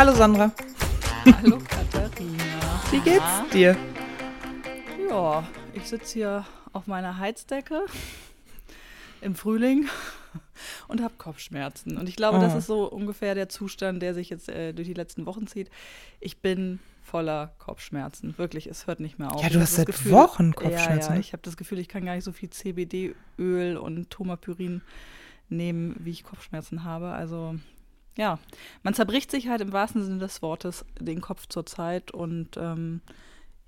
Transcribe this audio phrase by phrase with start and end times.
[0.00, 0.50] Hallo Sandra.
[1.26, 2.82] Hallo Katharina.
[2.90, 3.76] Wie geht's dir?
[5.10, 7.84] Ja, ich sitze hier auf meiner Heizdecke
[9.20, 9.90] im Frühling
[10.88, 11.98] und habe Kopfschmerzen.
[11.98, 12.40] Und ich glaube, Oh.
[12.40, 15.68] das ist so ungefähr der Zustand, der sich jetzt äh, durch die letzten Wochen zieht.
[16.18, 18.32] Ich bin voller Kopfschmerzen.
[18.38, 19.42] Wirklich, es hört nicht mehr auf.
[19.42, 21.20] Ja, du hast seit Wochen Kopfschmerzen, Ja, ja, ne?
[21.20, 24.80] ich habe das Gefühl, ich kann gar nicht so viel CBD-Öl und Tomapyrin
[25.50, 27.10] nehmen, wie ich Kopfschmerzen habe.
[27.10, 27.56] Also
[28.16, 28.38] ja,
[28.82, 33.00] man zerbricht sich halt im wahrsten Sinne des Wortes den Kopf zur Zeit und ähm,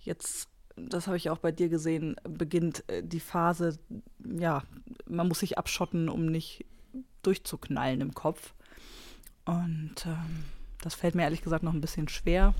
[0.00, 3.78] jetzt, das habe ich auch bei dir gesehen, beginnt äh, die Phase,
[4.24, 4.62] ja,
[5.06, 6.64] man muss sich abschotten, um nicht
[7.22, 8.54] durchzuknallen im Kopf.
[9.44, 10.44] Und ähm,
[10.80, 12.54] das fällt mir ehrlich gesagt noch ein bisschen schwer.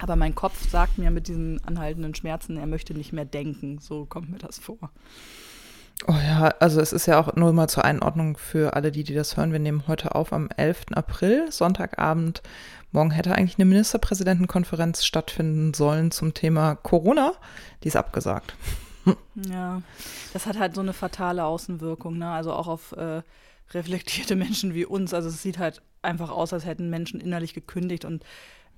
[0.00, 3.78] Aber mein Kopf sagt mir mit diesen anhaltenden Schmerzen, er möchte nicht mehr denken.
[3.78, 4.90] So kommt mir das vor.
[6.06, 9.14] Oh ja, also es ist ja auch nur mal zur Einordnung für alle, die, die
[9.14, 9.52] das hören.
[9.52, 10.86] Wir nehmen heute auf am 11.
[10.94, 12.42] April, Sonntagabend.
[12.92, 17.32] Morgen hätte eigentlich eine Ministerpräsidentenkonferenz stattfinden sollen zum Thema Corona.
[17.82, 18.54] Die ist abgesagt.
[19.50, 19.82] Ja,
[20.32, 22.30] das hat halt so eine fatale Außenwirkung, ne?
[22.30, 23.20] Also auch auf äh,
[23.72, 25.12] reflektierte Menschen wie uns.
[25.12, 28.24] Also es sieht halt einfach aus, als hätten Menschen innerlich gekündigt und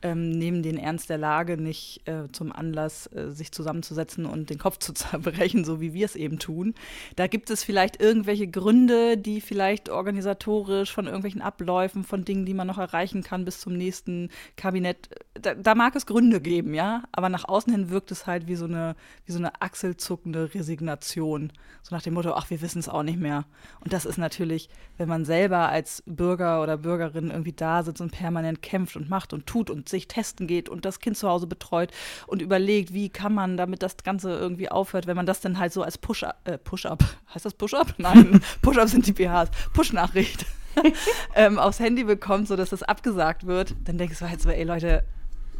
[0.06, 4.58] ähm, nehmen den Ernst der Lage nicht äh, zum Anlass, äh, sich zusammenzusetzen und den
[4.58, 6.74] Kopf zu zerbrechen, so wie wir es eben tun.
[7.16, 12.54] Da gibt es vielleicht irgendwelche Gründe, die vielleicht organisatorisch von irgendwelchen Abläufen, von Dingen, die
[12.54, 17.02] man noch erreichen kann bis zum nächsten Kabinett, da, da mag es Gründe geben, ja.
[17.10, 21.52] Aber nach außen hin wirkt es halt wie so eine, wie so eine achselzuckende Resignation.
[21.82, 23.44] So nach dem Motto, ach, wir wissen es auch nicht mehr.
[23.80, 24.68] Und das ist natürlich,
[24.98, 29.32] wenn man selber als Bürger oder Bürgerin irgendwie da sitzt und permanent kämpft und macht
[29.32, 31.90] und tut und sich testen geht und das Kind zu Hause betreut
[32.26, 35.72] und überlegt, wie kann man, damit das Ganze irgendwie aufhört, wenn man das dann halt
[35.72, 37.02] so als Push-Up, äh, Push-Up,
[37.34, 37.94] heißt das Push-Up?
[37.98, 40.46] Nein, Push-Up sind die PHs, Push-Nachricht
[41.34, 45.04] ähm, aufs Handy bekommt, sodass das abgesagt wird, dann denkst du halt so, ey Leute,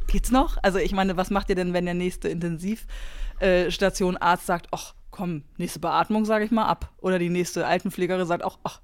[0.07, 0.59] geht's noch?
[0.63, 5.43] Also ich meine, was macht ihr denn, wenn der nächste Intensivstation Arzt sagt, ach komm,
[5.57, 6.93] nächste Beatmung sage ich mal ab.
[6.99, 8.81] Oder die nächste Altenpflegerin sagt, ach, ach,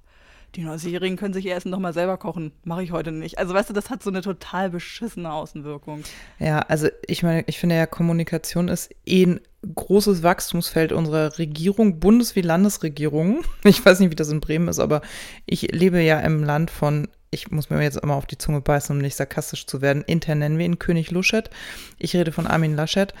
[0.55, 2.51] die 90-Jährigen können sich ihr Essen doch mal selber kochen.
[2.63, 3.39] Mache ich heute nicht.
[3.39, 6.03] Also weißt du, das hat so eine total beschissene Außenwirkung.
[6.39, 9.39] Ja, also ich meine, ich finde ja, Kommunikation ist eh ein
[9.73, 13.43] großes Wachstumsfeld unserer Regierung, Bundes- wie Landesregierung.
[13.63, 15.01] Ich weiß nicht, wie das in Bremen ist, aber
[15.45, 18.95] ich lebe ja im Land von, ich muss mir jetzt immer auf die Zunge beißen,
[18.95, 20.03] um nicht sarkastisch zu werden.
[20.05, 21.49] Intern nennen wir ihn König Luschet.
[21.97, 23.13] Ich rede von Armin Laschet.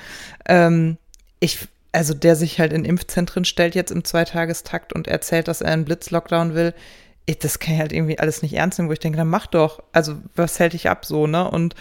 [0.47, 0.97] Ähm,
[1.39, 5.71] ich, also der sich halt in Impfzentren stellt jetzt im Zweitagestakt und erzählt, dass er
[5.71, 6.73] einen Blitzlockdown will.
[7.25, 9.47] Ich, das kann ich halt irgendwie alles nicht ernst nehmen, wo ich denke, dann mach
[9.47, 9.81] doch.
[9.91, 11.49] Also was hält dich ab so, ne?
[11.49, 11.75] Und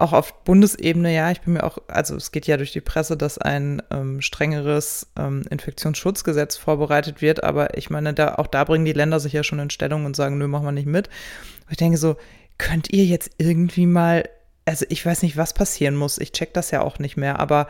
[0.00, 3.16] auch auf Bundesebene, ja, ich bin mir auch, also es geht ja durch die Presse,
[3.16, 8.86] dass ein ähm, strengeres ähm, Infektionsschutzgesetz vorbereitet wird, aber ich meine, da, auch da bringen
[8.86, 11.08] die Länder sich ja schon in Stellung und sagen, nö, machen wir nicht mit.
[11.08, 12.16] Und ich denke so,
[12.56, 14.28] könnt ihr jetzt irgendwie mal,
[14.64, 17.68] also ich weiß nicht, was passieren muss, ich check das ja auch nicht mehr, aber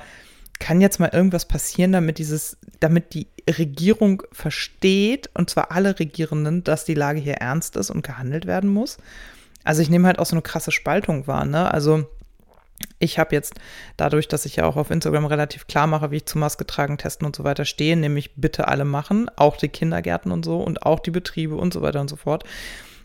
[0.61, 6.63] kann jetzt mal irgendwas passieren, damit dieses, damit die Regierung versteht, und zwar alle Regierenden,
[6.63, 8.99] dass die Lage hier ernst ist und gehandelt werden muss?
[9.65, 11.73] Also ich nehme halt auch so eine krasse Spaltung wahr, ne?
[11.73, 12.07] Also
[12.99, 13.55] ich habe jetzt
[13.97, 16.99] dadurch, dass ich ja auch auf Instagram relativ klar mache, wie ich zu Maske tragen,
[16.99, 20.83] testen und so weiter stehe, nämlich bitte alle machen, auch die Kindergärten und so und
[20.85, 22.45] auch die Betriebe und so weiter und so fort,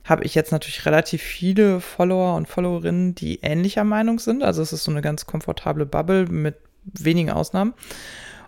[0.03, 4.43] habe ich jetzt natürlich relativ viele Follower und Followerinnen, die ähnlicher Meinung sind.
[4.43, 6.55] Also es ist so eine ganz komfortable Bubble mit
[6.93, 7.73] wenigen Ausnahmen.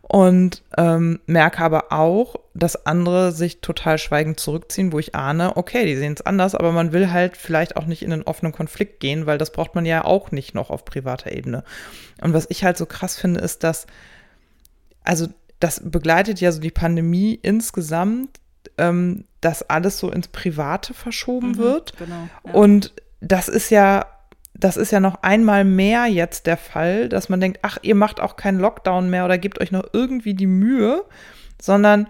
[0.01, 5.85] Und ähm, merke aber auch, dass andere sich total schweigend zurückziehen, wo ich ahne, okay,
[5.85, 9.01] die sehen es anders, aber man will halt vielleicht auch nicht in einen offenen Konflikt
[9.01, 11.65] gehen, weil das braucht man ja auch nicht noch auf privater Ebene.
[12.21, 13.85] Und was ich halt so krass finde, ist, dass,
[15.03, 15.27] also
[15.59, 18.39] das begleitet ja so die Pandemie insgesamt,
[18.77, 21.97] ähm, dass alles so ins Private verschoben wird.
[21.97, 22.29] Genau.
[22.45, 22.53] Ja.
[22.53, 24.05] Und das ist ja,
[24.59, 28.19] das ist ja noch einmal mehr jetzt der Fall, dass man denkt, ach, ihr macht
[28.19, 31.03] auch keinen Lockdown mehr oder gebt euch noch irgendwie die Mühe,
[31.61, 32.07] sondern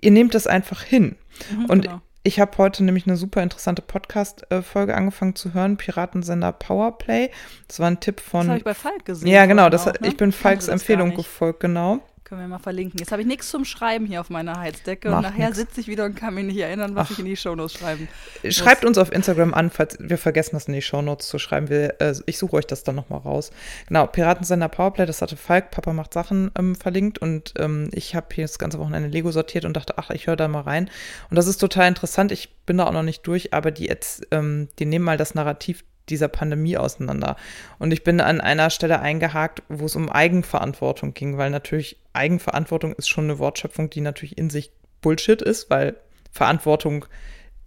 [0.00, 1.16] ihr nehmt es einfach hin.
[1.50, 2.00] Mhm, Und genau.
[2.22, 7.30] ich habe heute nämlich eine super interessante Podcast-Folge angefangen zu hören, Piratensender Powerplay.
[7.66, 8.48] Das war ein Tipp das von.
[8.48, 9.28] habe ich bei Falk gesehen.
[9.28, 10.08] ja, genau, das, auch, ne?
[10.08, 12.00] ich bin Falks das Empfehlung gefolgt, genau.
[12.26, 12.98] Können wir mal verlinken.
[12.98, 15.86] Jetzt habe ich nichts zum Schreiben hier auf meiner Heizdecke Macht und nachher sitze ich
[15.86, 17.10] wieder und kann mich nicht erinnern, was Ach.
[17.12, 18.08] ich in die Shownotes schreiben
[18.48, 21.68] Schreibt uns auf Instagram an, falls wir vergessen, das in die Shownotes zu schreiben.
[21.68, 23.52] Wir, äh, ich suche euch das dann nochmal raus.
[23.86, 28.26] Genau, Piratensender Powerplay, das hatte Falk, Papa macht Sachen ähm, verlinkt und ähm, ich habe
[28.34, 30.90] hier das ganze Wochenende Lego sortiert und dachte, ach, ich höre da mal rein.
[31.30, 32.32] Und das ist total interessant.
[32.32, 35.36] Ich bin da auch noch nicht durch, aber die jetzt, ähm, die nehmen mal das
[35.36, 37.36] Narrativ dieser Pandemie auseinander.
[37.78, 42.92] Und ich bin an einer Stelle eingehakt, wo es um Eigenverantwortung ging, weil natürlich Eigenverantwortung
[42.94, 44.70] ist schon eine Wortschöpfung, die natürlich in sich
[45.00, 45.96] Bullshit ist, weil
[46.30, 47.06] Verantwortung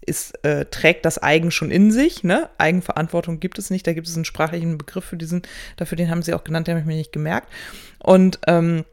[0.01, 2.23] ist, äh, trägt das Eigen schon in sich.
[2.23, 2.49] Ne?
[2.57, 3.85] Eigenverantwortung gibt es nicht.
[3.85, 5.43] Da gibt es einen sprachlichen Begriff für diesen,
[5.77, 7.51] dafür den haben sie auch genannt, den habe ich mir nicht gemerkt.
[7.99, 8.85] Und ähm,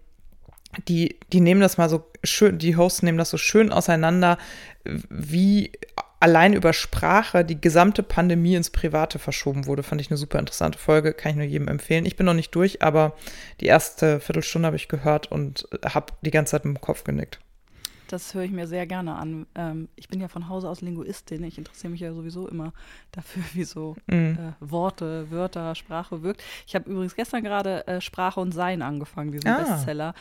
[0.88, 4.37] die, die nehmen das mal so schön, die Hosts nehmen das so schön auseinander,
[4.84, 5.72] wie
[6.21, 9.83] allein über Sprache die gesamte Pandemie ins Private verschoben wurde.
[9.83, 12.07] Fand ich eine super interessante Folge, kann ich nur jedem empfehlen.
[12.07, 13.15] Ich bin noch nicht durch, aber
[13.61, 17.41] die erste Viertelstunde habe ich gehört und habe die ganze Zeit mit dem Kopf genickt.
[18.09, 19.47] Das höre ich mir sehr gerne an.
[19.55, 21.43] Ähm, ich bin ja von Hause aus Linguistin.
[21.43, 22.73] Ich interessiere mich ja sowieso immer
[23.13, 24.39] dafür, wie so mhm.
[24.39, 26.43] äh, Worte, Wörter, Sprache wirkt.
[26.67, 29.59] Ich habe übrigens gestern gerade äh, Sprache und Sein angefangen, diesen ah.
[29.59, 30.15] Bestseller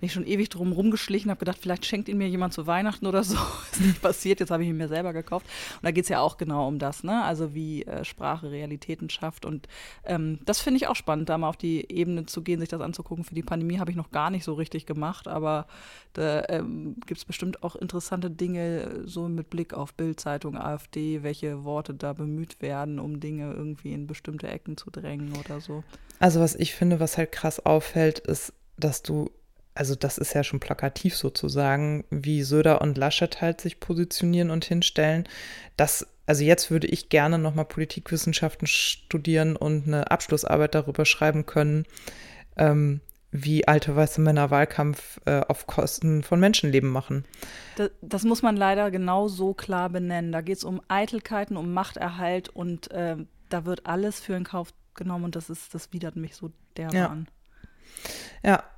[0.00, 3.06] bin ich schon ewig drum rumgeschlichen, habe gedacht, vielleicht schenkt ihn mir jemand zu Weihnachten
[3.06, 3.36] oder so.
[3.72, 5.46] Ist nicht passiert, jetzt habe ich ihn mir selber gekauft.
[5.76, 7.22] Und da geht es ja auch genau um das, ne?
[7.22, 9.44] Also wie äh, Sprache Realitäten schafft.
[9.44, 9.68] Und
[10.04, 12.80] ähm, das finde ich auch spannend, da mal auf die Ebene zu gehen, sich das
[12.80, 13.24] anzugucken.
[13.24, 15.66] Für die Pandemie habe ich noch gar nicht so richtig gemacht, aber
[16.14, 21.64] da ähm, gibt es bestimmt auch interessante Dinge, so mit Blick auf Bildzeitung, AfD, welche
[21.64, 25.84] Worte da bemüht werden, um Dinge irgendwie in bestimmte Ecken zu drängen oder so.
[26.18, 29.30] Also was ich finde, was halt krass auffällt, ist, dass du
[29.74, 34.64] also das ist ja schon plakativ sozusagen, wie Söder und Laschet halt sich positionieren und
[34.64, 35.28] hinstellen.
[35.76, 41.86] Das, also jetzt würde ich gerne nochmal Politikwissenschaften studieren und eine Abschlussarbeit darüber schreiben können,
[42.56, 43.00] ähm,
[43.32, 47.24] wie alte weiße Männer Wahlkampf äh, auf Kosten von Menschenleben machen.
[47.76, 50.32] Das, das, muss man leider genau so klar benennen.
[50.32, 53.16] Da geht es um Eitelkeiten, um Machterhalt und äh,
[53.48, 56.88] da wird alles für in Kauf genommen und das ist, das widert mich so ja.
[56.88, 56.94] an.
[56.94, 57.16] Ja,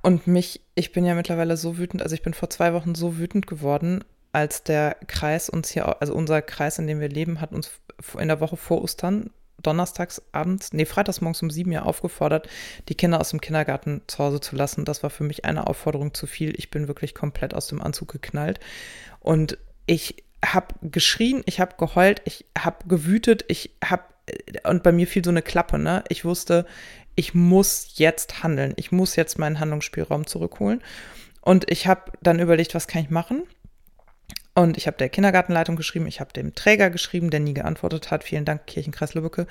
[0.01, 3.17] und mich, ich bin ja mittlerweile so wütend, also ich bin vor zwei Wochen so
[3.17, 7.51] wütend geworden, als der Kreis uns hier, also unser Kreis, in dem wir leben, hat
[7.51, 7.71] uns
[8.17, 9.29] in der Woche vor Ostern
[9.61, 12.49] donnerstags abends, nee, freitags morgens um sieben Uhr aufgefordert,
[12.89, 14.85] die Kinder aus dem Kindergarten zu Hause zu lassen.
[14.85, 16.53] Das war für mich eine Aufforderung zu viel.
[16.57, 18.59] Ich bin wirklich komplett aus dem Anzug geknallt.
[19.19, 24.03] Und ich habe geschrien, ich habe geheult, ich habe gewütet, ich habe,
[24.65, 26.03] und bei mir fiel so eine Klappe, ne?
[26.09, 26.65] Ich wusste,
[27.15, 28.73] ich muss jetzt handeln.
[28.77, 30.81] Ich muss jetzt meinen Handlungsspielraum zurückholen.
[31.41, 33.43] Und ich habe dann überlegt, was kann ich machen?
[34.55, 38.23] Und ich habe der Kindergartenleitung geschrieben, ich habe dem Träger geschrieben, der nie geantwortet hat.
[38.23, 39.47] Vielen Dank, Kirchenkreis Lübbecke.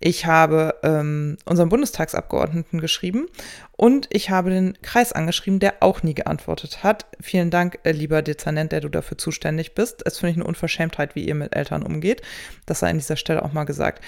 [0.00, 3.26] Ich habe ähm, unserem Bundestagsabgeordneten geschrieben
[3.72, 7.04] und ich habe den Kreis angeschrieben, der auch nie geantwortet hat.
[7.20, 10.02] Vielen Dank, äh, lieber Dezernent, der du dafür zuständig bist.
[10.06, 12.22] Es finde ich eine Unverschämtheit, wie ihr mit Eltern umgeht.
[12.64, 14.02] Das sei an dieser Stelle auch mal gesagt.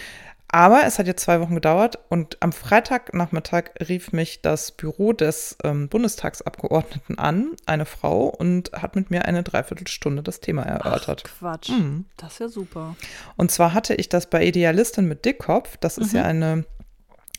[0.50, 5.58] Aber es hat jetzt zwei Wochen gedauert und am Freitagnachmittag rief mich das Büro des
[5.62, 11.24] ähm, Bundestagsabgeordneten an, eine Frau, und hat mit mir eine Dreiviertelstunde das Thema erörtert.
[11.26, 12.06] Ach, Quatsch, mhm.
[12.16, 12.96] das ist ja super.
[13.36, 15.76] Und zwar hatte ich das bei Idealistin mit Dickkopf.
[15.76, 16.18] Das ist mhm.
[16.18, 16.64] ja eine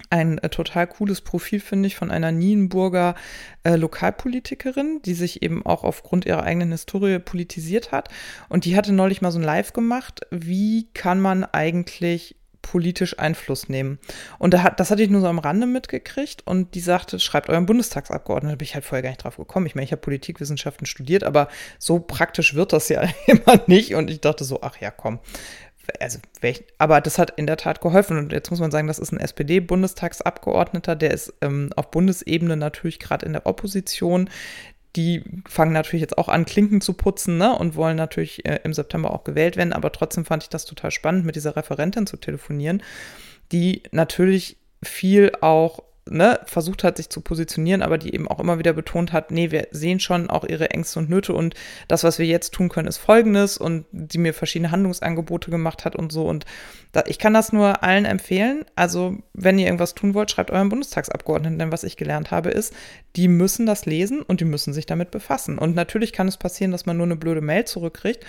[0.10, 3.16] ein äh, total cooles Profil, finde ich, von einer Nienburger
[3.64, 8.10] äh, Lokalpolitikerin, die sich eben auch aufgrund ihrer eigenen Historie politisiert hat.
[8.48, 10.22] Und die hatte neulich mal so ein Live gemacht.
[10.32, 12.39] Wie kann man eigentlich
[12.70, 13.98] politisch Einfluss nehmen.
[14.38, 17.50] Und da hat, das hatte ich nur so am Rande mitgekriegt und die sagte, schreibt
[17.50, 18.54] euren Bundestagsabgeordneten.
[18.54, 19.66] Da bin ich halt vorher gar nicht drauf gekommen.
[19.66, 21.48] Ich meine, ich habe Politikwissenschaften studiert, aber
[21.80, 23.96] so praktisch wird das ja immer nicht.
[23.96, 25.20] Und ich dachte so, ach ja, komm.
[26.00, 26.20] Also,
[26.78, 28.20] aber das hat in der Tat geholfen.
[28.20, 33.00] Und jetzt muss man sagen, das ist ein SPD-Bundestagsabgeordneter, der ist ähm, auf Bundesebene natürlich
[33.00, 34.30] gerade in der Opposition
[34.96, 38.74] die fangen natürlich jetzt auch an, Klinken zu putzen ne, und wollen natürlich äh, im
[38.74, 39.74] September auch gewählt werden.
[39.74, 42.82] Aber trotzdem fand ich das total spannend, mit dieser Referentin zu telefonieren,
[43.52, 48.60] die natürlich viel auch ne, versucht hat, sich zu positionieren, aber die eben auch immer
[48.60, 51.56] wieder betont hat, nee, wir sehen schon auch ihre Ängste und Nöte und
[51.88, 55.96] das, was wir jetzt tun können, ist folgendes und die mir verschiedene Handlungsangebote gemacht hat
[55.96, 56.26] und so.
[56.26, 56.46] Und
[56.92, 58.66] da, ich kann das nur allen empfehlen.
[58.76, 62.74] Also, wenn ihr irgendwas tun wollt, schreibt euren Bundestagsabgeordneten, denn was ich gelernt habe, ist,
[63.16, 65.58] die müssen das lesen und die müssen sich damit befassen.
[65.58, 68.26] Und natürlich kann es passieren, dass man nur eine blöde Mail zurückkriegt.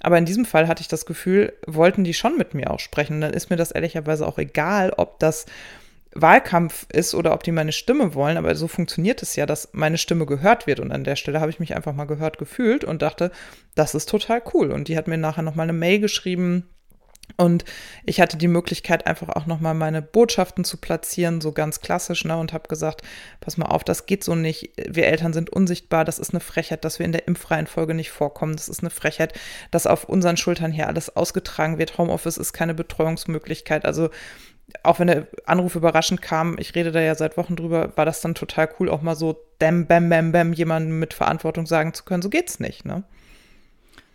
[0.00, 3.20] Aber in diesem Fall hatte ich das Gefühl, wollten die schon mit mir auch sprechen.
[3.20, 5.46] Dann ist mir das ehrlicherweise auch egal, ob das
[6.14, 9.98] Wahlkampf ist oder ob die meine Stimme wollen, aber so funktioniert es ja, dass meine
[9.98, 10.80] Stimme gehört wird.
[10.80, 13.30] Und an der Stelle habe ich mich einfach mal gehört gefühlt und dachte,
[13.74, 14.70] das ist total cool.
[14.70, 16.68] Und die hat mir nachher nochmal eine Mail geschrieben.
[17.36, 17.64] Und
[18.04, 22.36] ich hatte die Möglichkeit, einfach auch nochmal meine Botschaften zu platzieren, so ganz klassisch, ne,
[22.36, 23.02] und habe gesagt,
[23.40, 24.72] pass mal auf, das geht so nicht.
[24.88, 28.56] Wir Eltern sind unsichtbar, das ist eine Frechheit, dass wir in der Impfreihenfolge nicht vorkommen.
[28.56, 29.32] Das ist eine Frechheit,
[29.70, 31.96] dass auf unseren Schultern hier alles ausgetragen wird.
[31.98, 33.84] Homeoffice ist keine Betreuungsmöglichkeit.
[33.86, 34.10] Also
[34.82, 38.20] auch wenn der Anruf überraschend kam, ich rede da ja seit Wochen drüber, war das
[38.20, 42.04] dann total cool, auch mal so bam, bam, bam, bam, jemandem mit Verantwortung sagen zu
[42.04, 43.04] können, so geht's nicht, ne?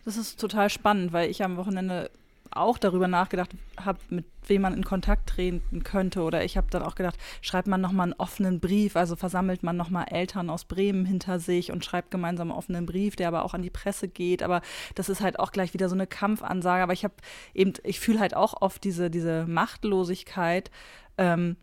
[0.06, 2.10] Das ist total spannend, weil ich am Wochenende
[2.52, 6.22] auch darüber nachgedacht habe, mit wem man in Kontakt treten könnte.
[6.22, 9.78] Oder ich habe dann auch gedacht, schreibt man nochmal einen offenen Brief, also versammelt man
[9.78, 13.54] nochmal Eltern aus Bremen hinter sich und schreibt gemeinsam einen offenen Brief, der aber auch
[13.54, 14.44] an die Presse geht.
[14.44, 14.62] Aber
[14.96, 16.84] das ist halt auch gleich wieder so eine Kampfansage.
[16.84, 17.16] Aber ich habe
[17.54, 20.72] eben, ich fühle halt auch oft diese, diese Machtlosigkeit.
[21.18, 21.58] Ähm,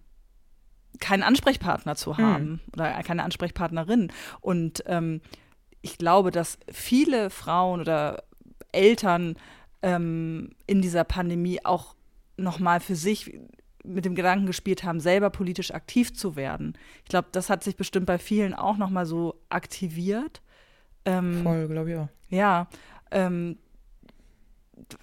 [0.99, 2.25] keinen Ansprechpartner zu hm.
[2.25, 2.61] haben mhm.
[2.73, 4.13] oder keine Ansprechpartnerin.
[4.41, 5.21] Und ähm,
[5.83, 8.25] ich glaube, dass viele Frauen oder
[8.73, 9.37] Eltern
[9.87, 11.95] ähm, in dieser Pandemie auch
[12.37, 13.39] nochmal für sich
[13.85, 16.77] mit dem Gedanken gespielt haben, selber politisch aktiv zu werden.
[17.05, 20.43] Ich glaube, das hat sich bestimmt bei vielen auch nochmal so aktiviert.
[21.05, 22.09] Ähm, Voll, glaube ich auch.
[22.31, 22.67] Ja,
[23.13, 23.59] ähm,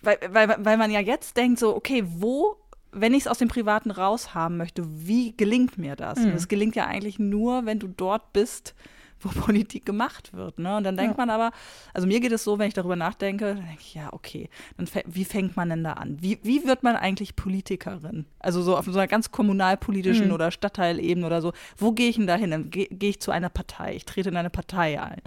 [0.01, 2.57] weil, weil, weil man ja jetzt denkt, so, okay, wo,
[2.91, 6.19] wenn ich es aus dem Privaten raushaben möchte, wie gelingt mir das?
[6.19, 6.25] Mhm.
[6.25, 8.75] Und es gelingt ja eigentlich nur, wenn du dort bist,
[9.23, 10.59] wo Politik gemacht wird.
[10.59, 10.77] Ne?
[10.77, 11.25] Und dann denkt ja.
[11.25, 11.51] man aber,
[11.93, 14.87] also mir geht es so, wenn ich darüber nachdenke, dann denke ich, ja, okay, dann
[15.05, 16.17] wie fängt man denn da an?
[16.21, 18.25] Wie, wie wird man eigentlich Politikerin?
[18.39, 20.33] Also so auf so einer ganz kommunalpolitischen mhm.
[20.33, 21.53] oder Stadtteilebene oder so.
[21.77, 22.51] Wo gehe ich denn da hin?
[22.51, 25.21] Dann gehe geh ich zu einer Partei, ich trete in eine Partei ein.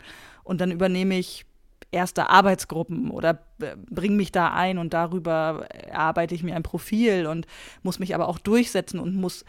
[0.45, 1.45] Und dann übernehme ich
[1.91, 7.27] erste Arbeitsgruppen oder äh, bringe mich da ein und darüber erarbeite ich mir ein Profil
[7.27, 7.47] und
[7.83, 9.45] muss mich aber auch durchsetzen und muss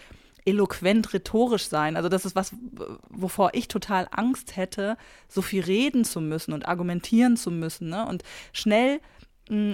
[0.48, 1.98] eloquent rhetorisch sein.
[1.98, 2.54] Also das ist was,
[3.10, 7.90] wovor ich total Angst hätte, so viel reden zu müssen und argumentieren zu müssen.
[7.90, 8.08] Ne?
[8.08, 8.24] Und
[8.54, 9.00] schnell
[9.50, 9.74] mh, hm,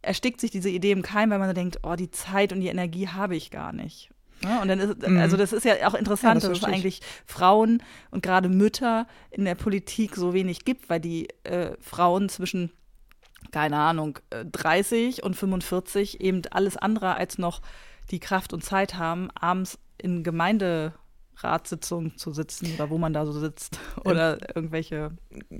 [0.00, 3.08] erstickt sich diese Idee im Keim, weil man denkt, oh, die Zeit und die Energie
[3.08, 4.10] habe ich gar nicht.
[4.44, 5.18] Ja, und dann ist, mhm.
[5.18, 9.06] also das ist ja auch interessant, ja, das dass es eigentlich Frauen und gerade Mütter
[9.30, 12.72] in der Politik so wenig gibt, weil die äh, Frauen zwischen,
[13.52, 17.60] keine Ahnung, 30 äh, und 45 eben alles andere als noch
[18.10, 23.32] die Kraft und Zeit haben, abends in Gemeinderatssitzungen zu sitzen oder wo man da so
[23.32, 25.12] sitzt oder irgendwelche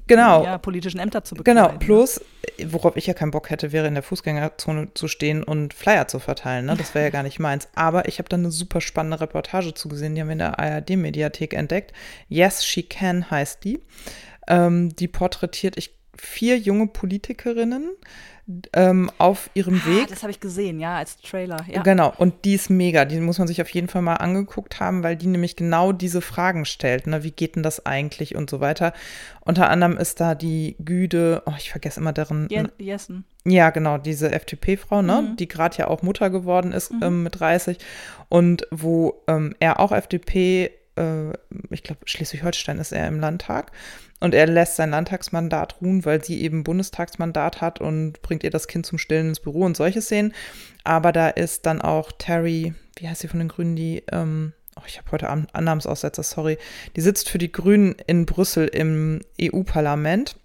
[0.07, 0.45] genau.
[0.45, 1.57] ja, politischen Ämter zu bekommen.
[1.57, 2.21] Genau, plus,
[2.67, 6.19] worauf ich ja keinen Bock hätte, wäre in der Fußgängerzone zu stehen und Flyer zu
[6.19, 6.67] verteilen.
[6.67, 6.77] Ne?
[6.77, 7.69] Das wäre ja gar nicht meins.
[7.75, 11.55] Aber ich habe da eine super spannende Reportage zugesehen, die haben wir in der ARD-Mediathek
[11.55, 11.93] entdeckt.
[12.29, 13.81] Yes, She Can heißt die.
[14.49, 17.91] Ähm, die porträtiert ich vier junge Politikerinnen,
[18.73, 20.09] ähm, auf ihrem ah, Weg.
[20.09, 21.65] Das habe ich gesehen, ja, als Trailer.
[21.69, 21.83] Ja.
[21.83, 23.05] Genau, und die ist mega.
[23.05, 26.21] Die muss man sich auf jeden Fall mal angeguckt haben, weil die nämlich genau diese
[26.21, 27.07] Fragen stellt.
[27.07, 27.25] Ne?
[27.25, 28.93] Wie geht denn das eigentlich und so weiter.
[29.41, 32.49] Unter anderem ist da die Güde, oh, ich vergesse immer deren.
[32.79, 33.25] Jessen.
[33.45, 35.37] Ja, genau, diese FDP-Frau, ne, mhm.
[35.37, 37.03] die gerade ja auch Mutter geworden ist mhm.
[37.03, 37.79] ähm, mit 30
[38.29, 41.33] und wo ähm, er auch FDP äh,
[41.71, 43.73] ich glaube, Schleswig-Holstein ist er im Landtag.
[44.21, 48.69] Und er lässt sein Landtagsmandat ruhen, weil sie eben Bundestagsmandat hat und bringt ihr das
[48.69, 50.33] Kind zum Stillen ins Büro und solche Szenen.
[50.85, 54.83] Aber da ist dann auch Terry, wie heißt sie von den Grünen, die, ähm, oh,
[54.87, 56.57] ich habe heute Annahmsaussetzer, sorry,
[56.95, 60.37] die sitzt für die Grünen in Brüssel im EU-Parlament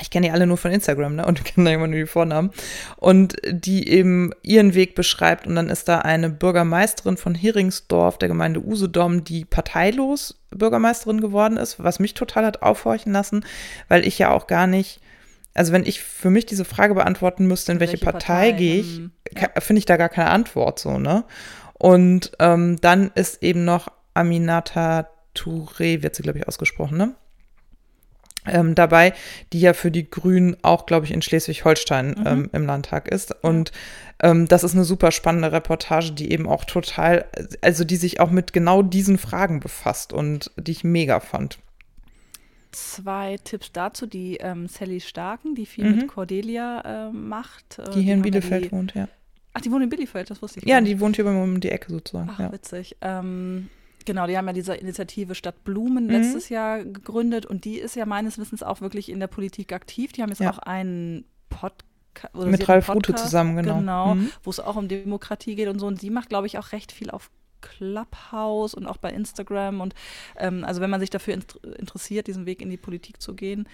[0.00, 1.26] ich kenne die alle nur von Instagram, ne?
[1.26, 2.50] Und kenne da immer nur die Vornamen.
[2.96, 5.46] Und die eben ihren Weg beschreibt.
[5.46, 11.56] Und dann ist da eine Bürgermeisterin von Heringsdorf, der Gemeinde Usedom, die parteilos Bürgermeisterin geworden
[11.56, 13.44] ist, was mich total hat aufhorchen lassen,
[13.88, 15.00] weil ich ja auch gar nicht,
[15.54, 18.80] also wenn ich für mich diese Frage beantworten müsste, in welche, welche Partei, Partei gehe
[18.80, 19.00] ich,
[19.34, 19.48] ja.
[19.60, 21.24] finde ich da gar keine Antwort so, ne?
[21.74, 27.14] Und ähm, dann ist eben noch Aminata Touré, wird sie, glaube ich, ausgesprochen, ne?
[28.46, 29.12] Ähm, dabei,
[29.52, 32.26] die ja für die Grünen auch, glaube ich, in Schleswig-Holstein mhm.
[32.26, 33.34] ähm, im Landtag ist.
[33.42, 33.72] Und
[34.20, 37.26] ähm, das ist eine super spannende Reportage, die eben auch total,
[37.60, 41.58] also die sich auch mit genau diesen Fragen befasst und die ich mega fand.
[42.72, 45.96] Zwei Tipps dazu, die ähm, Sally Starken, die viel mhm.
[45.96, 47.78] mit Cordelia äh, macht.
[47.78, 49.08] Äh, die hier in Bielefeld die, wohnt, ja.
[49.52, 50.66] Ach, die wohnt in Bielefeld, das wusste ich.
[50.66, 52.30] Ja, die wohnt hier bei mir um die Ecke sozusagen.
[52.32, 52.50] Ach, ja.
[52.50, 52.96] witzig.
[53.02, 53.68] Ähm,
[54.04, 56.10] Genau, die haben ja diese Initiative Stadt Blumen mhm.
[56.10, 60.12] letztes Jahr gegründet und die ist ja meines Wissens auch wirklich in der Politik aktiv.
[60.12, 60.50] Die haben jetzt ja.
[60.50, 61.86] auch einen Podcast.
[62.34, 63.78] Mit Ralf Rute zusammen, genau.
[63.78, 64.30] Genau, mhm.
[64.42, 65.86] wo es auch um Demokratie geht und so.
[65.86, 67.30] Und sie macht, glaube ich, auch recht viel auf
[67.62, 69.80] Clubhouse und auch bei Instagram.
[69.80, 69.94] Und
[70.36, 71.34] ähm, also wenn man sich dafür
[71.78, 73.66] interessiert, diesen Weg in die Politik zu gehen,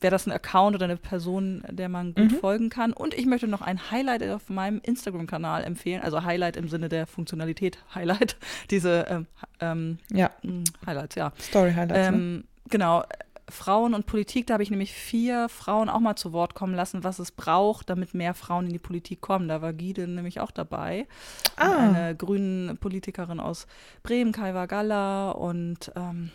[0.00, 2.36] wäre das ein Account oder eine Person, der man gut mhm.
[2.36, 2.92] folgen kann.
[2.92, 6.02] Und ich möchte noch ein Highlight auf meinem Instagram-Kanal empfehlen.
[6.02, 8.36] Also Highlight im Sinne der Funktionalität Highlight.
[8.70, 9.26] Diese ähm,
[9.60, 10.30] ähm, ja.
[10.42, 11.32] Hm, Highlights, ja.
[11.40, 12.10] Story-Highlights.
[12.10, 12.16] Ne?
[12.16, 12.44] Ähm, ne?
[12.70, 13.04] Genau.
[13.50, 17.02] Frauen und Politik, da habe ich nämlich vier Frauen auch mal zu Wort kommen lassen,
[17.02, 19.48] was es braucht, damit mehr Frauen in die Politik kommen.
[19.48, 21.06] Da war Gide nämlich auch dabei.
[21.56, 21.76] Ah.
[21.76, 23.66] Eine grüne Politikerin aus
[24.02, 26.30] Bremen, Kaiwa Galla und ähm,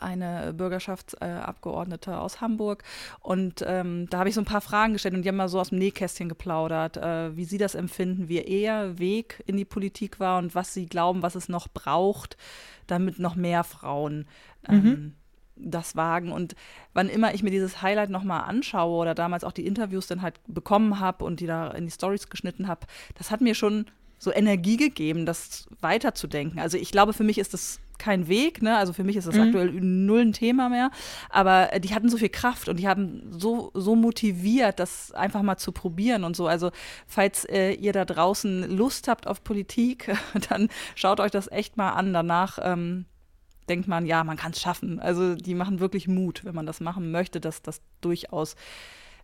[0.00, 2.82] eine Bürgerschaftsabgeordnete aus Hamburg.
[3.20, 5.60] Und ähm, da habe ich so ein paar Fragen gestellt und die haben mal so
[5.60, 10.20] aus dem Nähkästchen geplaudert, äh, wie sie das empfinden, wie ihr Weg in die Politik
[10.20, 12.36] war und was sie glauben, was es noch braucht,
[12.86, 14.26] damit noch mehr Frauen
[14.68, 15.14] ähm, mhm.
[15.56, 16.32] das wagen.
[16.32, 16.54] Und
[16.94, 20.40] wann immer ich mir dieses Highlight nochmal anschaue oder damals auch die Interviews dann halt
[20.46, 23.86] bekommen habe und die da in die Stories geschnitten habe, das hat mir schon
[24.18, 26.58] so Energie gegeben, das weiterzudenken.
[26.58, 28.76] Also ich glaube, für mich ist das kein Weg, ne?
[28.76, 29.42] Also für mich ist das mhm.
[29.42, 30.90] aktuell null ein Thema mehr.
[31.30, 35.42] Aber äh, die hatten so viel Kraft und die haben so, so motiviert, das einfach
[35.42, 36.46] mal zu probieren und so.
[36.46, 36.70] Also,
[37.06, 40.14] falls äh, ihr da draußen Lust habt auf Politik,
[40.48, 42.12] dann schaut euch das echt mal an.
[42.12, 43.06] Danach ähm,
[43.68, 45.00] denkt man, ja, man kann es schaffen.
[45.00, 48.56] Also die machen wirklich Mut, wenn man das machen möchte, dass das durchaus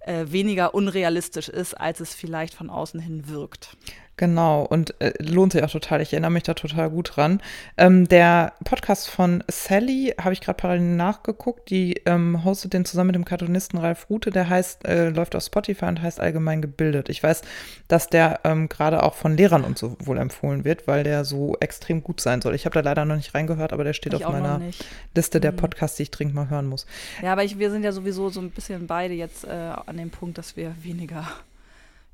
[0.01, 3.77] äh, weniger unrealistisch ist, als es vielleicht von außen hin wirkt.
[4.17, 6.01] Genau, und äh, lohnt sich auch total.
[6.01, 7.41] Ich erinnere mich da total gut dran.
[7.77, 11.69] Ähm, der Podcast von Sally habe ich gerade parallel nachgeguckt.
[11.71, 14.31] Die ähm, hostet den zusammen mit dem Cartoonisten Ralf Rute.
[14.31, 17.09] Der heißt, äh, läuft auf Spotify und heißt allgemein gebildet.
[17.09, 17.43] Ich weiß,
[17.89, 21.57] dass der ähm, gerade auch von Lehrern und so wohl empfohlen wird, weil der so
[21.59, 22.55] extrem gut sein soll.
[22.55, 24.61] Ich habe da leider noch nicht reingehört, aber der steht ich auf meiner
[25.17, 25.57] Liste der mhm.
[25.57, 26.87] Podcasts, die ich dringend mal hören muss.
[27.21, 30.11] Ja, aber ich, wir sind ja sowieso so ein bisschen beide jetzt äh, an dem
[30.11, 31.27] Punkt, dass wir weniger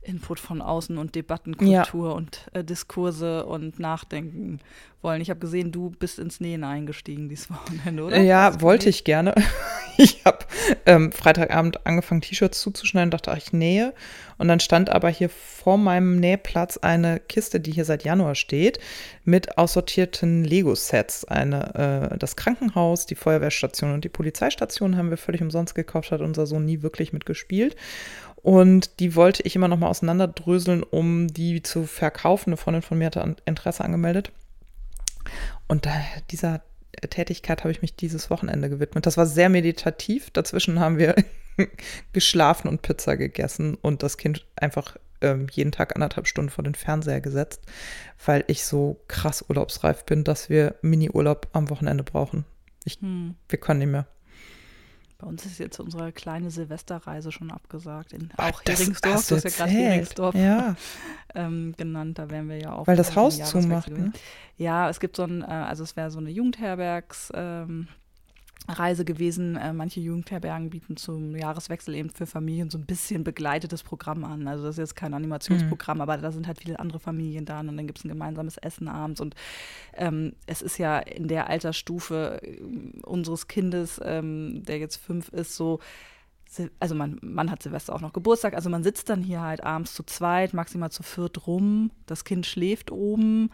[0.03, 2.15] Input von außen und Debattenkultur ja.
[2.15, 4.61] und äh, Diskurse und Nachdenken
[5.03, 5.21] wollen.
[5.21, 8.21] Ich habe gesehen, du bist ins Nähen eingestiegen dieses Wochenende, oder?
[8.21, 9.35] Ja, wollte ich gerne.
[9.99, 10.39] ich habe
[10.87, 13.93] ähm, Freitagabend angefangen, T-Shirts zuzuschneiden, dachte, ach, ich nähe.
[14.39, 18.79] Und dann stand aber hier vor meinem Nähplatz eine Kiste, die hier seit Januar steht,
[19.25, 21.27] mit aussortierten Lego-Sets.
[21.27, 26.23] Eine, äh, das Krankenhaus, die Feuerwehrstation und die Polizeistation haben wir völlig umsonst gekauft, hat
[26.23, 27.77] unser Sohn nie wirklich mitgespielt.
[28.43, 32.51] Und die wollte ich immer noch mal auseinanderdröseln, um die zu verkaufen.
[32.51, 34.33] Eine Freundin von mir hatte Interesse angemeldet.
[35.69, 35.87] Und
[36.31, 36.63] dieser
[37.11, 39.07] Tätigkeit habe ich mich dieses Wochenende gewidmet.
[39.07, 40.31] Das war sehr meditativ.
[40.31, 41.15] Dazwischen haben wir
[42.13, 46.75] geschlafen und Pizza gegessen und das Kind einfach ähm, jeden Tag anderthalb Stunden vor den
[46.75, 47.63] Fernseher gesetzt,
[48.25, 52.45] weil ich so krass urlaubsreif bin, dass wir Mini-Urlaub am Wochenende brauchen.
[52.85, 53.35] Ich, hm.
[53.49, 54.07] Wir können nicht mehr.
[55.21, 58.15] Bei uns ist jetzt unsere kleine Silvesterreise schon abgesagt.
[58.15, 60.77] In, auch das Heringsdorf, du hast ja gerade Heringsdorf ja.
[61.35, 62.87] ähm, genannt, da wären wir ja auch.
[62.87, 64.13] Weil das Haus zumacht, ne?
[64.57, 67.89] Ja, es gibt so ein, äh, also es wäre so eine Jugendherbergs, ähm,
[68.69, 69.57] Reise gewesen.
[69.57, 74.47] Äh, manche Jugendherbergen bieten zum Jahreswechsel eben für Familien so ein bisschen begleitetes Programm an.
[74.47, 76.03] Also das ist jetzt kein Animationsprogramm, mhm.
[76.03, 78.89] aber da sind halt viele andere Familien da und dann gibt es ein gemeinsames Essen
[78.89, 79.21] abends.
[79.21, 79.35] Und
[79.95, 82.61] ähm, es ist ja in der Altersstufe äh,
[83.03, 85.81] unseres Kindes, ähm, der jetzt fünf ist, so
[86.81, 89.95] also man, man hat Silvester auch noch Geburtstag, also man sitzt dann hier halt abends
[89.95, 93.51] zu zweit, maximal zu viert rum, das Kind schläft oben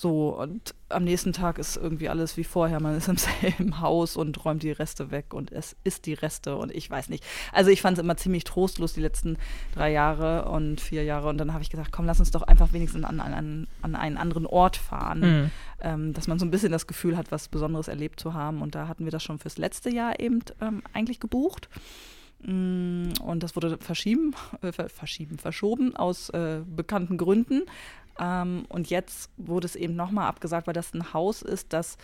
[0.00, 2.78] so, und am nächsten Tag ist irgendwie alles wie vorher.
[2.78, 6.54] Man ist im selben Haus und räumt die Reste weg und es ist die Reste
[6.54, 7.24] und ich weiß nicht.
[7.52, 9.38] Also ich fand es immer ziemlich trostlos die letzten
[9.74, 12.72] drei Jahre und vier Jahre und dann habe ich gesagt, komm, lass uns doch einfach
[12.72, 15.50] wenigstens an, an, an einen anderen Ort fahren, mhm.
[15.80, 18.62] ähm, dass man so ein bisschen das Gefühl hat, was Besonderes erlebt zu haben.
[18.62, 21.68] Und da hatten wir das schon fürs letzte Jahr eben ähm, eigentlich gebucht.
[22.42, 24.32] Mm, und das wurde verschieben,
[24.62, 27.62] äh, verschieben, verschoben aus äh, bekannten Gründen.
[28.18, 31.96] Ähm, und jetzt wurde es eben nochmal abgesagt, weil das ein Haus ist, das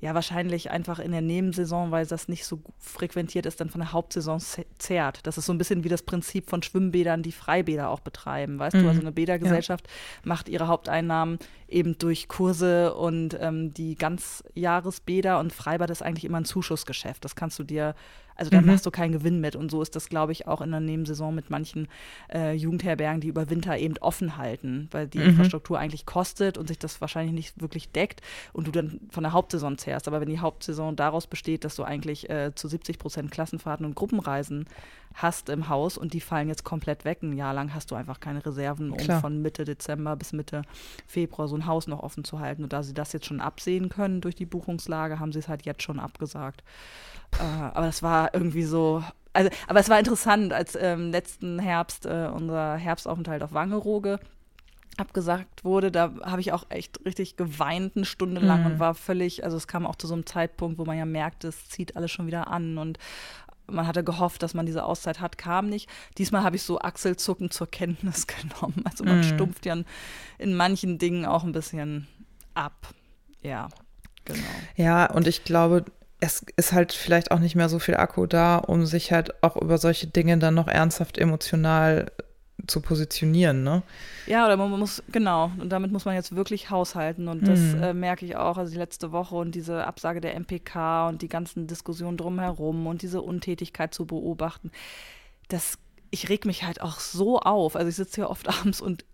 [0.00, 3.92] ja wahrscheinlich einfach in der Nebensaison, weil das nicht so frequentiert ist, dann von der
[3.92, 4.40] Hauptsaison
[4.78, 5.26] zehrt.
[5.26, 8.58] Das ist so ein bisschen wie das Prinzip von Schwimmbädern, die Freibäder auch betreiben.
[8.58, 8.82] Weißt mhm.
[8.82, 9.92] du, also eine Bädergesellschaft ja.
[10.24, 16.38] macht ihre Haupteinnahmen eben durch Kurse und ähm, die Ganzjahresbäder und Freibad ist eigentlich immer
[16.38, 17.22] ein Zuschussgeschäft.
[17.24, 17.94] Das kannst du dir
[18.40, 18.68] also da mhm.
[18.68, 19.54] machst du keinen Gewinn mit.
[19.54, 21.88] Und so ist das, glaube ich, auch in der Nebensaison mit manchen
[22.32, 25.26] äh, Jugendherbergen, die über Winter eben offen halten, weil die mhm.
[25.26, 28.22] Infrastruktur eigentlich kostet und sich das wahrscheinlich nicht wirklich deckt
[28.54, 30.08] und du dann von der Hauptsaison zehrst.
[30.08, 33.94] Aber wenn die Hauptsaison daraus besteht, dass du eigentlich äh, zu 70 Prozent Klassenfahrten und
[33.94, 34.64] Gruppenreisen
[35.14, 37.22] hast im Haus und die fallen jetzt komplett weg.
[37.22, 39.20] Ein Jahr lang hast du einfach keine Reserven, um Klar.
[39.20, 40.62] von Mitte Dezember bis Mitte
[41.06, 42.62] Februar so ein Haus noch offen zu halten.
[42.62, 45.64] Und da sie das jetzt schon absehen können durch die Buchungslage, haben sie es halt
[45.64, 46.62] jetzt schon abgesagt.
[47.38, 49.02] Äh, aber das war irgendwie so.
[49.32, 54.18] Also, aber es war interessant, als ähm, letzten Herbst äh, unser Herbstaufenthalt auf Wangerooge
[54.96, 58.66] abgesagt wurde, da habe ich auch echt richtig geweint eine Stunde lang mhm.
[58.66, 61.48] und war völlig, also es kam auch zu so einem Zeitpunkt, wo man ja merkte,
[61.48, 62.98] es zieht alles schon wieder an und
[63.70, 65.88] man hatte gehofft, dass man diese Auszeit hat, kam nicht.
[66.18, 68.82] Diesmal habe ich so Achselzucken zur Kenntnis genommen.
[68.84, 69.24] Also man mhm.
[69.24, 69.76] stumpft ja
[70.38, 72.06] in manchen Dingen auch ein bisschen
[72.54, 72.88] ab.
[73.42, 73.68] Ja,
[74.24, 74.40] genau.
[74.76, 75.84] Ja, und ich glaube,
[76.20, 79.56] es ist halt vielleicht auch nicht mehr so viel Akku da, um sich halt auch
[79.56, 82.12] über solche Dinge dann noch ernsthaft emotional
[82.66, 83.82] zu positionieren, ne?
[84.26, 87.28] Ja, oder man muss, genau, und damit muss man jetzt wirklich haushalten.
[87.28, 87.82] Und das mhm.
[87.82, 91.28] äh, merke ich auch, also die letzte Woche und diese Absage der MPK und die
[91.28, 94.70] ganzen Diskussionen drumherum und diese Untätigkeit zu beobachten,
[95.48, 95.78] das,
[96.10, 97.76] ich reg mich halt auch so auf.
[97.76, 99.04] Also ich sitze hier oft abends und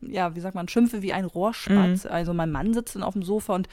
[0.00, 2.04] ja, wie sagt man, schimpfe wie ein Rohrspatz.
[2.04, 2.10] Mhm.
[2.10, 3.68] Also mein Mann sitzt dann auf dem Sofa und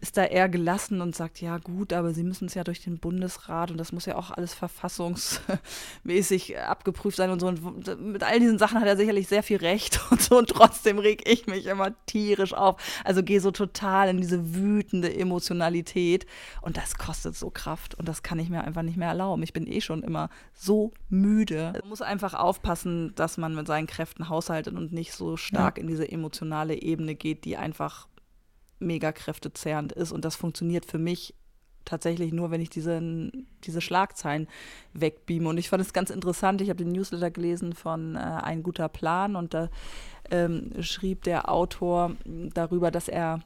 [0.00, 2.98] ist da eher gelassen und sagt, ja gut, aber sie müssen es ja durch den
[2.98, 7.48] Bundesrat und das muss ja auch alles verfassungsmäßig abgeprüft sein und so.
[7.48, 10.38] Und mit all diesen Sachen hat er sicherlich sehr viel Recht und so.
[10.38, 12.80] Und trotzdem reg ich mich immer tierisch auf.
[13.04, 16.26] Also gehe so total in diese wütende Emotionalität
[16.62, 19.42] und das kostet so Kraft und das kann ich mir einfach nicht mehr erlauben.
[19.42, 21.72] Ich bin eh schon immer so müde.
[21.80, 25.82] Man muss einfach aufpassen, dass man mit seinen Kräften haushaltet und nicht so stark ja.
[25.82, 28.08] in diese emotionale Ebene geht, die einfach
[28.78, 30.12] mega kräftezehrend ist.
[30.12, 31.34] Und das funktioniert für mich
[31.84, 33.00] tatsächlich nur, wenn ich diese,
[33.64, 34.46] diese Schlagzeilen
[34.92, 35.48] wegbeame.
[35.48, 36.60] Und ich fand es ganz interessant.
[36.60, 39.70] Ich habe den Newsletter gelesen von äh, Ein guter Plan und da
[40.30, 43.40] ähm, schrieb der Autor darüber, dass er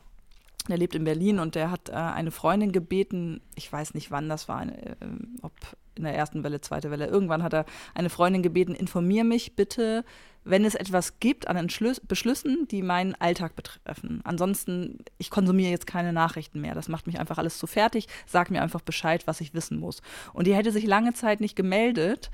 [0.68, 4.28] er lebt in Berlin und der hat äh, eine Freundin gebeten, ich weiß nicht wann
[4.28, 4.94] das war, äh,
[5.42, 5.52] ob
[5.96, 7.64] in der ersten Welle, zweite Welle, irgendwann hat er
[7.94, 10.04] eine Freundin gebeten, informier mich bitte
[10.44, 14.20] wenn es etwas gibt an Entschlüss Beschlüssen, die meinen Alltag betreffen.
[14.24, 16.74] Ansonsten, ich konsumiere jetzt keine Nachrichten mehr.
[16.74, 18.08] Das macht mich einfach alles zu fertig.
[18.26, 20.02] Sag mir einfach Bescheid, was ich wissen muss.
[20.32, 22.30] Und die hätte sich lange Zeit nicht gemeldet.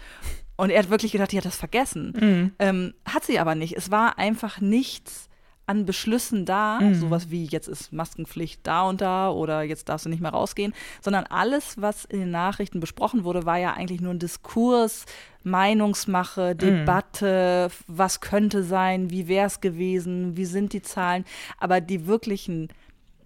[0.57, 2.13] Und er hat wirklich gedacht, die hat das vergessen.
[2.19, 2.53] Mhm.
[2.59, 3.77] Ähm, hat sie aber nicht.
[3.77, 5.28] Es war einfach nichts
[5.69, 6.95] an Beschlüssen da, mhm.
[6.95, 10.73] sowas wie jetzt ist Maskenpflicht da und da oder jetzt darfst du nicht mehr rausgehen,
[11.03, 15.05] sondern alles, was in den Nachrichten besprochen wurde, war ja eigentlich nur ein Diskurs,
[15.45, 16.59] Meinungsmache, mhm.
[16.59, 17.85] Debatte, mhm.
[17.87, 21.25] was könnte sein, wie wäre es gewesen, wie sind die Zahlen,
[21.59, 22.69] aber die wirklichen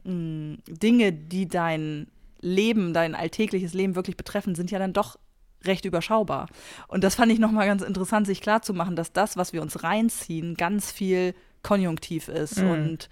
[0.04, 2.08] mh, mm, Dinge, die dein
[2.40, 5.16] Leben, dein alltägliches Leben wirklich betreffen, sind ja dann doch
[5.64, 6.48] recht überschaubar.
[6.88, 10.56] Und das fand ich nochmal ganz interessant, sich klarzumachen, dass das, was wir uns reinziehen,
[10.56, 12.70] ganz viel konjunktiv ist mhm.
[12.70, 13.08] und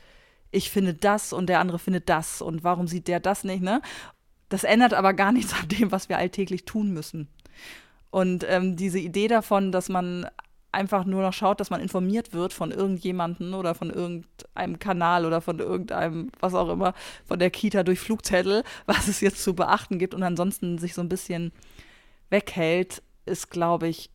[0.51, 3.81] ich finde das und der andere findet das und warum sieht der das nicht, ne?
[4.49, 7.29] Das ändert aber gar nichts an dem, was wir alltäglich tun müssen.
[8.11, 10.27] Und ähm, diese Idee davon, dass man
[10.73, 15.41] einfach nur noch schaut, dass man informiert wird von irgendjemandem oder von irgendeinem Kanal oder
[15.41, 16.95] von irgendeinem, was auch immer,
[17.27, 21.01] von der Kita durch Flugzettel, was es jetzt zu beachten gibt und ansonsten sich so
[21.01, 21.53] ein bisschen
[22.29, 24.11] weghält, ist, glaube ich,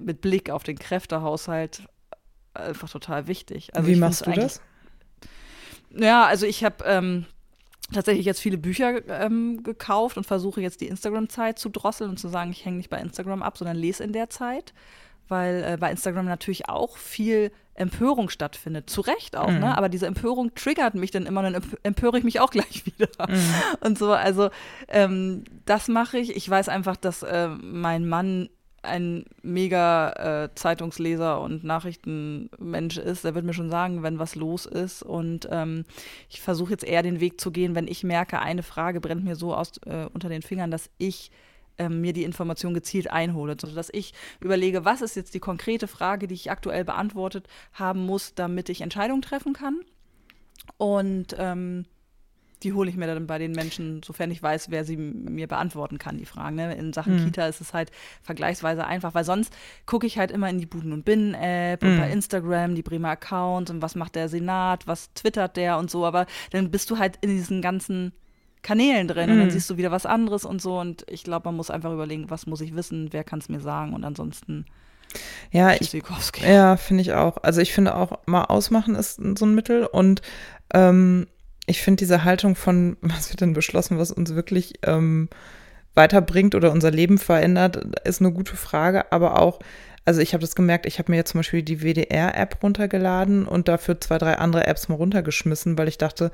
[0.00, 1.82] mit Blick auf den Kräftehaushalt
[2.54, 3.74] einfach total wichtig.
[3.74, 4.60] Also Wie machst du das?
[5.90, 7.26] Ja, also ich habe ähm,
[7.92, 12.28] tatsächlich jetzt viele Bücher ähm, gekauft und versuche jetzt die Instagram-Zeit zu drosseln und zu
[12.28, 14.72] sagen, ich hänge nicht bei Instagram ab, sondern lese in der Zeit,
[15.28, 18.90] weil äh, bei Instagram natürlich auch viel Empörung stattfindet.
[18.90, 19.52] Zu Recht auch, ne?
[19.54, 19.60] mhm.
[19.60, 19.78] ne?
[19.78, 23.08] Aber diese Empörung triggert mich dann immer, dann empöre ich mich auch gleich wieder.
[23.28, 23.54] Mhm.
[23.80, 24.50] Und so, also
[24.88, 26.36] ähm, das mache ich.
[26.36, 28.50] Ich weiß einfach, dass äh, mein Mann
[28.82, 34.66] ein mega äh, Zeitungsleser und Nachrichtenmensch ist, der wird mir schon sagen, wenn was los
[34.66, 35.02] ist.
[35.02, 35.84] Und ähm,
[36.28, 39.36] ich versuche jetzt eher den Weg zu gehen, wenn ich merke, eine Frage brennt mir
[39.36, 41.30] so aus, äh, unter den Fingern, dass ich
[41.78, 46.26] ähm, mir die Information gezielt einhole, sodass ich überlege, was ist jetzt die konkrete Frage,
[46.26, 49.80] die ich aktuell beantwortet haben muss, damit ich Entscheidungen treffen kann.
[50.76, 51.86] Und ähm,
[52.62, 55.98] die hole ich mir dann bei den Menschen, sofern ich weiß, wer sie mir beantworten
[55.98, 56.56] kann, die Fragen.
[56.56, 56.74] Ne?
[56.74, 57.24] In Sachen mhm.
[57.24, 57.90] Kita ist es halt
[58.22, 59.52] vergleichsweise einfach, weil sonst
[59.86, 61.88] gucke ich halt immer in die Buden- und Binnen-App mhm.
[61.88, 62.12] und bei mhm.
[62.12, 66.26] Instagram die Bremer Accounts und was macht der Senat, was twittert der und so, aber
[66.50, 68.12] dann bist du halt in diesen ganzen
[68.62, 69.32] Kanälen drin mhm.
[69.32, 69.52] und dann mhm.
[69.52, 72.46] siehst du wieder was anderes und so und ich glaube, man muss einfach überlegen, was
[72.46, 74.66] muss ich wissen, wer kann es mir sagen und ansonsten
[75.50, 75.92] ja, ich,
[76.40, 77.38] ja, finde ich auch.
[77.42, 80.22] Also ich finde auch, mal ausmachen ist so ein Mittel und
[80.72, 81.26] ähm,
[81.70, 85.28] ich finde diese Haltung von, was wird denn beschlossen, was uns wirklich ähm,
[85.94, 89.60] weiterbringt oder unser Leben verändert, ist eine gute Frage, aber auch,
[90.04, 93.68] also ich habe das gemerkt, ich habe mir jetzt zum Beispiel die WDR-App runtergeladen und
[93.68, 96.32] dafür zwei, drei andere Apps mal runtergeschmissen, weil ich dachte,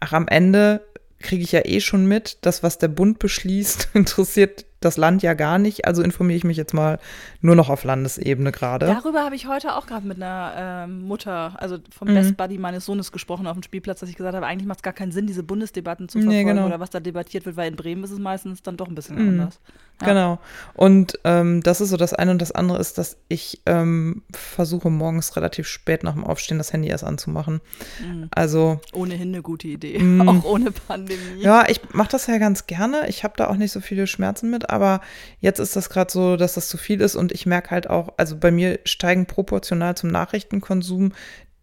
[0.00, 0.82] ach, am Ende
[1.18, 5.34] kriege ich ja eh schon mit, das, was der Bund beschließt, interessiert das Land ja
[5.34, 5.86] gar nicht.
[5.86, 6.98] Also informiere ich mich jetzt mal
[7.40, 8.86] nur noch auf Landesebene gerade.
[8.86, 12.14] Darüber habe ich heute auch gerade mit einer äh, Mutter, also vom mhm.
[12.14, 14.82] Best Buddy meines Sohnes gesprochen auf dem Spielplatz, dass ich gesagt habe, eigentlich macht es
[14.82, 16.66] gar keinen Sinn, diese Bundesdebatten zu verfolgen nee, genau.
[16.66, 19.16] oder was da debattiert wird, weil in Bremen ist es meistens dann doch ein bisschen
[19.16, 19.40] mhm.
[19.40, 19.60] anders.
[20.00, 20.08] Ja.
[20.08, 20.38] Genau.
[20.74, 24.90] Und ähm, das ist so das eine und das andere ist, dass ich ähm, versuche
[24.90, 27.60] morgens relativ spät nach dem Aufstehen das Handy erst anzumachen.
[28.00, 28.28] Mhm.
[28.32, 30.28] Also ohnehin eine gute Idee, mm.
[30.28, 31.40] auch ohne Pandemie.
[31.40, 33.08] Ja, ich mache das ja ganz gerne.
[33.08, 35.00] Ich habe da auch nicht so viele Schmerzen mit, aber
[35.40, 38.12] jetzt ist das gerade so, dass das zu viel ist und ich merke halt auch,
[38.16, 41.12] also bei mir steigen proportional zum Nachrichtenkonsum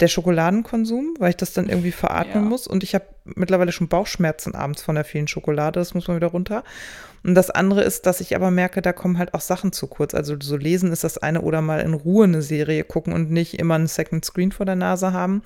[0.01, 2.49] der Schokoladenkonsum, weil ich das dann irgendwie veratmen ja.
[2.49, 2.67] muss.
[2.67, 5.79] Und ich habe mittlerweile schon Bauchschmerzen abends von der vielen Schokolade.
[5.79, 6.63] Das muss man wieder runter.
[7.23, 10.15] Und das andere ist, dass ich aber merke, da kommen halt auch Sachen zu kurz.
[10.15, 13.59] Also so lesen ist das eine oder mal in Ruhe eine Serie gucken und nicht
[13.59, 15.43] immer einen Second Screen vor der Nase haben.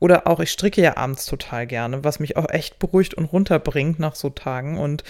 [0.00, 3.98] Oder auch, ich stricke ja abends total gerne, was mich auch echt beruhigt und runterbringt
[3.98, 4.78] nach so Tagen.
[4.78, 5.02] Und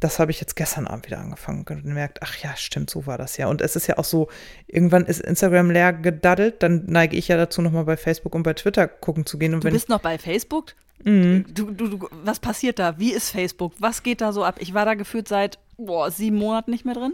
[0.00, 3.18] Das habe ich jetzt gestern Abend wieder angefangen und gemerkt, ach ja, stimmt, so war
[3.18, 3.48] das ja.
[3.48, 4.28] Und es ist ja auch so,
[4.66, 8.54] irgendwann ist Instagram leer gedaddelt, dann neige ich ja dazu, nochmal bei Facebook und bei
[8.54, 9.54] Twitter gucken zu gehen.
[9.54, 10.74] Und du wenn bist noch bei Facebook?
[11.04, 11.46] Mhm.
[11.52, 12.98] Du, du, du, was passiert da?
[12.98, 13.72] Wie ist Facebook?
[13.78, 14.56] Was geht da so ab?
[14.60, 17.12] Ich war da gefühlt seit boah, sieben Monaten nicht mehr drin.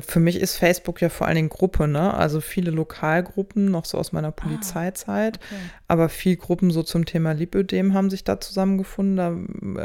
[0.00, 2.14] Für mich ist Facebook ja vor allen Dingen Gruppe, ne?
[2.14, 5.38] Also viele Lokalgruppen, noch so aus meiner Ah, Polizeizeit.
[5.88, 9.16] Aber viel Gruppen so zum Thema Lipödem haben sich da zusammengefunden.
[9.16, 9.28] Da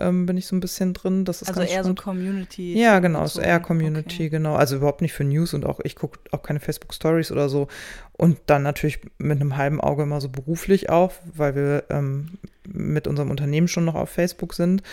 [0.08, 1.26] ähm, bin ich so ein bisschen drin.
[1.26, 2.00] Das ist Also eher so spannend.
[2.02, 2.80] Community.
[2.80, 3.42] Ja, genau, ist so.
[3.42, 4.30] eher Community, Okay.
[4.30, 4.56] genau.
[4.56, 7.68] Also überhaupt nicht für News und auch ich gucke auch keine Facebook Stories oder so.
[8.14, 13.08] Und dann natürlich mit einem halben Auge immer so beruflich auf, weil wir ähm, mit
[13.08, 14.84] unserem Unternehmen schon noch auf Facebook sind.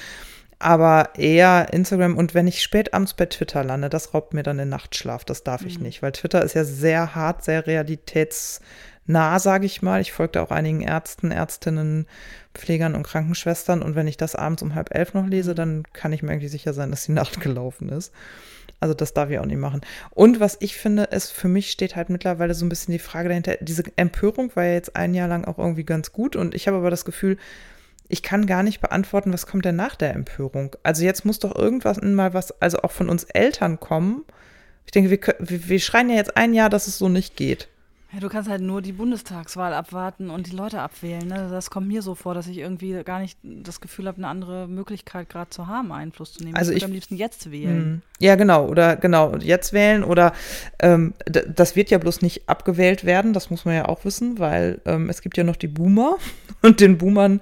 [0.59, 4.59] Aber eher Instagram und wenn ich spät abends bei Twitter lande, das raubt mir dann
[4.59, 5.25] den Nachtschlaf.
[5.25, 5.85] Das darf ich Mhm.
[5.85, 10.01] nicht, weil Twitter ist ja sehr hart, sehr realitätsnah, sage ich mal.
[10.01, 12.07] Ich folge da auch einigen Ärzten, Ärztinnen,
[12.55, 13.83] Pflegern und Krankenschwestern.
[13.83, 15.57] Und wenn ich das abends um halb elf noch lese, Mhm.
[15.57, 18.12] dann kann ich mir eigentlich sicher sein, dass die Nacht gelaufen ist.
[18.81, 19.81] Also das darf ich auch nicht machen.
[20.11, 23.29] Und was ich finde, ist, für mich steht halt mittlerweile so ein bisschen die Frage
[23.29, 26.37] dahinter, diese Empörung war ja jetzt ein Jahr lang auch irgendwie ganz gut.
[26.37, 27.38] Und ich habe aber das Gefühl,
[28.09, 30.77] ich kann gar nicht beantworten, was kommt denn nach der Empörung.
[30.83, 34.25] Also jetzt muss doch irgendwas mal was, also auch von uns Eltern kommen.
[34.85, 35.19] Ich denke, wir,
[35.69, 37.69] wir schreien ja jetzt ein Jahr, dass es so nicht geht.
[38.14, 41.27] Ja, du kannst halt nur die Bundestagswahl abwarten und die Leute abwählen.
[41.27, 41.48] Ne?
[41.50, 44.68] Das kommt mir so vor, dass ich irgendwie gar nicht das Gefühl habe, eine andere
[44.68, 46.57] Möglichkeit gerade zu haben, Einfluss zu nehmen.
[46.57, 47.77] Also ich würde am liebsten jetzt wählen.
[47.77, 48.03] Hm.
[48.20, 50.33] Ja, genau, oder genau, jetzt wählen oder
[50.79, 54.81] ähm, das wird ja bloß nicht abgewählt werden, das muss man ja auch wissen, weil
[54.85, 56.16] ähm, es gibt ja noch die Boomer
[56.62, 57.40] und den Boomern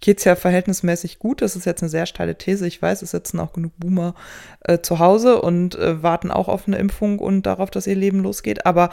[0.00, 1.42] geht es ja verhältnismäßig gut.
[1.42, 4.14] Das ist jetzt eine sehr steile These, ich weiß, es sitzen auch genug Boomer
[4.60, 8.20] äh, zu Hause und äh, warten auch auf eine Impfung und darauf, dass ihr Leben
[8.20, 8.90] losgeht, aber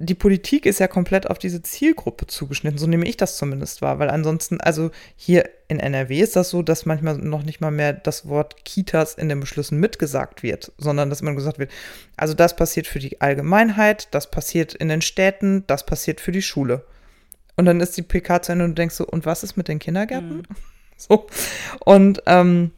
[0.00, 3.98] die Politik ist ja komplett auf diese Zielgruppe zugeschnitten, so nehme ich das zumindest wahr,
[3.98, 7.94] weil ansonsten, also hier in NRW ist das so, dass manchmal noch nicht mal mehr
[7.94, 11.72] das Wort Kitas in den Beschlüssen mitgesagt wird, sondern dass immer gesagt wird,
[12.16, 16.42] also das passiert für die Allgemeinheit, das passiert in den Städten, das passiert für die
[16.42, 16.84] Schule.
[17.56, 19.68] Und dann ist die PK zu Ende und du denkst so, und was ist mit
[19.68, 20.46] den Kindergärten?
[21.00, 21.28] So.
[21.84, 22.72] Und ähm,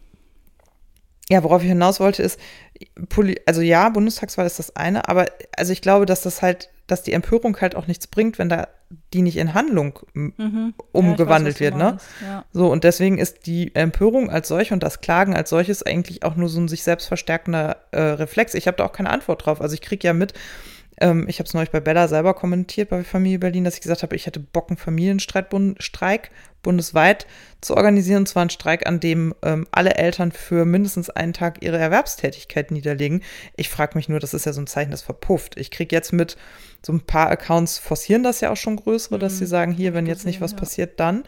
[1.30, 2.38] ja, worauf ich hinaus wollte, ist,
[3.46, 5.24] also ja, Bundestagswahl ist das eine, aber
[5.56, 8.68] also ich glaube, dass das halt, dass die Empörung halt auch nichts bringt, wenn da
[9.12, 10.74] die nicht in Handlung Mhm.
[10.92, 11.98] umgewandelt ja, weiß, wird, ne?
[12.22, 12.44] Ja.
[12.52, 16.34] So, und deswegen ist die Empörung als solche und das Klagen als solches eigentlich auch
[16.34, 18.54] nur so ein sich selbst verstärkender äh, Reflex.
[18.54, 19.60] Ich habe da auch keine Antwort drauf.
[19.60, 20.34] Also ich kriege ja mit,
[21.00, 24.02] ähm, ich habe es neulich bei Bella selber kommentiert bei Familie Berlin, dass ich gesagt
[24.02, 26.30] habe, ich hätte Bock, einen Familienstreik bund Streik
[26.62, 27.26] bundesweit
[27.62, 28.18] zu organisieren.
[28.18, 32.70] Und zwar einen Streik, an dem ähm, alle Eltern für mindestens einen Tag ihre Erwerbstätigkeit
[32.70, 33.22] niederlegen.
[33.56, 35.58] Ich frage mich nur, das ist ja so ein Zeichen, das verpufft.
[35.58, 36.36] Ich kriege jetzt mit,
[36.84, 39.38] so ein paar Accounts forcieren das ja auch schon größere, dass Mhm.
[39.38, 40.58] sie sagen, hier, wenn jetzt nicht was ja.
[40.58, 41.24] passiert, dann.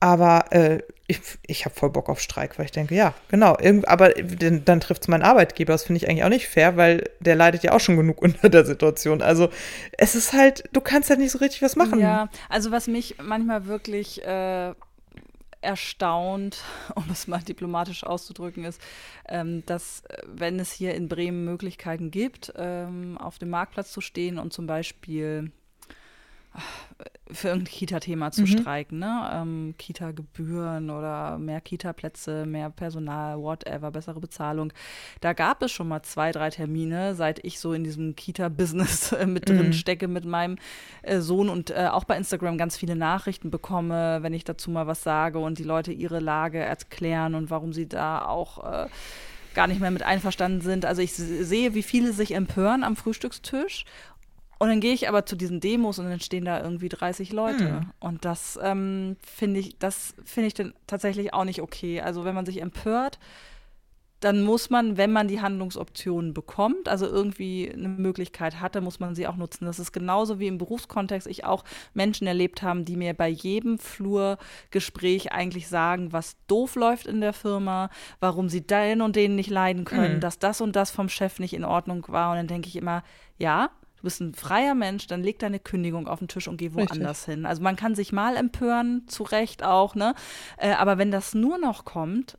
[0.00, 0.78] Aber äh,
[1.10, 3.56] ich, ich habe voll Bock auf Streik, weil ich denke, ja, genau.
[3.86, 5.72] Aber dann, dann trifft es meinen Arbeitgeber.
[5.72, 8.48] Das finde ich eigentlich auch nicht fair, weil der leidet ja auch schon genug unter
[8.48, 9.20] der Situation.
[9.20, 9.48] Also
[9.98, 11.98] es ist halt, du kannst halt nicht so richtig was machen.
[11.98, 14.72] Ja, also was mich manchmal wirklich äh,
[15.60, 16.62] erstaunt,
[16.94, 18.80] um es mal diplomatisch auszudrücken, ist,
[19.28, 24.38] ähm, dass wenn es hier in Bremen Möglichkeiten gibt, ähm, auf dem Marktplatz zu stehen
[24.38, 25.50] und zum Beispiel
[27.32, 28.46] für irgendein Kita-Thema zu Mhm.
[28.46, 29.30] streiken, ne?
[29.32, 34.72] Ähm, Kita-Gebühren oder mehr Kita-Plätze, mehr Personal, whatever, bessere Bezahlung.
[35.20, 39.26] Da gab es schon mal zwei, drei Termine, seit ich so in diesem Kita-Business äh,
[39.26, 39.72] mit drin Mhm.
[39.74, 40.56] stecke mit meinem
[41.02, 44.88] äh, Sohn und äh, auch bei Instagram ganz viele Nachrichten bekomme, wenn ich dazu mal
[44.88, 48.88] was sage und die Leute ihre Lage erklären und warum sie da auch äh,
[49.54, 50.84] gar nicht mehr mit einverstanden sind.
[50.84, 53.84] Also ich se- sehe, wie viele sich empören am Frühstückstisch.
[54.60, 57.80] Und dann gehe ich aber zu diesen Demos und dann stehen da irgendwie 30 Leute.
[57.80, 57.90] Hm.
[57.98, 62.02] Und das ähm, finde ich, das finde ich dann tatsächlich auch nicht okay.
[62.02, 63.18] Also wenn man sich empört,
[64.20, 69.14] dann muss man, wenn man die Handlungsoptionen bekommt, also irgendwie eine Möglichkeit hatte, muss man
[69.14, 69.64] sie auch nutzen.
[69.64, 73.78] Das ist genauso wie im Berufskontext ich auch Menschen erlebt haben, die mir bei jedem
[73.78, 77.88] Flurgespräch eigentlich sagen, was doof läuft in der Firma,
[78.20, 80.20] warum sie den und den nicht leiden können, Mhm.
[80.20, 82.32] dass das und das vom Chef nicht in Ordnung war.
[82.32, 83.02] Und dann denke ich immer,
[83.38, 83.70] ja,
[84.00, 87.26] du bist ein freier Mensch, dann leg deine Kündigung auf den Tisch und geh woanders
[87.26, 87.44] hin.
[87.44, 90.14] Also man kann sich mal empören, zu Recht auch, ne?
[90.56, 92.38] Äh, aber wenn das nur noch kommt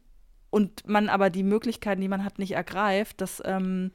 [0.50, 3.92] und man aber die Möglichkeiten, die man hat, nicht ergreift, das ähm,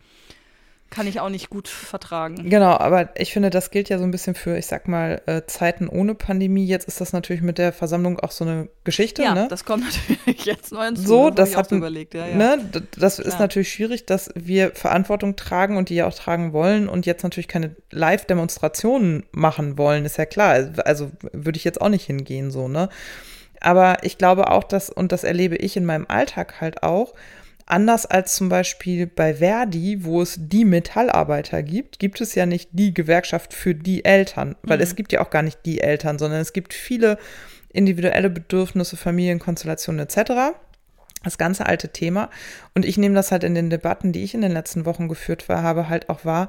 [0.90, 2.48] kann ich auch nicht gut vertragen.
[2.48, 5.42] Genau, aber ich finde, das gilt ja so ein bisschen für, ich sag mal, äh,
[5.46, 6.64] Zeiten ohne Pandemie.
[6.64, 9.46] Jetzt ist das natürlich mit der Versammlung auch so eine Geschichte, Ja, ne?
[9.50, 9.84] das kommt
[10.16, 11.02] natürlich jetzt neu hinzu.
[11.02, 12.36] So, das hat so überlegt, ja, ja.
[12.36, 13.40] Ne, das ist Klar.
[13.40, 17.48] natürlich schwierig, dass wir Verantwortung tragen und die ja auch tragen wollen und jetzt natürlich
[17.48, 20.70] keine Live-Demonstrationen machen wollen, ist ja klar.
[20.84, 22.88] Also würde ich jetzt auch nicht hingehen, so, ne?
[23.60, 27.14] Aber ich glaube auch, dass, und das erlebe ich in meinem Alltag halt auch,
[27.68, 32.70] Anders als zum Beispiel bei Verdi, wo es die Metallarbeiter gibt, gibt es ja nicht
[32.72, 34.84] die Gewerkschaft für die Eltern, weil mhm.
[34.84, 37.18] es gibt ja auch gar nicht die Eltern, sondern es gibt viele
[37.72, 40.54] individuelle Bedürfnisse, Familienkonstellationen etc.
[41.24, 42.30] Das ganze alte Thema.
[42.76, 45.48] Und ich nehme das halt in den Debatten, die ich in den letzten Wochen geführt
[45.48, 46.48] habe, halt auch wahr.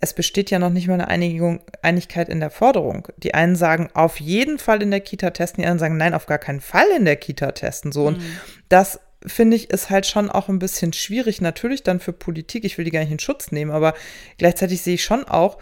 [0.00, 3.08] Es besteht ja noch nicht mal eine Einigung, Einigkeit in der Forderung.
[3.18, 6.24] Die einen sagen auf jeden Fall in der Kita testen, die anderen sagen nein, auf
[6.24, 7.92] gar keinen Fall in der Kita testen.
[7.92, 8.38] So und mhm.
[8.70, 12.64] das finde ich, ist halt schon auch ein bisschen schwierig, natürlich dann für Politik.
[12.64, 13.94] Ich will die gar nicht in Schutz nehmen, aber
[14.38, 15.58] gleichzeitig sehe ich schon auch,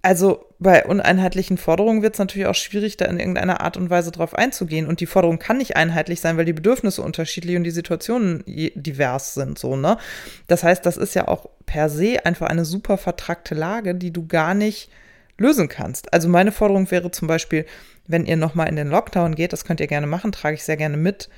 [0.00, 4.10] also bei uneinheitlichen Forderungen wird es natürlich auch schwierig, da in irgendeiner Art und Weise
[4.10, 4.86] drauf einzugehen.
[4.86, 9.34] Und die Forderung kann nicht einheitlich sein, weil die Bedürfnisse unterschiedlich und die Situationen divers
[9.34, 9.98] sind, so, ne?
[10.46, 14.26] Das heißt, das ist ja auch per se einfach eine super vertrackte Lage, die du
[14.26, 14.90] gar nicht
[15.36, 16.12] lösen kannst.
[16.12, 17.66] Also meine Forderung wäre zum Beispiel,
[18.06, 20.76] wenn ihr nochmal in den Lockdown geht, das könnt ihr gerne machen, trage ich sehr
[20.76, 21.28] gerne mit,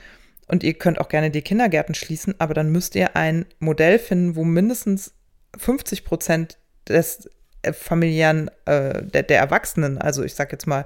[0.50, 4.36] und ihr könnt auch gerne die Kindergärten schließen, aber dann müsst ihr ein Modell finden,
[4.36, 5.14] wo mindestens
[5.56, 6.58] 50 Prozent
[6.88, 7.30] des
[7.62, 10.84] äh, familiären, äh, der, der Erwachsenen, also ich sag jetzt mal,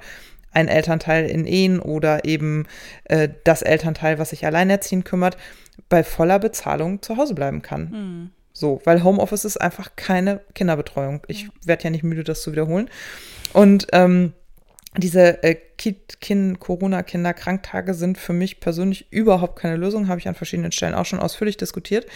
[0.52, 2.66] ein Elternteil in Ehen oder eben
[3.04, 5.36] äh, das Elternteil, was sich alleinerziehend kümmert,
[5.88, 7.90] bei voller Bezahlung zu Hause bleiben kann.
[7.90, 8.30] Mhm.
[8.52, 11.22] So, weil Homeoffice ist einfach keine Kinderbetreuung.
[11.26, 12.88] Ich werde ja nicht müde, das zu wiederholen.
[13.52, 14.32] Und ähm,
[14.96, 15.56] diese äh,
[16.58, 21.18] Corona-Kinderkranktage sind für mich persönlich überhaupt keine Lösung, habe ich an verschiedenen Stellen auch schon
[21.18, 22.06] ausführlich diskutiert.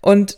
[0.00, 0.36] Und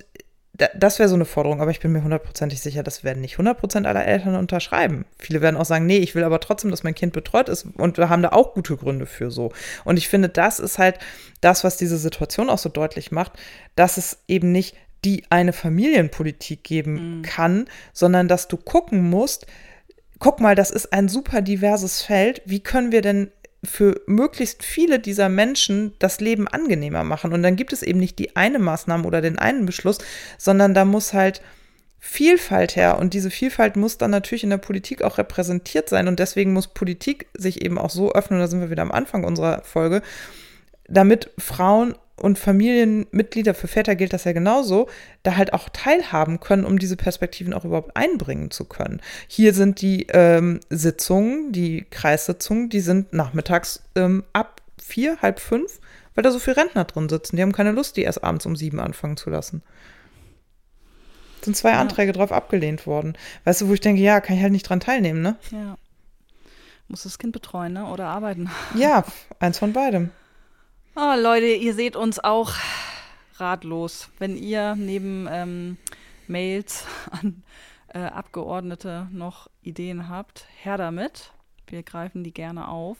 [0.74, 3.86] das wäre so eine Forderung, aber ich bin mir hundertprozentig sicher, das werden nicht hundertprozent
[3.86, 5.06] aller Eltern unterschreiben.
[5.18, 7.96] Viele werden auch sagen, nee, ich will aber trotzdem, dass mein Kind betreut ist und
[7.96, 9.52] wir haben da auch gute Gründe für so.
[9.84, 10.98] Und ich finde, das ist halt
[11.40, 13.32] das, was diese Situation auch so deutlich macht,
[13.74, 17.22] dass es eben nicht die eine Familienpolitik geben mhm.
[17.22, 19.46] kann, sondern dass du gucken musst,
[20.20, 22.42] guck mal, das ist ein super diverses Feld.
[22.44, 23.32] Wie können wir denn
[23.64, 27.32] für möglichst viele dieser Menschen das Leben angenehmer machen?
[27.32, 29.98] Und dann gibt es eben nicht die eine Maßnahme oder den einen Beschluss,
[30.38, 31.42] sondern da muss halt
[32.02, 32.98] Vielfalt her.
[32.98, 36.08] Und diese Vielfalt muss dann natürlich in der Politik auch repräsentiert sein.
[36.08, 39.24] Und deswegen muss Politik sich eben auch so öffnen, da sind wir wieder am Anfang
[39.24, 40.00] unserer Folge,
[40.88, 44.88] damit Frauen und Familienmitglieder, für Väter gilt das ja genauso,
[45.22, 49.00] da halt auch teilhaben können, um diese Perspektiven auch überhaupt einbringen zu können.
[49.26, 55.80] Hier sind die ähm, Sitzungen, die Kreissitzungen, die sind nachmittags ähm, ab vier, halb fünf,
[56.14, 57.36] weil da so viele Rentner drin sitzen.
[57.36, 59.62] Die haben keine Lust, die erst abends um sieben anfangen zu lassen.
[61.42, 61.80] Sind zwei ja.
[61.80, 63.16] Anträge drauf abgelehnt worden.
[63.44, 65.36] Weißt du, wo ich denke, ja, kann ich halt nicht dran teilnehmen, ne?
[65.50, 65.78] Ja.
[66.88, 67.86] Muss das Kind betreuen, ne?
[67.86, 68.50] Oder arbeiten.
[68.74, 69.04] Ja,
[69.38, 70.10] eins von beidem.
[70.96, 72.52] Oh, Leute, ihr seht uns auch
[73.36, 74.08] ratlos.
[74.18, 75.76] Wenn ihr neben ähm,
[76.26, 77.44] Mails an
[77.94, 81.32] äh, Abgeordnete noch Ideen habt, her damit.
[81.68, 82.96] Wir greifen die gerne auf.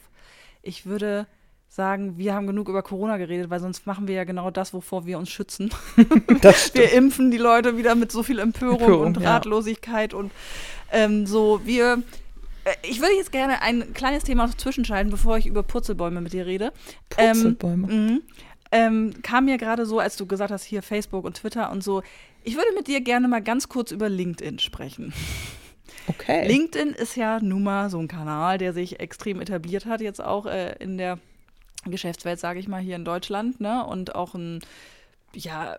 [0.62, 1.26] Ich würde
[1.68, 5.06] sagen, wir haben genug über Corona geredet, weil sonst machen wir ja genau das, wovor
[5.06, 5.70] wir uns schützen.
[5.96, 10.18] wir impfen die Leute wieder mit so viel Empörung, Empörung und Ratlosigkeit ja.
[10.18, 10.32] und
[10.92, 11.60] ähm, so.
[11.64, 12.04] Wir
[12.82, 16.72] ich würde jetzt gerne ein kleines Thema zwischenschalten, bevor ich über Purzelbäume mit dir rede.
[17.08, 17.90] Purzelbäume.
[17.90, 18.22] Ähm,
[18.72, 22.02] ähm, kam mir gerade so, als du gesagt hast, hier Facebook und Twitter und so.
[22.44, 25.12] Ich würde mit dir gerne mal ganz kurz über LinkedIn sprechen.
[26.06, 26.46] Okay.
[26.46, 30.46] LinkedIn ist ja nun mal so ein Kanal, der sich extrem etabliert hat, jetzt auch
[30.46, 31.18] äh, in der
[31.84, 33.84] Geschäftswelt, sage ich mal, hier in Deutschland, ne?
[33.84, 34.60] Und auch ein,
[35.34, 35.76] ja,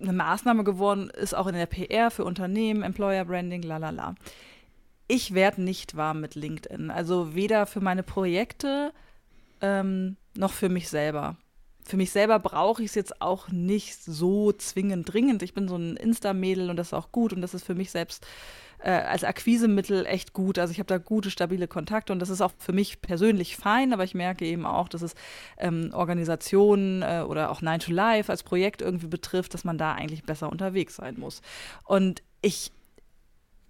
[0.00, 4.14] eine Maßnahme geworden ist, auch in der PR für Unternehmen, Employer Branding, lalala
[5.08, 6.90] ich werde nicht warm mit LinkedIn.
[6.90, 8.92] Also weder für meine Projekte
[9.60, 11.36] ähm, noch für mich selber.
[11.84, 15.42] Für mich selber brauche ich es jetzt auch nicht so zwingend dringend.
[15.42, 17.90] Ich bin so ein Insta-Mädel und das ist auch gut und das ist für mich
[17.90, 18.24] selbst
[18.78, 20.58] äh, als Akquisemittel echt gut.
[20.58, 23.92] Also ich habe da gute, stabile Kontakte und das ist auch für mich persönlich fein,
[23.92, 25.14] aber ich merke eben auch, dass es
[25.58, 29.94] ähm, Organisationen äh, oder auch Nine to Life als Projekt irgendwie betrifft, dass man da
[29.94, 31.42] eigentlich besser unterwegs sein muss.
[31.84, 32.72] Und ich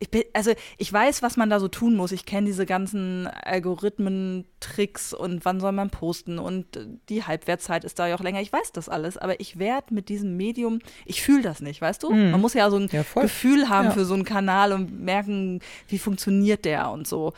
[0.02, 2.10] ich bin, also ich weiß, was man da so tun muss.
[2.10, 6.66] Ich kenne diese ganzen Algorithmen, Tricks und wann soll man posten und
[7.08, 8.40] die Halbwertzeit ist da ja auch länger.
[8.40, 12.02] Ich weiß das alles, aber ich werde mit diesem Medium, ich fühle das nicht, weißt
[12.02, 12.12] du?
[12.12, 12.32] Mhm.
[12.32, 13.90] Man muss ja so ein ja, Gefühl haben ja.
[13.92, 17.32] für so einen Kanal und merken, wie funktioniert der und so.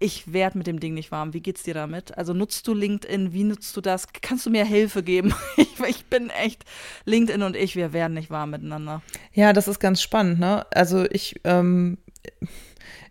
[0.00, 1.34] Ich werde mit dem Ding nicht warm.
[1.34, 2.16] Wie geht's dir damit?
[2.16, 3.32] Also nutzt du LinkedIn?
[3.32, 4.06] Wie nutzt du das?
[4.22, 5.34] Kannst du mir Hilfe geben?
[5.56, 6.64] ich, ich bin echt,
[7.04, 9.02] LinkedIn und ich, wir werden nicht warm miteinander.
[9.32, 10.66] Ja, das ist ganz spannend, ne?
[10.70, 11.98] Also ich ähm,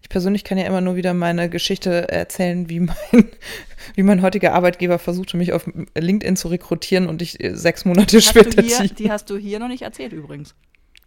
[0.02, 2.96] ich persönlich kann ja immer nur wieder meine Geschichte erzählen, wie mein,
[3.96, 8.18] wie mein heutiger Arbeitgeber versuchte, mich auf LinkedIn zu rekrutieren und ich äh, sechs Monate
[8.18, 8.62] hast später.
[8.62, 10.56] Hier, die hast du hier noch nicht erzählt übrigens.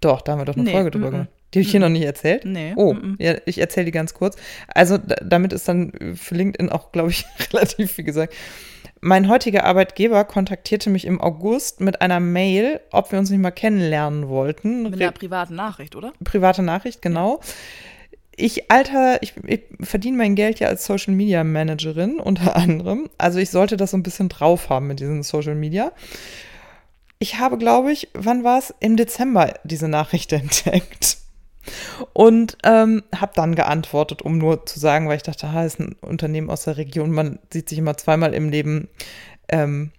[0.01, 1.29] Doch, da haben wir doch eine nee, Folge drüber gemacht.
[1.53, 2.45] Die habe ich hier noch nicht erzählt?
[2.45, 2.75] Nee.
[2.77, 4.37] Oh, ja, ich erzähle die ganz kurz.
[4.69, 8.35] Also damit ist dann für LinkedIn auch, glaube ich, relativ viel gesagt.
[9.01, 13.51] Mein heutiger Arbeitgeber kontaktierte mich im August mit einer Mail, ob wir uns nicht mal
[13.51, 14.85] kennenlernen wollten.
[14.85, 16.13] Mit einer privaten Nachricht, oder?
[16.23, 17.41] Private Nachricht, genau.
[18.41, 23.11] Ich, Alter, ich, ich verdiene mein Geld ja als Social Media Managerin unter anderem.
[23.19, 25.93] Also ich sollte das so ein bisschen drauf haben mit diesen Social Media.
[27.19, 28.75] Ich habe, glaube ich, wann war es?
[28.81, 31.19] Im Dezember diese Nachricht entdeckt.
[32.15, 35.97] Und ähm, habe dann geantwortet, um nur zu sagen, weil ich dachte, ha, ist ein
[36.01, 38.89] Unternehmen aus der Region, man sieht sich immer zweimal im Leben.
[39.49, 39.93] Ähm,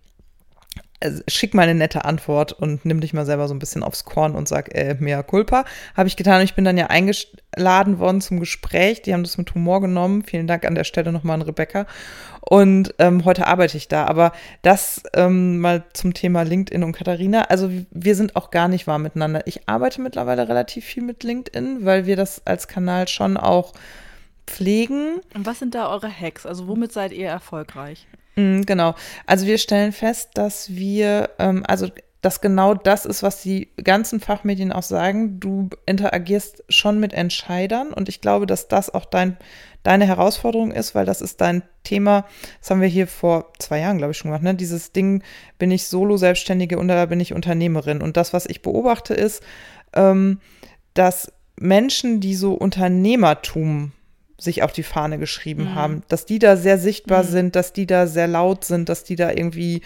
[1.02, 4.06] also schick mal eine nette Antwort und nimm dich mal selber so ein bisschen aufs
[4.06, 5.66] Korn und sag, äh, mea culpa.
[5.96, 6.42] Habe ich getan.
[6.44, 9.02] Ich bin dann ja eingeladen worden zum Gespräch.
[9.02, 10.24] Die haben das mit Humor genommen.
[10.24, 11.86] Vielen Dank an der Stelle nochmal an Rebecca.
[12.42, 14.06] Und ähm, heute arbeite ich da.
[14.06, 14.32] Aber
[14.62, 17.44] das ähm, mal zum Thema LinkedIn und Katharina.
[17.44, 19.42] Also wir sind auch gar nicht warm miteinander.
[19.46, 23.74] Ich arbeite mittlerweile relativ viel mit LinkedIn, weil wir das als Kanal schon auch
[24.52, 25.22] pflegen.
[25.34, 26.46] Und was sind da eure Hacks?
[26.46, 28.08] Also womit seid ihr erfolgreich?
[28.36, 28.96] Mm, genau.
[29.26, 31.88] Also wir stellen fest, dass wir, ähm, also
[32.22, 35.40] dass genau das ist, was die ganzen Fachmedien auch sagen.
[35.40, 39.38] Du interagierst schon mit Entscheidern und ich glaube, dass das auch dein,
[39.82, 42.26] deine Herausforderung ist, weil das ist dein Thema.
[42.60, 44.44] Das haben wir hier vor zwei Jahren, glaube ich, schon gemacht.
[44.44, 44.54] Ne?
[44.54, 45.24] Dieses Ding,
[45.58, 48.02] bin ich Solo-Selbstständige oder bin ich Unternehmerin?
[48.04, 49.42] Und das, was ich beobachte, ist,
[49.94, 50.40] ähm,
[50.94, 53.94] dass Menschen, die so Unternehmertum
[54.42, 55.76] sich auf die Fahne geschrieben mhm.
[55.76, 57.28] haben, dass die da sehr sichtbar mhm.
[57.28, 59.82] sind, dass die da sehr laut sind, dass die da irgendwie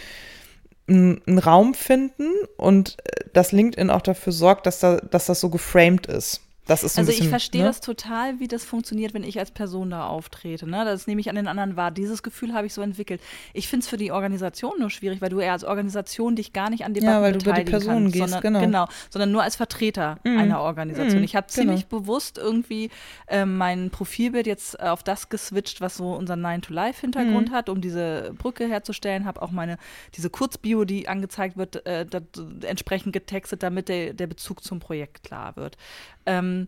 [0.88, 5.49] einen Raum finden und äh, dass LinkedIn auch dafür sorgt, dass, da, dass das so
[5.49, 6.41] geframed ist.
[6.66, 7.68] Das ist so also bisschen, ich verstehe ne?
[7.68, 10.68] das total, wie das funktioniert, wenn ich als Person da auftrete.
[10.68, 10.84] Ne?
[10.84, 11.91] Das nehme ich an den anderen wahr.
[11.91, 13.22] Dieses Gefühl habe ich so entwickelt.
[13.53, 16.70] Ich finde es für die Organisation nur schwierig, weil du eher als Organisation dich gar
[16.70, 18.86] nicht an Debatten ja, weil du über die Person kannst, gehst, sondern, genau.
[18.86, 18.88] genau.
[19.09, 20.38] sondern nur als Vertreter Mhm.
[20.39, 21.20] einer Organisation.
[21.20, 21.55] Mhm, Ich habe genau.
[21.55, 22.89] ziemlich bewusst irgendwie
[23.28, 27.53] ähm, mein Profilbild jetzt äh, auf das geswitcht, was so unser 9-to-Life-Hintergrund Mhm.
[27.53, 29.26] hat, um diese Brücke herzustellen.
[29.26, 29.78] Habe auch meine,
[30.16, 32.24] diese Kurzbio, die angezeigt wird, äh, dat,
[32.63, 35.78] entsprechend getextet, damit der, der Bezug zum Projekt klar wird.
[36.26, 36.68] Ähm,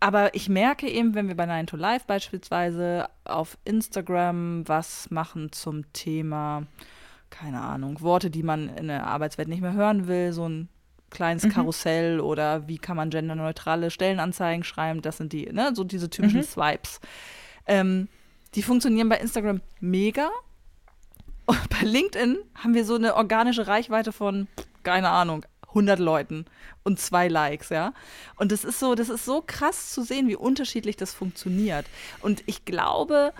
[0.00, 5.50] aber ich merke eben, wenn wir bei 9 to Life beispielsweise auf Instagram was machen
[5.52, 6.64] zum Thema,
[7.30, 10.68] keine Ahnung, Worte, die man in der Arbeitswelt nicht mehr hören will, so ein
[11.10, 11.50] kleines Mhm.
[11.50, 16.40] Karussell oder wie kann man genderneutrale Stellenanzeigen schreiben, das sind die, ne, so diese typischen
[16.40, 16.44] Mhm.
[16.44, 17.00] Swipes.
[17.66, 18.08] Ähm,
[18.54, 20.28] die funktionieren bei Instagram mega.
[21.46, 24.48] Und bei LinkedIn haben wir so eine organische Reichweite von,
[24.82, 25.44] keine Ahnung,
[25.74, 26.46] 100 Leuten
[26.82, 27.92] und zwei Likes, ja.
[28.36, 31.86] Und das ist so, das ist so krass zu sehen, wie unterschiedlich das funktioniert.
[32.20, 33.32] Und ich glaube,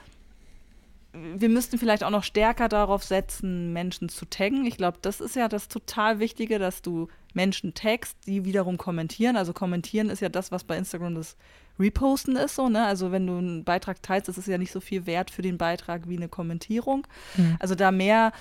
[1.12, 4.66] wir müssten vielleicht auch noch stärker darauf setzen, Menschen zu taggen.
[4.66, 9.36] Ich glaube, das ist ja das total Wichtige, dass du Menschen taggst, die wiederum kommentieren.
[9.36, 11.36] Also kommentieren ist ja das, was bei Instagram das
[11.78, 12.84] Reposten ist, so, ne?
[12.84, 15.58] Also wenn du einen Beitrag teilst, das ist ja nicht so viel wert für den
[15.58, 17.06] Beitrag wie eine Kommentierung.
[17.36, 17.56] Mhm.
[17.58, 18.32] Also da mehr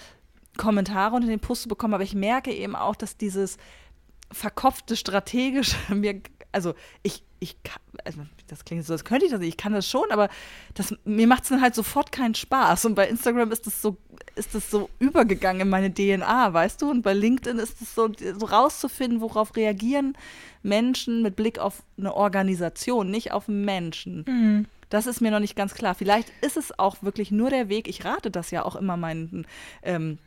[0.57, 3.57] Kommentare unter den Post zu bekommen, aber ich merke eben auch, dass dieses
[4.33, 6.21] verkopfte strategische mir,
[6.51, 9.73] also ich, ich kann, also das klingt so, als könnte ich das nicht, ich kann
[9.73, 10.29] das schon, aber
[10.73, 12.85] das, mir macht es dann halt sofort keinen Spaß.
[12.85, 13.97] Und bei Instagram ist das so,
[14.35, 16.89] ist das so übergegangen in meine DNA, weißt du?
[16.89, 18.09] Und bei LinkedIn ist es so,
[18.39, 20.17] so rauszufinden, worauf reagieren
[20.61, 24.23] Menschen mit Blick auf eine Organisation, nicht auf Menschen.
[24.27, 24.65] Mhm.
[24.89, 25.95] Das ist mir noch nicht ganz klar.
[25.95, 27.87] Vielleicht ist es auch wirklich nur der Weg.
[27.87, 29.47] Ich rate das ja auch immer meinen
[29.81, 30.19] ähm,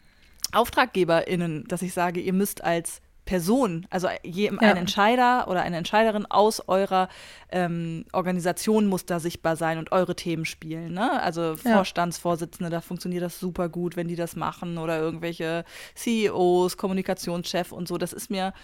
[0.53, 4.70] AuftraggeberInnen, dass ich sage, ihr müsst als Person, also je, ein Ja.
[4.70, 7.09] Entscheider oder eine Entscheiderin aus eurer
[7.51, 10.95] ähm, Organisation muss da sichtbar sein und eure Themen spielen.
[10.95, 11.20] Ne?
[11.22, 11.74] Also Ja.
[11.74, 15.64] Vorstandsvorsitzende, da funktioniert das super gut, wenn die das machen oder irgendwelche
[15.97, 17.99] CEOs, Kommunikationschef und so.
[17.99, 18.55] Das ist mir,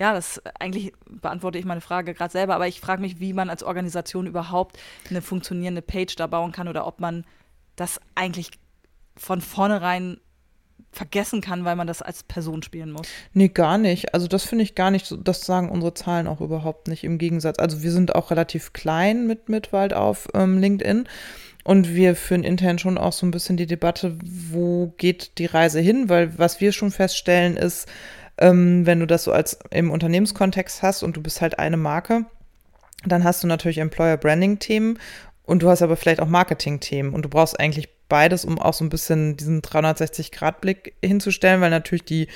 [0.00, 3.50] ja, das eigentlich beantworte ich meine Frage gerade selber, aber ich frage mich, wie man
[3.50, 4.78] als Organisation überhaupt
[5.10, 7.24] eine funktionierende Page da bauen kann oder ob man
[7.76, 8.50] das eigentlich
[9.16, 10.18] von vornherein
[10.90, 13.06] vergessen kann, weil man das als Person spielen muss.
[13.32, 14.14] Nee, gar nicht.
[14.14, 17.18] Also das finde ich gar nicht, so- das sagen unsere Zahlen auch überhaupt nicht im
[17.18, 17.58] Gegensatz.
[17.58, 21.06] Also wir sind auch relativ klein mit Mitwald auf ähm, LinkedIn
[21.64, 25.80] und wir führen intern schon auch so ein bisschen die Debatte, wo geht die Reise
[25.80, 27.86] hin, weil was wir schon feststellen ist,
[28.38, 32.24] ähm, wenn du das so als im Unternehmenskontext hast und du bist halt eine Marke,
[33.04, 34.98] dann hast du natürlich Employer Branding Themen
[35.44, 38.74] und du hast aber vielleicht auch Marketing Themen und du brauchst eigentlich beides, um auch
[38.74, 42.28] so ein bisschen diesen 360 Grad Blick hinzustellen, weil natürlich die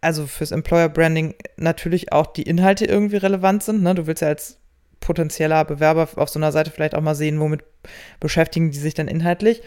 [0.00, 3.82] also fürs Employer Branding natürlich auch die Inhalte irgendwie relevant sind.
[3.82, 3.94] Ne?
[3.94, 4.58] Du willst ja als
[5.00, 7.62] potenzieller Bewerber auf so einer Seite vielleicht auch mal sehen, womit
[8.20, 9.62] beschäftigen die sich dann inhaltlich.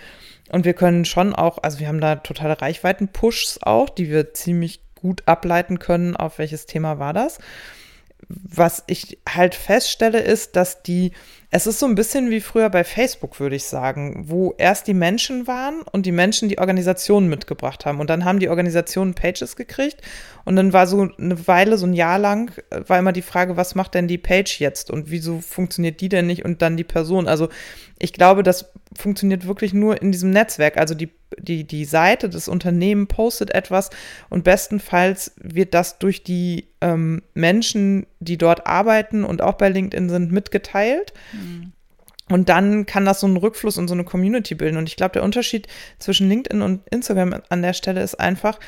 [0.50, 4.82] Und wir können schon auch, also wir haben da totale Reichweiten-Pushs auch, die wir ziemlich
[4.96, 7.40] gut ableiten können, auf welches Thema war das.
[8.28, 11.12] Was ich halt feststelle, ist, dass die
[11.54, 14.94] Es ist so ein bisschen wie früher bei Facebook, würde ich sagen, wo erst die
[14.94, 18.00] Menschen waren und die Menschen die Organisationen mitgebracht haben.
[18.00, 20.02] Und dann haben die Organisationen Pages gekriegt.
[20.46, 23.58] Und dann war so eine Weile, so ein Jahr lang, äh, war immer die Frage,
[23.58, 26.86] was macht denn die Page jetzt und wieso funktioniert die denn nicht und dann die
[26.86, 27.28] Person.
[27.28, 27.50] Also
[28.00, 30.78] ich glaube, das funktioniert wirklich nur in diesem Netzwerk.
[30.78, 33.90] Also die, die, die Seite des Unternehmens postet etwas
[34.30, 40.10] und bestenfalls wird das durch die ähm, Menschen, die dort arbeiten und auch bei LinkedIn
[40.10, 41.14] sind, mitgeteilt.
[41.32, 41.41] Mhm.
[42.30, 44.78] Und dann kann das so einen Rückfluss und so eine Community bilden.
[44.78, 45.68] Und ich glaube, der Unterschied
[46.00, 48.60] zwischen LinkedIn und Instagram an der Stelle ist einfach,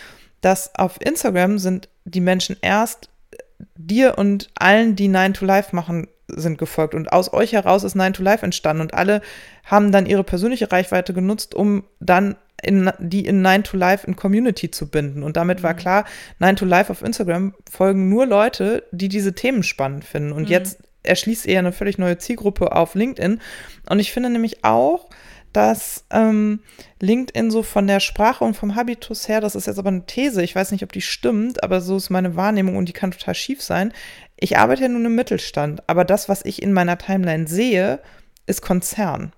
[0.42, 3.10] dass auf Instagram sind die Menschen erst
[3.76, 6.94] dir und allen, die 9 to Life machen, sind gefolgt.
[6.94, 8.82] Und aus euch heraus ist 9 to Life entstanden.
[8.82, 9.22] Und alle
[9.64, 14.16] haben dann ihre persönliche Reichweite genutzt, um dann in, die in 9 to Life in
[14.16, 15.24] Community zu binden.
[15.24, 15.78] Und damit war mhm.
[15.78, 16.06] klar,
[16.40, 20.32] 9 to Life auf Instagram folgen nur Leute, die diese Themen spannend finden.
[20.32, 20.50] Und mhm.
[20.50, 23.40] jetzt erschließt ihr eine völlig neue Zielgruppe auf LinkedIn.
[23.90, 25.10] Und ich finde nämlich auch,
[25.54, 26.62] dass ähm,
[27.00, 30.44] LinkedIn so von der Sprache und vom Habitus her, das ist jetzt aber eine These,
[30.44, 33.36] ich weiß nicht, ob die stimmt, aber so ist meine Wahrnehmung und die kann total
[33.36, 33.94] schief sein.
[34.36, 38.00] Ich arbeite ja nun im Mittelstand, aber das, was ich in meiner Timeline sehe,
[38.48, 39.32] ist Konzern.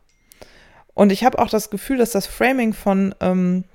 [0.93, 3.65] Und ich habe auch das Gefühl, dass das Framing von ähm,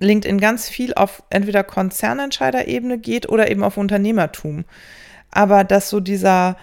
[0.00, 4.64] LinkedIn ganz viel auf entweder Konzernentscheiderebene geht oder eben auf Unternehmertum.
[5.30, 6.56] Aber dass so dieser,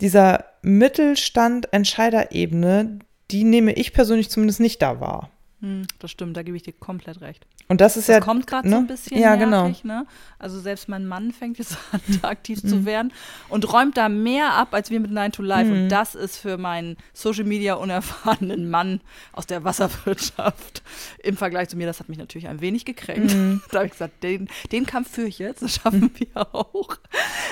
[0.00, 2.98] dieser Mittelstand Entscheiderebene,
[3.30, 5.30] die nehme ich persönlich zumindest nicht da wahr.
[5.60, 7.46] Hm, das stimmt, da gebe ich dir komplett recht.
[7.66, 8.20] Und das ist das ja.
[8.20, 8.74] kommt gerade ne?
[8.74, 9.64] so ein bisschen ja, genau.
[9.64, 10.00] nervig, genau.
[10.00, 10.06] ne?
[10.38, 12.68] Also selbst mein Mann fängt jetzt an, da aktiv mhm.
[12.68, 13.12] zu werden
[13.48, 15.70] und räumt da mehr ab als wir mit 9 to Life.
[15.70, 15.84] Mhm.
[15.84, 19.00] Und das ist für meinen Social Media unerfahrenen Mann
[19.32, 20.82] aus der Wasserwirtschaft
[21.22, 23.34] im Vergleich zu mir, das hat mich natürlich ein wenig gekränkt.
[23.34, 23.62] Mhm.
[23.70, 26.98] da habe ich gesagt, den, den Kampf führe ich jetzt, das schaffen wir auch.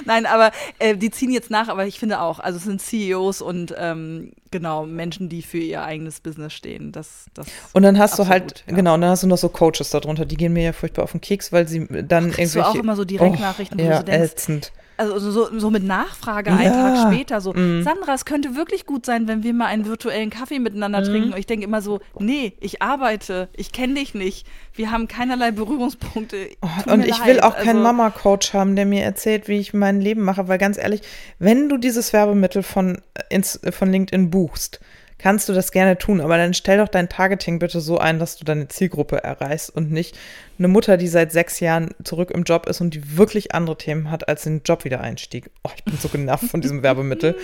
[0.05, 3.41] Nein, aber äh, die ziehen jetzt nach, aber ich finde auch, also es sind CEOs
[3.41, 6.93] und ähm, genau Menschen, die für ihr eigenes Business stehen.
[6.93, 8.77] Das, das und dann hast du halt, ja.
[8.77, 11.13] genau, und dann hast du noch so Coaches darunter, die gehen mir ja furchtbar auf
[11.13, 12.47] den Keks, weil sie dann irgendwie.
[12.47, 14.73] du auch immer so Direktnachrichten, oh, wo ja, du denkst, ätzend
[15.11, 16.57] also so, so mit Nachfrage ja.
[16.57, 17.83] einen Tag später so, mm.
[17.83, 21.05] Sandra, es könnte wirklich gut sein, wenn wir mal einen virtuellen Kaffee miteinander mm.
[21.05, 21.33] trinken.
[21.33, 25.51] Und ich denke immer so, nee, ich arbeite, ich kenne dich nicht, wir haben keinerlei
[25.51, 26.49] Berührungspunkte.
[26.61, 27.29] Oh, und ich leid.
[27.29, 30.59] will auch also, keinen Mama-Coach haben, der mir erzählt, wie ich mein Leben mache, weil
[30.59, 31.03] ganz ehrlich,
[31.39, 34.81] wenn du dieses Werbemittel von, äh, ins, von LinkedIn buchst,
[35.23, 38.37] kannst du das gerne tun, aber dann stell doch dein Targeting bitte so ein, dass
[38.37, 40.19] du deine Zielgruppe erreichst und nicht
[40.59, 44.11] eine Mutter, die seit sechs Jahren zurück im Job ist und die wirklich andere Themen
[44.11, 45.51] hat als den Jobwiedereinstieg.
[45.63, 47.37] Oh, ich bin so genervt von diesem Werbemittel.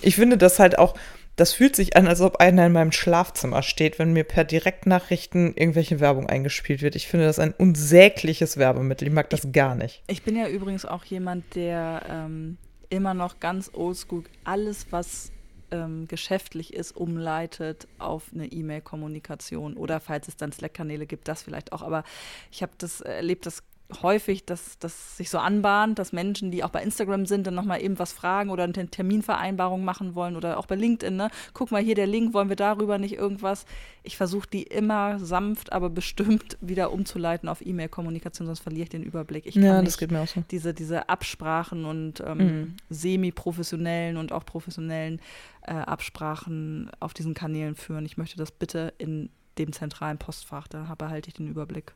[0.00, 0.94] Ich finde das halt auch,
[1.36, 5.54] das fühlt sich an, als ob einer in meinem Schlafzimmer steht, wenn mir per Direktnachrichten
[5.54, 6.96] irgendwelche Werbung eingespielt wird.
[6.96, 9.06] Ich finde das ein unsägliches Werbemittel.
[9.06, 10.02] Ich mag das gar nicht.
[10.06, 12.56] Ich bin ja übrigens auch jemand, der ähm,
[12.88, 15.30] immer noch ganz oldschool alles, was
[15.70, 21.72] ähm, geschäftlich ist, umleitet auf eine E-Mail-Kommunikation oder falls es dann Slack-Kanäle gibt, das vielleicht
[21.72, 21.82] auch.
[21.82, 22.04] Aber
[22.50, 23.62] ich habe das erlebt, dass
[24.02, 27.82] häufig, dass das sich so anbahnt, dass Menschen, die auch bei Instagram sind, dann nochmal
[27.82, 31.30] eben was fragen oder eine Terminvereinbarung machen wollen oder auch bei LinkedIn, ne?
[31.54, 33.64] Guck mal hier der Link, wollen wir darüber nicht irgendwas?
[34.02, 39.02] Ich versuche die immer sanft, aber bestimmt wieder umzuleiten auf E-Mail-Kommunikation, sonst verliere ich den
[39.02, 39.46] Überblick.
[39.46, 40.44] Ich kann ja, das geht mir auch so.
[40.50, 42.76] Diese, diese Absprachen und ähm, mhm.
[42.90, 45.20] semi-professionellen und auch professionellen
[45.62, 48.04] äh, Absprachen auf diesen Kanälen führen.
[48.04, 51.94] Ich möchte das bitte in dem zentralen Postfach, da behalte ich den Überblick.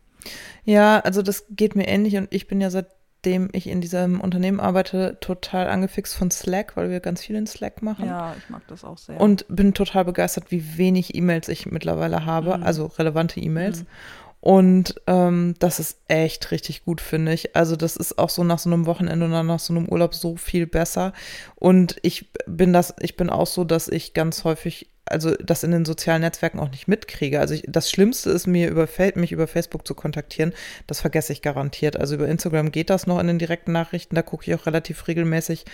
[0.64, 4.60] Ja, also das geht mir ähnlich und ich bin ja seitdem ich in diesem Unternehmen
[4.60, 8.06] arbeite, total angefixt von Slack, weil wir ganz viel in Slack machen.
[8.06, 9.20] Ja, ich mag das auch sehr.
[9.20, 12.62] Und bin total begeistert, wie wenig E-Mails ich mittlerweile habe, mhm.
[12.62, 13.80] also relevante E-Mails.
[13.80, 13.86] Mhm.
[14.42, 17.54] Und ähm, das ist echt richtig gut, finde ich.
[17.54, 20.34] Also das ist auch so nach so einem Wochenende oder nach so einem Urlaub so
[20.34, 21.12] viel besser.
[21.54, 25.72] Und ich bin das, ich bin auch so, dass ich ganz häufig also das in
[25.72, 27.40] den sozialen Netzwerken auch nicht mitkriege.
[27.40, 30.52] Also ich, das Schlimmste ist mir über mich über Facebook zu kontaktieren.
[30.86, 31.96] Das vergesse ich garantiert.
[31.96, 34.14] Also über Instagram geht das noch in den direkten Nachrichten.
[34.14, 35.64] Da gucke ich auch relativ regelmäßig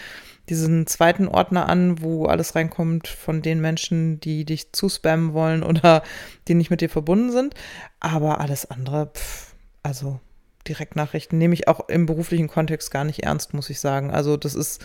[0.49, 6.03] diesen zweiten Ordner an, wo alles reinkommt von den Menschen, die dich zuspammen wollen oder
[6.49, 7.55] die nicht mit dir verbunden sind.
[8.01, 9.53] Aber alles andere, pff,
[9.83, 10.21] also
[10.67, 14.11] Direktnachrichten nehme ich auch im beruflichen Kontext gar nicht ernst, muss ich sagen.
[14.11, 14.85] Also das ist,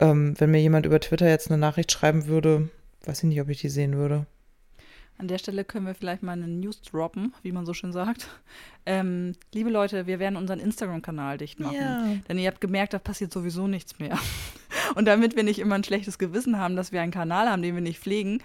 [0.00, 2.68] ähm, wenn mir jemand über Twitter jetzt eine Nachricht schreiben würde,
[3.08, 4.26] Weiß ich nicht, ob ich die sehen würde.
[5.16, 8.28] An der Stelle können wir vielleicht mal eine News droppen, wie man so schön sagt.
[8.84, 11.74] Ähm, liebe Leute, wir werden unseren Instagram-Kanal dicht machen.
[11.74, 12.06] Ja.
[12.28, 14.18] Denn ihr habt gemerkt, da passiert sowieso nichts mehr.
[14.94, 17.74] Und damit wir nicht immer ein schlechtes Gewissen haben, dass wir einen Kanal haben, den
[17.74, 18.42] wir nicht pflegen,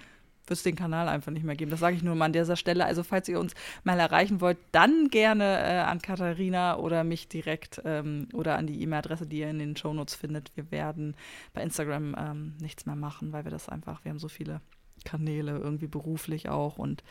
[0.47, 1.71] wird es den Kanal einfach nicht mehr geben.
[1.71, 2.85] Das sage ich nur mal an dieser Stelle.
[2.85, 7.81] Also falls ihr uns mal erreichen wollt, dann gerne äh, an Katharina oder mich direkt
[7.85, 10.51] ähm, oder an die E-Mail-Adresse, die ihr in den Shownotes findet.
[10.55, 11.15] Wir werden
[11.53, 14.61] bei Instagram ähm, nichts mehr machen, weil wir das einfach, wir haben so viele
[15.05, 17.03] Kanäle, irgendwie beruflich auch und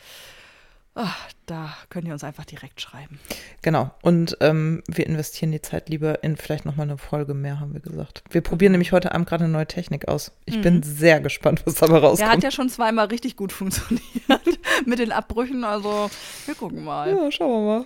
[0.95, 3.19] Ach, da könnt ihr uns einfach direkt schreiben.
[3.63, 3.89] Genau.
[4.03, 7.79] Und ähm, wir investieren die Zeit lieber in vielleicht nochmal eine Folge mehr, haben wir
[7.79, 8.23] gesagt.
[8.29, 10.31] Wir probieren nämlich heute Abend gerade eine neue Technik aus.
[10.45, 10.61] Ich mhm.
[10.61, 12.19] bin sehr gespannt, was dabei rauskommt.
[12.19, 14.03] Der hat ja schon zweimal richtig gut funktioniert
[14.85, 15.63] mit den Abbrüchen.
[15.63, 16.11] Also
[16.45, 17.09] wir gucken mal.
[17.09, 17.85] Ja, schauen wir mal.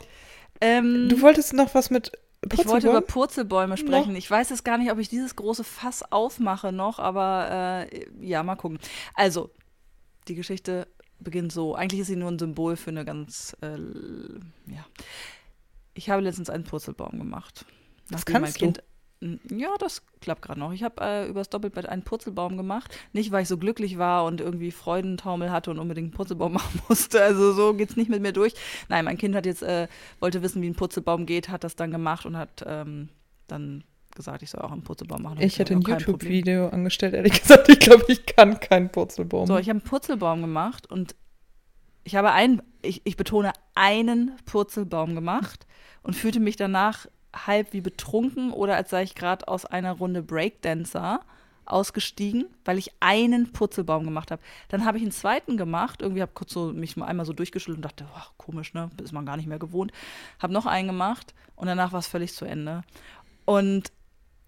[0.60, 2.12] Ähm, du wolltest noch was mit
[2.54, 4.12] ich wollte über Purzelbäume sprechen.
[4.12, 4.18] Noch?
[4.18, 8.44] Ich weiß jetzt gar nicht, ob ich dieses große Fass aufmache noch, aber äh, ja,
[8.44, 8.80] mal gucken.
[9.16, 9.50] Also,
[10.28, 10.88] die Geschichte
[11.20, 11.76] beginnt so.
[11.76, 13.78] Eigentlich ist sie nur ein Symbol für eine ganz, äh,
[14.72, 14.86] ja.
[15.94, 17.66] Ich habe letztens einen Purzelbaum gemacht.
[18.10, 18.84] Das kannst mein Kind, du?
[19.52, 20.72] Ja, das klappt gerade noch.
[20.74, 22.96] Ich habe äh, übers Doppelbett einen Purzelbaum gemacht.
[23.14, 26.82] Nicht, weil ich so glücklich war und irgendwie Freudentaumel hatte und unbedingt einen Purzelbaum machen
[26.88, 27.22] musste.
[27.22, 28.54] Also so geht es nicht mit mir durch.
[28.90, 29.88] Nein, mein Kind hat jetzt, äh,
[30.20, 33.10] wollte wissen, wie ein Purzelbaum geht, hat das dann gemacht und hat ähm,
[33.48, 33.84] dann
[34.18, 35.40] gesagt, ich soll auch einen Purzelbaum machen.
[35.40, 37.70] Ich hätte ein YouTube-Video angestellt, ehrlich gesagt.
[37.70, 39.48] Ich glaube, ich kann keinen Purzelbaum.
[39.48, 41.16] So, ich habe einen Purzelbaum gemacht und
[42.04, 45.66] ich habe einen, ich, ich betone, einen Purzelbaum gemacht
[46.04, 47.06] und fühlte mich danach
[47.46, 51.22] halb wie betrunken oder als sei ich gerade aus einer Runde Breakdancer
[51.66, 54.42] ausgestiegen, weil ich einen Purzelbaum gemacht habe.
[54.70, 57.78] Dann habe ich einen zweiten gemacht, irgendwie habe kurz so mich mal einmal so durchgeschüttelt
[57.78, 59.92] und dachte, oh, komisch, ne, ist man gar nicht mehr gewohnt.
[60.40, 62.84] Habe noch einen gemacht und danach war es völlig zu Ende.
[63.46, 63.92] Und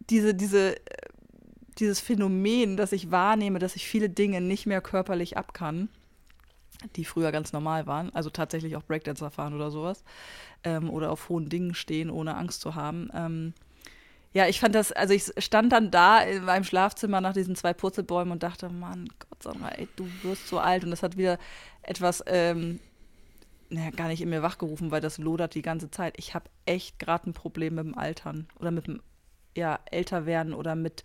[0.10, 0.76] diese, diese,
[1.78, 5.90] dieses Phänomen, dass ich wahrnehme, dass ich viele Dinge nicht mehr körperlich ab kann,
[6.96, 10.04] die früher ganz normal waren, also tatsächlich auch Breakdancer fahren oder sowas,
[10.64, 13.10] ähm, oder auf hohen Dingen stehen, ohne Angst zu haben.
[13.14, 13.54] Ähm,
[14.32, 17.74] ja, ich fand das, also ich stand dann da in meinem Schlafzimmer nach diesen zwei
[17.74, 20.84] Purzelbäumen und dachte, Mann, Gott sag mal, ey, du wirst so alt.
[20.84, 21.40] Und das hat wieder
[21.82, 22.80] etwas, ähm,
[23.70, 26.14] naja, gar nicht in mir wachgerufen, weil das lodert die ganze Zeit.
[26.18, 29.02] Ich habe echt gerade ein Problem mit dem Altern oder mit dem
[29.56, 31.04] ja, älter werden oder mit,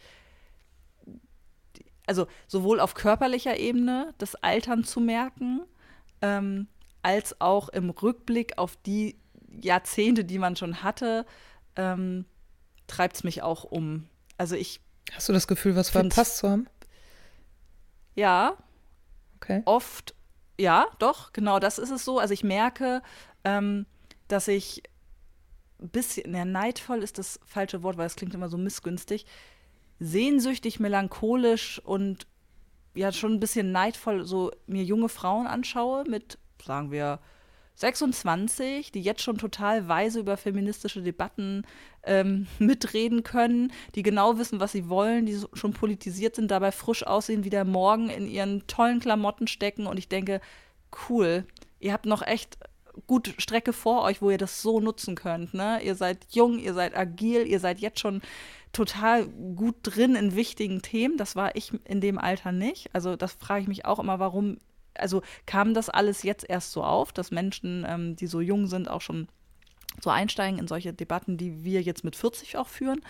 [2.06, 5.62] also sowohl auf körperlicher Ebene das Altern zu merken,
[6.22, 6.68] ähm,
[7.02, 9.18] als auch im Rückblick auf die
[9.60, 11.26] Jahrzehnte, die man schon hatte,
[11.76, 12.24] ähm,
[12.86, 14.08] treibt es mich auch um.
[14.38, 14.80] Also ich.
[15.12, 16.66] Hast du das Gefühl, was verpasst zu haben?
[18.14, 18.56] Ja.
[19.36, 19.62] Okay.
[19.64, 20.14] Oft,
[20.58, 22.18] ja, doch, genau das ist es so.
[22.18, 23.02] Also ich merke,
[23.44, 23.86] ähm,
[24.28, 24.82] dass ich
[25.78, 29.26] bisschen, ne, neidvoll ist das falsche Wort, weil es klingt immer so missgünstig,
[29.98, 32.26] sehnsüchtig, melancholisch und
[32.94, 37.20] ja schon ein bisschen neidvoll so mir junge Frauen anschaue mit, sagen wir,
[37.76, 41.66] 26, die jetzt schon total weise über feministische Debatten
[42.04, 47.04] ähm, mitreden können, die genau wissen, was sie wollen, die schon politisiert sind, dabei frisch
[47.04, 49.86] aussehen wie der Morgen in ihren tollen Klamotten stecken.
[49.86, 50.40] Und ich denke,
[51.08, 51.44] cool,
[51.80, 52.58] ihr habt noch echt
[53.06, 55.54] gut Strecke vor euch, wo ihr das so nutzen könnt.
[55.54, 55.80] Ne?
[55.82, 58.22] Ihr seid jung, ihr seid agil, ihr seid jetzt schon
[58.72, 61.16] total gut drin in wichtigen Themen.
[61.16, 62.90] Das war ich in dem Alter nicht.
[62.92, 64.58] Also das frage ich mich auch immer, warum,
[64.94, 68.88] also kam das alles jetzt erst so auf, dass Menschen, ähm, die so jung sind,
[68.88, 69.28] auch schon
[70.00, 73.00] so einsteigen in solche Debatten, die wir jetzt mit 40 auch führen.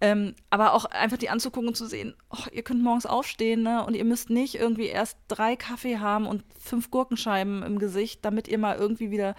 [0.00, 3.84] Ähm, aber auch einfach die anzugucken und zu sehen, oh, ihr könnt morgens aufstehen ne?
[3.84, 8.48] und ihr müsst nicht irgendwie erst drei Kaffee haben und fünf Gurkenscheiben im Gesicht, damit
[8.48, 9.34] ihr mal irgendwie wieder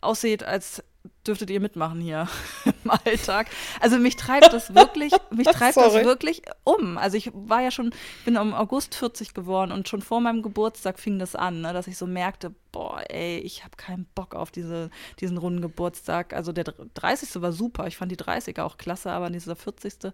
[0.00, 0.82] ausseht, als
[1.26, 2.28] dürftet ihr mitmachen hier
[2.84, 3.48] im Alltag.
[3.80, 6.98] Also mich treibt das wirklich, mich treibt das wirklich um.
[6.98, 7.92] Also ich war ja schon,
[8.24, 11.86] bin im August 40 geworden und schon vor meinem Geburtstag fing das an, ne, dass
[11.86, 14.90] ich so merkte, boah, ey, ich habe keinen Bock auf diese,
[15.20, 16.32] diesen runden Geburtstag.
[16.32, 17.40] Also der 30.
[17.42, 20.12] war super, ich fand die 30er auch klasse, aber dieser 40.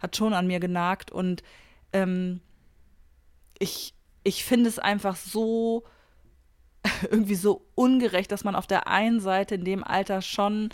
[0.00, 1.42] hat schon an mir genagt und
[1.92, 2.40] ähm,
[3.58, 5.84] ich, ich finde es einfach so
[7.10, 10.70] irgendwie so ungerecht, dass man auf der einen Seite in dem Alter schon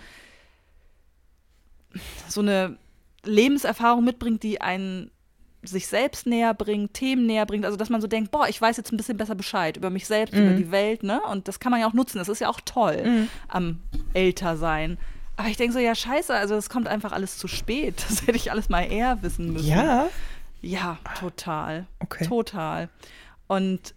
[2.29, 2.79] so eine
[3.25, 5.11] Lebenserfahrung mitbringt, die einen
[5.63, 8.77] sich selbst näher bringt, Themen näher bringt, also dass man so denkt, boah, ich weiß
[8.77, 10.47] jetzt ein bisschen besser Bescheid über mich selbst, mhm.
[10.47, 11.21] über die Welt, ne?
[11.23, 13.29] Und das kann man ja auch nutzen, das ist ja auch toll mhm.
[13.49, 13.81] am
[14.15, 14.99] Ältersein.
[15.37, 18.05] Aber ich denke so, ja, scheiße, also das kommt einfach alles zu spät.
[18.09, 19.69] Das hätte ich alles mal eher wissen müssen.
[19.69, 20.09] Ja.
[20.61, 21.87] Ja, total.
[22.01, 22.27] Okay.
[22.27, 22.89] Total.
[23.47, 23.95] Und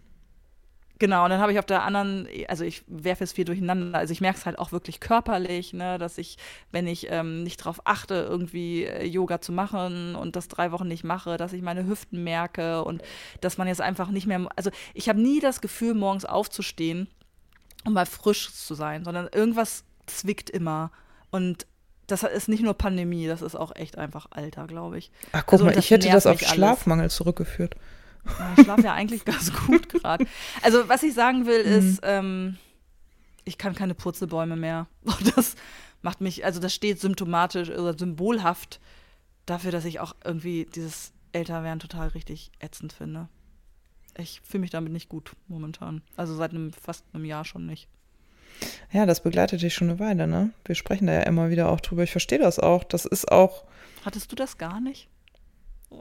[1.02, 4.12] Genau, und dann habe ich auf der anderen, also ich werfe es viel durcheinander, also
[4.12, 6.38] ich merke es halt auch wirklich körperlich, ne, dass ich,
[6.72, 10.88] wenn ich ähm, nicht darauf achte, irgendwie äh, Yoga zu machen und das drei Wochen
[10.88, 13.02] nicht mache, dass ich meine Hüften merke und
[13.40, 17.08] dass man jetzt einfach nicht mehr, also ich habe nie das Gefühl, morgens aufzustehen
[17.84, 20.92] und mal frisch zu sein, sondern irgendwas zwickt immer
[21.32, 21.66] und
[22.06, 25.10] das ist nicht nur Pandemie, das ist auch echt einfach Alter, glaube ich.
[25.32, 27.16] Ach, guck also, mal, ich hätte das auf Schlafmangel alles.
[27.16, 27.76] zurückgeführt.
[28.58, 30.26] Ich schlafe ja eigentlich ganz gut gerade.
[30.62, 31.72] Also, was ich sagen will, mhm.
[31.72, 32.58] ist, ähm,
[33.44, 34.88] ich kann keine Purzelbäume mehr.
[35.36, 35.56] Das
[36.02, 38.80] macht mich, also das steht symptomatisch oder symbolhaft
[39.46, 43.28] dafür, dass ich auch irgendwie dieses Älterwerden total richtig ätzend finde.
[44.18, 46.02] Ich fühle mich damit nicht gut momentan.
[46.18, 47.88] Also seit einem, fast einem Jahr schon nicht.
[48.92, 50.52] Ja, das begleitet dich schon eine Weile, ne?
[50.66, 52.04] Wir sprechen da ja immer wieder auch drüber.
[52.04, 52.84] Ich verstehe das auch.
[52.84, 53.64] Das ist auch.
[54.04, 55.08] Hattest du das gar nicht?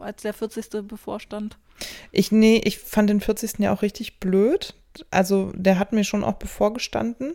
[0.01, 0.87] Als der 40.
[0.89, 1.59] bevorstand?
[2.13, 3.59] Ich, nee, ich fand den 40.
[3.59, 4.75] ja auch richtig blöd.
[5.11, 7.35] Also, der hat mir schon auch bevorgestanden.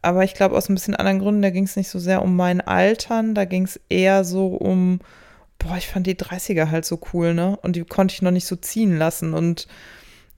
[0.00, 2.34] Aber ich glaube, aus ein bisschen anderen Gründen, da ging es nicht so sehr um
[2.34, 5.00] mein Altern, da ging es eher so um,
[5.58, 7.56] boah, ich fand die 30er halt so cool, ne?
[7.62, 9.32] Und die konnte ich noch nicht so ziehen lassen.
[9.34, 9.68] Und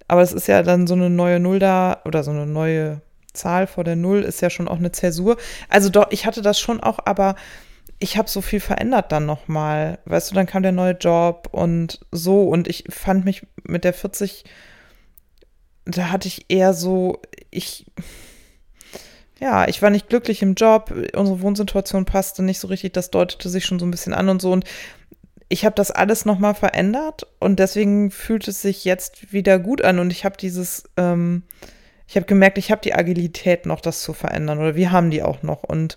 [0.07, 3.01] aber es ist ja dann so eine neue Null da oder so eine neue
[3.33, 5.37] Zahl vor der Null ist ja schon auch eine Zäsur.
[5.69, 7.35] Also doch, ich hatte das schon auch, aber
[8.05, 9.99] ich habe so viel verändert dann nochmal.
[10.05, 12.43] Weißt du, dann kam der neue Job und so.
[12.43, 14.45] Und ich fand mich mit der 40,
[15.87, 17.87] da hatte ich eher so, ich,
[19.41, 20.93] ja, ich war nicht glücklich im Job.
[21.17, 22.93] Unsere Wohnsituation passte nicht so richtig.
[22.93, 24.53] Das deutete sich schon so ein bisschen an und so.
[24.53, 24.67] Und
[25.49, 27.27] ich habe das alles nochmal verändert.
[27.41, 29.99] Und deswegen fühlt es sich jetzt wieder gut an.
[29.99, 31.45] Und ich habe dieses, ähm,
[32.07, 35.23] ich habe gemerkt, ich habe die Agilität noch, das zu verändern oder wir haben die
[35.23, 35.97] auch noch und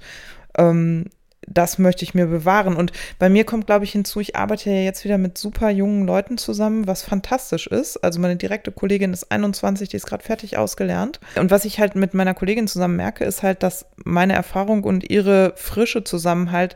[0.57, 1.09] ähm,
[1.47, 2.75] das möchte ich mir bewahren.
[2.75, 6.05] Und bei mir kommt, glaube ich, hinzu, ich arbeite ja jetzt wieder mit super jungen
[6.05, 7.97] Leuten zusammen, was fantastisch ist.
[8.03, 11.19] Also meine direkte Kollegin ist 21, die ist gerade fertig ausgelernt.
[11.35, 15.09] Und was ich halt mit meiner Kollegin zusammen merke, ist halt, dass meine Erfahrung und
[15.09, 16.75] ihre Frische zusammen halt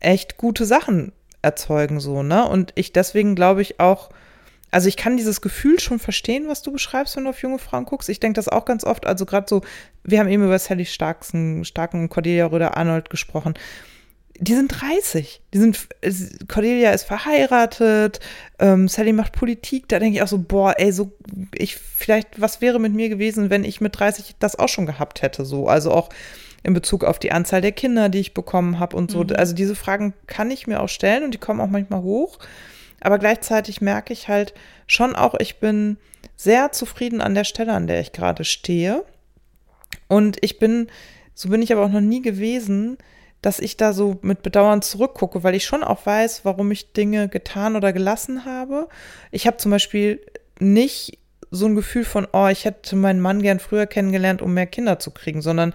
[0.00, 1.12] echt gute Sachen
[1.42, 2.48] erzeugen, so, ne?
[2.48, 4.10] Und ich deswegen glaube ich auch,
[4.70, 7.84] also ich kann dieses Gefühl schon verstehen, was du beschreibst, wenn du auf junge Frauen
[7.84, 8.08] guckst.
[8.08, 9.06] Ich denke das auch ganz oft.
[9.06, 9.62] Also gerade so,
[10.04, 13.54] wir haben eben über Sally Starksen, Starken Cordelia Röder Arnold gesprochen.
[14.38, 15.40] Die sind 30.
[15.54, 15.88] Die sind,
[16.48, 18.20] Cordelia ist verheiratet,
[18.58, 19.88] ähm, Sally macht Politik.
[19.88, 21.12] Da denke ich auch so, boah, ey, so,
[21.54, 25.22] ich, vielleicht, was wäre mit mir gewesen, wenn ich mit 30 das auch schon gehabt
[25.22, 25.68] hätte, so.
[25.68, 26.08] Also auch
[26.62, 29.22] in Bezug auf die Anzahl der Kinder, die ich bekommen habe und so.
[29.22, 29.36] Mhm.
[29.36, 32.38] Also diese Fragen kann ich mir auch stellen und die kommen auch manchmal hoch.
[33.00, 34.52] Aber gleichzeitig merke ich halt
[34.86, 35.96] schon auch, ich bin
[36.34, 39.04] sehr zufrieden an der Stelle, an der ich gerade stehe.
[40.08, 40.88] Und ich bin,
[41.34, 42.98] so bin ich aber auch noch nie gewesen,
[43.46, 47.28] dass ich da so mit Bedauern zurückgucke, weil ich schon auch weiß, warum ich Dinge
[47.28, 48.88] getan oder gelassen habe.
[49.30, 50.20] Ich habe zum Beispiel
[50.58, 51.20] nicht
[51.52, 54.98] so ein Gefühl von, oh, ich hätte meinen Mann gern früher kennengelernt, um mehr Kinder
[54.98, 55.74] zu kriegen, sondern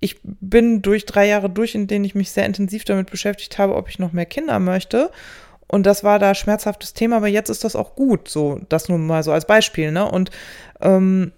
[0.00, 3.74] ich bin durch drei Jahre durch, in denen ich mich sehr intensiv damit beschäftigt habe,
[3.76, 5.10] ob ich noch mehr Kinder möchte.
[5.66, 8.96] Und das war da schmerzhaftes Thema, aber jetzt ist das auch gut, so, das nur
[8.96, 10.10] mal so als Beispiel, ne?
[10.10, 10.30] Und
[10.80, 11.32] ähm,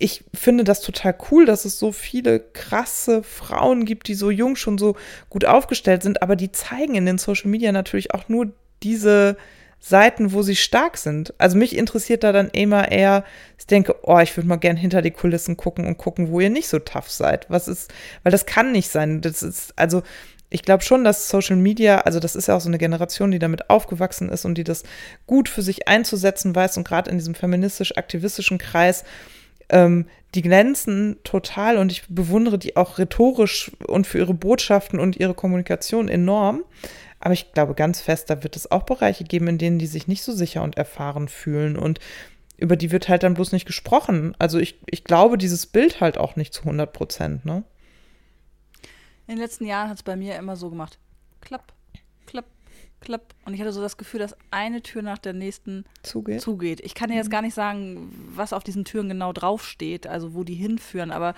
[0.00, 4.56] ich finde das total cool, dass es so viele krasse Frauen gibt, die so jung
[4.56, 4.96] schon so
[5.28, 8.50] gut aufgestellt sind, aber die zeigen in den Social Media natürlich auch nur
[8.82, 9.36] diese
[9.78, 11.34] Seiten, wo sie stark sind.
[11.36, 13.24] Also mich interessiert da dann immer eher,
[13.58, 16.50] ich denke, oh, ich würde mal gern hinter die Kulissen gucken und gucken, wo ihr
[16.50, 17.46] nicht so tough seid.
[17.50, 17.92] Was ist,
[18.22, 19.20] weil das kann nicht sein.
[19.20, 20.02] Das ist, also
[20.48, 23.38] ich glaube schon, dass Social Media, also das ist ja auch so eine Generation, die
[23.38, 24.82] damit aufgewachsen ist und die das
[25.26, 29.04] gut für sich einzusetzen weiß und gerade in diesem feministisch-aktivistischen Kreis,
[29.70, 35.16] ähm, die glänzen total und ich bewundere die auch rhetorisch und für ihre Botschaften und
[35.16, 36.64] ihre Kommunikation enorm.
[37.18, 40.08] Aber ich glaube ganz fest, da wird es auch Bereiche geben, in denen die sich
[40.08, 41.98] nicht so sicher und erfahren fühlen und
[42.56, 44.34] über die wird halt dann bloß nicht gesprochen.
[44.38, 47.64] Also ich, ich glaube dieses Bild halt auch nicht zu 100 Prozent, ne?
[49.26, 50.98] In den letzten Jahren hat es bei mir immer so gemacht.
[51.40, 51.72] Klapp,
[53.00, 53.34] klapp.
[53.44, 56.40] Und ich hatte so das Gefühl, dass eine Tür nach der nächsten zugeht.
[56.40, 56.80] zugeht.
[56.80, 57.32] Ich kann dir jetzt mhm.
[57.32, 61.34] gar nicht sagen, was auf diesen Türen genau draufsteht, also wo die hinführen, aber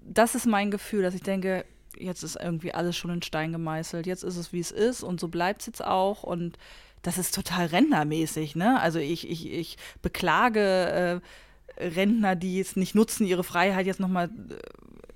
[0.00, 1.64] das ist mein Gefühl, dass ich denke,
[1.98, 4.06] jetzt ist irgendwie alles schon in Stein gemeißelt.
[4.06, 6.22] Jetzt ist es, wie es ist und so bleibt es jetzt auch.
[6.22, 6.58] Und
[7.02, 8.80] das ist total rentnermäßig, ne?
[8.80, 11.20] Also ich, ich, ich beklage
[11.78, 14.54] äh, Rentner, die es nicht nutzen, ihre Freiheit jetzt nochmal äh,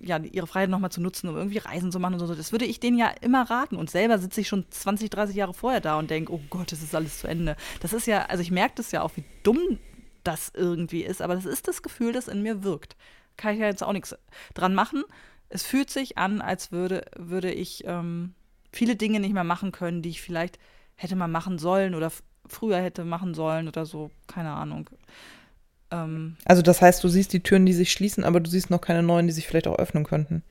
[0.02, 2.34] ja, ihre Freiheit nochmal zu nutzen, um irgendwie Reisen zu machen und so.
[2.34, 3.76] Das würde ich denen ja immer raten.
[3.76, 6.82] Und selber sitze ich schon 20, 30 Jahre vorher da und denke, oh Gott, das
[6.82, 7.56] ist alles zu Ende.
[7.80, 9.78] Das ist ja, also ich merke das ja auch, wie dumm
[10.24, 12.96] das irgendwie ist, aber das ist das Gefühl, das in mir wirkt.
[13.36, 14.16] Kann ich ja jetzt auch nichts
[14.54, 15.04] dran machen.
[15.48, 18.34] Es fühlt sich an, als würde, würde ich ähm,
[18.72, 20.58] viele Dinge nicht mehr machen können, die ich vielleicht
[20.96, 22.10] hätte mal machen sollen oder
[22.46, 24.10] früher hätte machen sollen oder so.
[24.26, 24.88] Keine Ahnung.
[25.92, 28.80] Ähm, also das heißt, du siehst die Türen, die sich schließen, aber du siehst noch
[28.80, 30.42] keine neuen, die sich vielleicht auch öffnen könnten.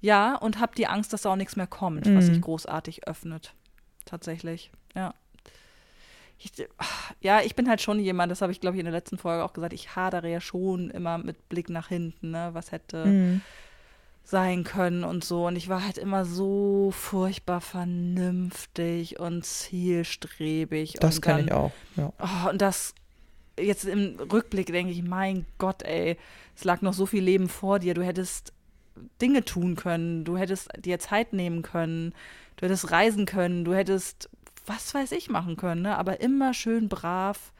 [0.00, 2.16] Ja, und hab die Angst, dass da auch nichts mehr kommt, mhm.
[2.16, 3.54] was sich großartig öffnet.
[4.04, 5.14] Tatsächlich, ja.
[6.38, 6.52] Ich,
[7.20, 9.42] ja, ich bin halt schon jemand, das habe ich, glaube ich, in der letzten Folge
[9.42, 12.50] auch gesagt, ich hadere ja schon immer mit Blick nach hinten, ne?
[12.52, 13.40] Was hätte, mhm.
[14.22, 15.46] sein können und so.
[15.46, 20.98] Und ich war halt immer so furchtbar vernünftig und zielstrebig.
[21.00, 21.72] Das und kann dann, ich auch.
[21.96, 22.12] Ja.
[22.20, 22.94] Oh, und das
[23.58, 26.16] jetzt im Rückblick denke ich, mein Gott, ey,
[26.54, 27.94] es lag noch so viel Leben vor dir.
[27.94, 28.52] Du hättest
[29.20, 32.14] Dinge tun können, du hättest dir Zeit nehmen können,
[32.56, 34.30] du hättest reisen können, du hättest
[34.66, 35.96] was weiß ich machen können, ne?
[35.96, 37.52] aber immer schön brav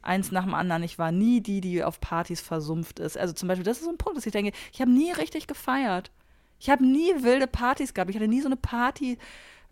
[0.00, 0.82] eins nach dem anderen.
[0.82, 3.16] Ich war nie die, die auf Partys versumpft ist.
[3.16, 5.46] Also zum Beispiel, das ist so ein Punkt, dass ich denke, ich habe nie richtig
[5.46, 6.10] gefeiert.
[6.58, 8.10] Ich habe nie wilde Partys gehabt.
[8.10, 9.18] Ich hatte nie so eine Party,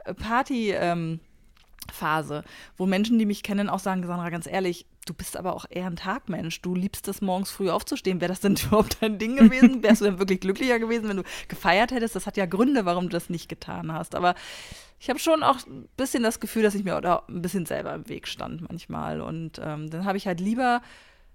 [0.05, 1.21] äh, Party, ähm,
[1.91, 2.45] Phase,
[2.77, 5.87] wo Menschen, die mich kennen, auch sagen, Sandra, ganz ehrlich, du bist aber auch eher
[5.87, 6.61] ein Tagmensch.
[6.63, 8.21] Du liebst es, morgens früh aufzustehen.
[8.21, 9.83] Wäre das denn überhaupt dein Ding gewesen?
[9.83, 12.17] Wärst du denn wirklich glücklicher gewesen, wenn du gefeiert hättest?
[12.17, 14.15] Das hat ja Gründe, warum du das nicht getan hast.
[14.15, 14.35] Aber
[14.99, 17.95] ich habe schon auch ein bisschen das Gefühl, dass ich mir oder ein bisschen selber
[17.95, 19.21] im Weg stand manchmal.
[19.21, 20.83] Und ähm, dann habe ich halt lieber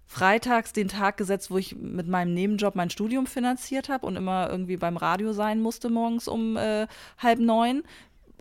[0.07, 4.49] freitags den Tag gesetzt, wo ich mit meinem Nebenjob mein Studium finanziert habe und immer
[4.49, 6.87] irgendwie beim Radio sein musste morgens um äh,
[7.17, 7.83] halb neun,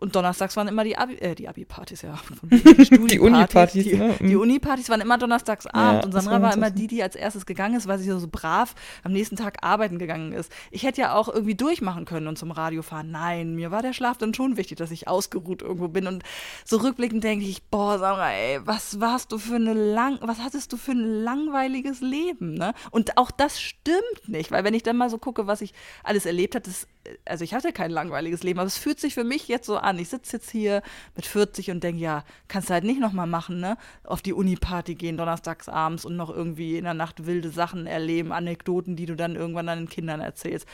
[0.01, 2.19] und donnerstags waren immer die Abi, äh, die Abi-Partys, ja.
[2.51, 4.15] die Uni-Partys, die, ne?
[4.21, 7.77] die Uni-Partys waren immer donnerstagsabend Ja, und Sandra war immer die, die als erstes gegangen
[7.77, 10.51] ist, weil sie so, so brav am nächsten Tag arbeiten gegangen ist.
[10.71, 13.11] Ich hätte ja auch irgendwie durchmachen können und zum Radio fahren.
[13.11, 16.07] Nein, mir war der Schlaf dann schon wichtig, dass ich ausgeruht irgendwo bin.
[16.07, 16.25] Und
[16.65, 20.73] so rückblickend denke ich, boah, Sandra, ey, was warst du für eine lang, was hattest
[20.73, 22.75] du für ein langweiliges Leben, ne?
[22.91, 25.73] Und auch das stimmt nicht, weil wenn ich dann mal so gucke, was ich
[26.03, 26.87] alles erlebt habe, das,
[27.25, 29.99] also ich hatte kein langweiliges Leben, aber es fühlt sich für mich jetzt so an.
[29.99, 30.83] Ich sitze jetzt hier
[31.17, 33.77] mit 40 und denke, ja, kannst du halt nicht nochmal machen, ne?
[34.05, 38.33] Auf die Uni-Party gehen, donnerstags abends und noch irgendwie in der Nacht wilde Sachen erleben,
[38.33, 40.67] Anekdoten, die du dann irgendwann deinen Kindern erzählst.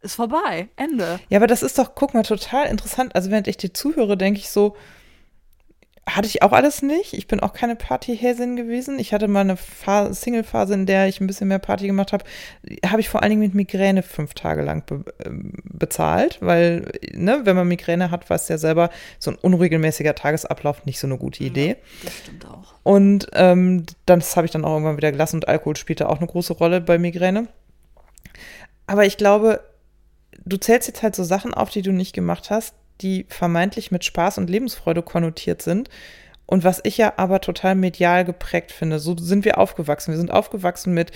[0.00, 0.68] Ist vorbei.
[0.76, 1.18] Ende.
[1.30, 3.14] Ja, aber das ist doch, guck mal, total interessant.
[3.14, 4.76] Also, während ich dir zuhöre, denke ich so,
[6.06, 7.14] hatte ich auch alles nicht.
[7.14, 8.98] Ich bin auch keine Partyhäsin gewesen.
[8.98, 9.56] Ich hatte mal eine
[10.14, 12.24] Single-Phase, in der ich ein bisschen mehr Party gemacht habe.
[12.86, 17.40] Habe ich vor allen Dingen mit Migräne fünf Tage lang be ähm, bezahlt, weil, ne,
[17.44, 21.42] wenn man Migräne hat, weiß ja selber, so ein unregelmäßiger Tagesablauf nicht so eine gute
[21.42, 21.76] Idee.
[22.04, 22.74] Das stimmt auch.
[22.82, 26.18] Und ähm, dann- das habe ich dann auch irgendwann wieder gelassen und Alkohol spielte auch
[26.18, 27.48] eine große Rolle bei Migräne.
[28.86, 29.60] Aber ich glaube,
[30.44, 34.04] du zählst jetzt halt so Sachen auf, die du nicht gemacht hast, die vermeintlich mit
[34.04, 35.88] Spaß und Lebensfreude konnotiert sind.
[36.46, 40.12] Und was ich ja aber total medial geprägt finde, so sind wir aufgewachsen.
[40.12, 41.10] Wir sind aufgewachsen mit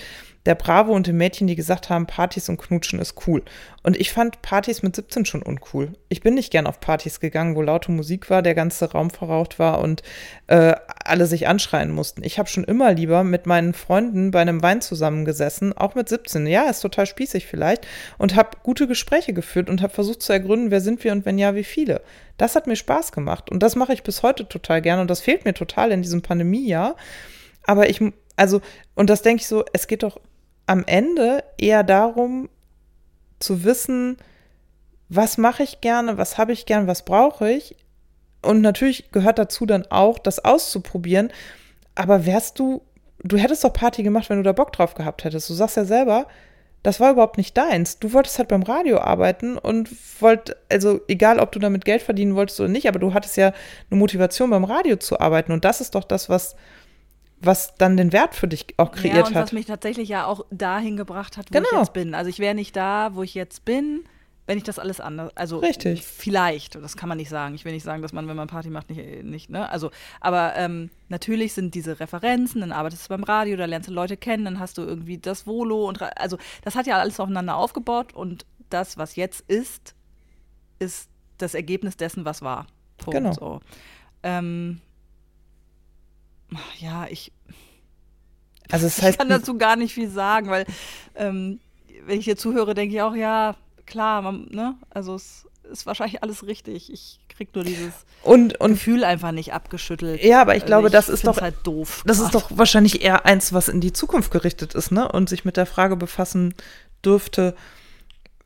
[0.49, 3.43] der Bravo und den Mädchen, die gesagt haben, Partys und Knutschen ist cool.
[3.83, 5.93] Und ich fand Partys mit 17 schon uncool.
[6.09, 9.59] Ich bin nicht gern auf Partys gegangen, wo laute Musik war, der ganze Raum verraucht
[9.59, 10.01] war und
[10.47, 10.73] äh,
[11.05, 12.23] alle sich anschreien mussten.
[12.23, 16.47] Ich habe schon immer lieber mit meinen Freunden bei einem Wein zusammengesessen, auch mit 17.
[16.47, 17.85] Ja, ist total spießig vielleicht.
[18.17, 21.37] Und habe gute Gespräche geführt und habe versucht zu ergründen, wer sind wir und wenn
[21.37, 22.01] ja, wie viele.
[22.37, 25.21] Das hat mir Spaß gemacht und das mache ich bis heute total gern und das
[25.21, 26.95] fehlt mir total in diesem Pandemiejahr.
[27.67, 28.01] Aber ich,
[28.35, 28.61] also,
[28.95, 30.19] und das denke ich so, es geht doch
[30.69, 32.47] am Ende eher darum,
[33.39, 34.17] zu wissen,
[35.09, 37.75] was mache ich gerne, was habe ich gern, was brauche ich.
[38.43, 41.31] Und natürlich gehört dazu dann auch, das auszuprobieren.
[41.95, 42.83] Aber wärst du,
[43.23, 45.49] du hättest doch Party gemacht, wenn du da Bock drauf gehabt hättest.
[45.49, 46.27] Du sagst ja selber,
[46.83, 47.97] das war überhaupt nicht deins.
[47.97, 49.89] Du wolltest halt beim Radio arbeiten und
[50.21, 53.53] wollt, also egal, ob du damit Geld verdienen wolltest oder nicht, aber du hattest ja
[53.89, 55.51] eine Motivation beim Radio zu arbeiten.
[55.51, 56.55] Und das ist doch das, was,
[57.41, 59.43] was dann den Wert für dich auch kreiert ja, und hat.
[59.43, 61.81] was mich tatsächlich ja auch dahin gebracht hat, wo ich Genau.
[61.81, 62.13] jetzt bin.
[62.15, 64.03] Also ich wäre nicht da, wo ich jetzt bin,
[64.45, 66.03] wenn ich das alles anders, also Richtig.
[66.03, 67.53] vielleicht, das kann man nicht sagen.
[67.53, 69.69] Ich will nicht sagen, dass man, wenn man Party macht, nicht, nicht ne?
[69.69, 73.93] Also, aber ähm, natürlich sind diese Referenzen, dann arbeitest du beim Radio, da lernst du
[73.93, 77.57] Leute kennen, dann hast du irgendwie das Volo und also das hat ja alles aufeinander
[77.57, 79.93] aufgebaut und das, was jetzt ist,
[80.79, 82.65] ist das Ergebnis dessen, was war.
[82.97, 83.17] Punkt.
[83.19, 83.33] Genau.
[83.33, 83.59] So.
[84.23, 84.81] Ähm,
[86.79, 87.31] ja, ich,
[88.71, 90.65] also es ich heißt, kann dazu gar nicht viel sagen, weil
[91.15, 91.59] ähm,
[92.05, 94.75] wenn ich dir zuhöre, denke ich auch, ja, klar, man, ne?
[94.89, 96.91] Also es ist wahrscheinlich alles richtig.
[96.91, 97.93] Ich krieg nur dieses
[98.23, 100.23] und, und Gefühl einfach nicht abgeschüttelt.
[100.23, 102.03] Ja, aber ich glaube, das ist doch- halt doof.
[102.05, 105.11] Das ist doch wahrscheinlich eher eins, was in die Zukunft gerichtet ist, ne?
[105.11, 106.53] Und sich mit der Frage befassen
[107.05, 107.55] dürfte,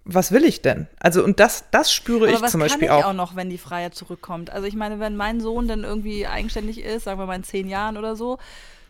[0.05, 0.87] was will ich denn?
[0.99, 3.05] Also, und das, das spüre aber ich was zum kann Beispiel ich auch.
[3.05, 4.49] auch noch, wenn die Freiheit zurückkommt?
[4.49, 7.69] Also ich meine, wenn mein Sohn dann irgendwie eigenständig ist, sagen wir mal in zehn
[7.69, 8.37] Jahren oder so,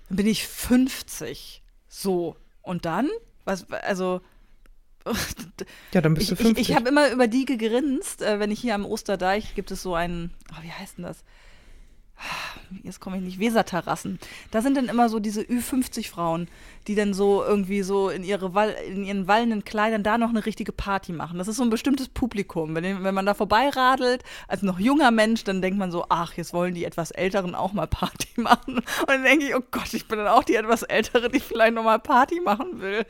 [0.10, 1.62] dann bin ich 50.
[1.88, 2.36] So.
[2.62, 3.10] Und dann?
[3.46, 4.22] Was, also.
[5.94, 6.70] Ja, dann bist Ich, du ich, 50.
[6.70, 9.94] ich habe immer über die gegrinst, äh, wenn ich hier am Osterdeich gibt es so
[9.94, 11.24] einen, oh, wie heißt denn das?
[12.84, 14.20] Jetzt komme ich nicht, Weserterrassen.
[14.52, 16.48] Da sind dann immer so diese Ü50-Frauen,
[16.88, 20.46] die dann so irgendwie so in, ihre Wall, in ihren wallenden Kleidern da noch eine
[20.46, 21.38] richtige Party machen.
[21.38, 22.76] Das ist so ein bestimmtes Publikum.
[22.76, 26.54] Wenn, wenn man da vorbeiradelt, als noch junger Mensch, dann denkt man so, ach, jetzt
[26.54, 28.78] wollen die etwas Älteren auch mal Party machen.
[28.78, 31.74] Und dann denke ich, oh Gott, ich bin dann auch die etwas Ältere, die vielleicht
[31.74, 33.06] noch mal Party machen will.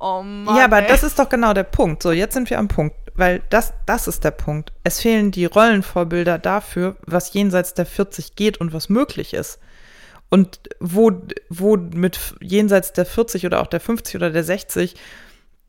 [0.00, 0.88] Oh Mann, ja, aber ey.
[0.88, 2.02] das ist doch genau der Punkt.
[2.02, 2.94] So, jetzt sind wir am Punkt.
[3.16, 4.72] Weil das, das ist der Punkt.
[4.84, 9.58] Es fehlen die Rollenvorbilder dafür, was jenseits der 40 geht und was möglich ist.
[10.28, 11.12] Und wo,
[11.48, 14.96] wo mit jenseits der 40 oder auch der 50 oder der 60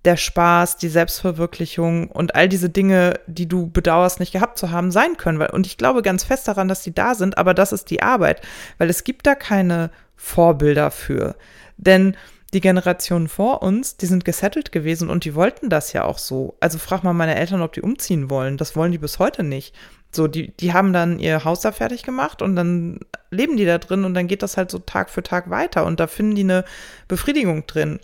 [0.06, 4.90] der Spaß, die Selbstverwirklichung und all diese Dinge, die du bedauerst, nicht gehabt zu haben,
[4.90, 5.42] sein können.
[5.42, 8.42] Und ich glaube ganz fest daran, dass die da sind, aber das ist die Arbeit,
[8.78, 11.36] weil es gibt da keine Vorbilder für.
[11.78, 12.16] Denn
[12.54, 16.56] die Generationen vor uns, die sind gesettelt gewesen und die wollten das ja auch so.
[16.60, 18.58] Also frag mal meine Eltern, ob die umziehen wollen.
[18.58, 19.76] Das wollen die bis heute nicht.
[20.12, 23.78] So, die, die haben dann ihr Haus da fertig gemacht und dann leben die da
[23.78, 26.44] drin und dann geht das halt so Tag für Tag weiter und da finden die
[26.44, 26.64] eine
[27.10, 28.00] Befriedigung drin.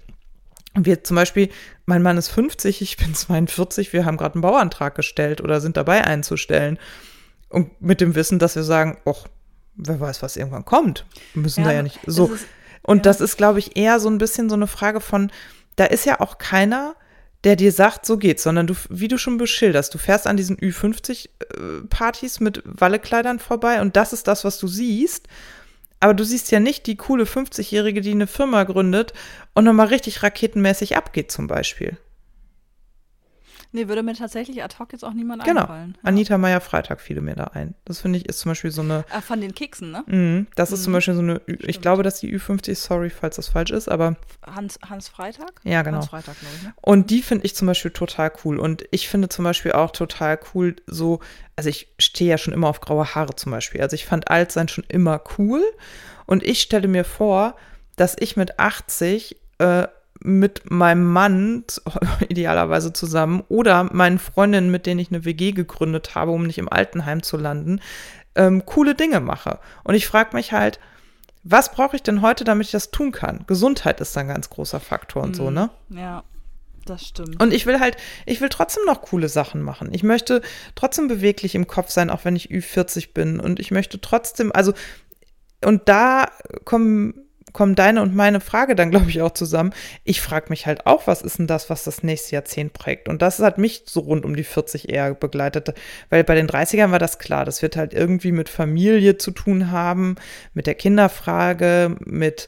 [0.76, 1.50] Wir zum Beispiel,
[1.86, 5.78] mein Mann ist 50, ich bin 42, wir haben gerade einen Bauantrag gestellt oder sind
[5.78, 6.78] dabei einzustellen.
[7.48, 9.28] Und mit dem Wissen, dass wir sagen, ach,
[9.76, 11.06] wer weiß, was irgendwann kommt.
[11.34, 12.34] Wir müssen ja, da ja nicht so.
[12.34, 12.48] Ist,
[12.84, 13.04] und ja.
[13.04, 15.32] das ist, glaube ich, eher so ein bisschen so eine Frage von,
[15.76, 16.96] da ist ja auch keiner,
[17.44, 20.58] der dir sagt, so geht's, sondern du, wie du schon beschilderst, du fährst an diesen
[20.58, 25.28] Ü50-Partys äh, mit Wallekleidern vorbei und das ist das, was du siehst.
[26.00, 29.14] Aber du siehst ja nicht die coole 50-Jährige, die eine Firma gründet
[29.54, 31.98] und nochmal richtig raketenmäßig abgeht, zum Beispiel.
[33.76, 35.62] Nee, würde mir tatsächlich ad hoc jetzt auch niemand genau.
[35.62, 35.98] einfallen.
[36.04, 36.10] Ja.
[36.10, 37.74] Anita Meyer Freitag fiel mir da ein.
[37.86, 39.04] Das finde ich ist zum Beispiel so eine.
[39.12, 40.04] Ach, von den Keksen, ne?
[40.06, 40.84] Mh, das ist mhm.
[40.84, 41.42] zum Beispiel so eine.
[41.42, 41.68] Stimmt.
[41.68, 44.16] Ich glaube, dass die Ü50, sorry, falls das falsch ist, aber.
[44.46, 45.60] Hans, Hans Freitag?
[45.64, 45.98] Ja, genau.
[45.98, 46.64] Hans Freitag, glaube ich.
[46.64, 46.74] Ne?
[46.82, 48.60] Und die finde ich zum Beispiel total cool.
[48.60, 51.20] Und ich finde zum Beispiel auch total cool, so.
[51.56, 53.82] Also ich stehe ja schon immer auf graue Haare zum Beispiel.
[53.82, 55.64] Also ich fand Altsein schon immer cool.
[56.28, 57.56] Und ich stelle mir vor,
[57.96, 59.88] dass ich mit 80 äh,
[60.24, 61.66] mit meinem Mann
[62.30, 66.72] idealerweise zusammen oder meinen Freundinnen, mit denen ich eine WG gegründet habe, um nicht im
[66.72, 67.82] Altenheim zu landen,
[68.36, 69.60] ähm, coole Dinge mache.
[69.84, 70.80] Und ich frage mich halt,
[71.44, 73.44] was brauche ich denn heute, damit ich das tun kann?
[73.48, 75.36] Gesundheit ist ein ganz großer Faktor und mhm.
[75.36, 75.70] so, ne?
[75.90, 76.24] Ja.
[76.86, 77.42] Das stimmt.
[77.42, 77.96] Und ich will halt,
[78.26, 79.94] ich will trotzdem noch coole Sachen machen.
[79.94, 80.42] Ich möchte
[80.76, 83.40] trotzdem beweglich im Kopf sein, auch wenn ich Ü40 bin.
[83.40, 84.74] Und ich möchte trotzdem, also,
[85.64, 86.30] und da
[86.66, 89.74] kommen kommt deine und meine Frage dann, glaube ich, auch zusammen.
[90.04, 93.08] Ich frage mich halt auch, was ist denn das, was das nächste Jahrzehnt prägt?
[93.08, 95.74] Und das hat mich so rund um die 40 eher begleitet,
[96.10, 99.72] weil bei den 30ern war das klar, das wird halt irgendwie mit Familie zu tun
[99.72, 100.16] haben,
[100.54, 102.47] mit der Kinderfrage, mit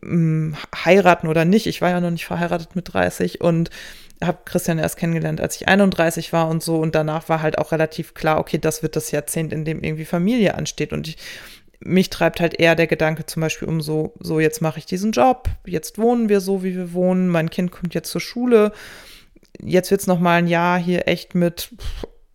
[0.00, 1.66] mh, hm, heiraten oder nicht.
[1.66, 3.70] Ich war ja noch nicht verheiratet mit 30 und
[4.24, 6.76] habe Christian erst kennengelernt, als ich 31 war und so.
[6.76, 10.04] Und danach war halt auch relativ klar, okay, das wird das Jahrzehnt, in dem irgendwie
[10.04, 10.92] Familie ansteht.
[10.92, 11.16] Und ich
[11.80, 15.12] mich treibt halt eher der Gedanke zum Beispiel um so, so jetzt mache ich diesen
[15.12, 18.72] Job, jetzt wohnen wir so, wie wir wohnen, mein Kind kommt jetzt zur Schule,
[19.60, 21.70] jetzt wird es nochmal ein Jahr hier echt mit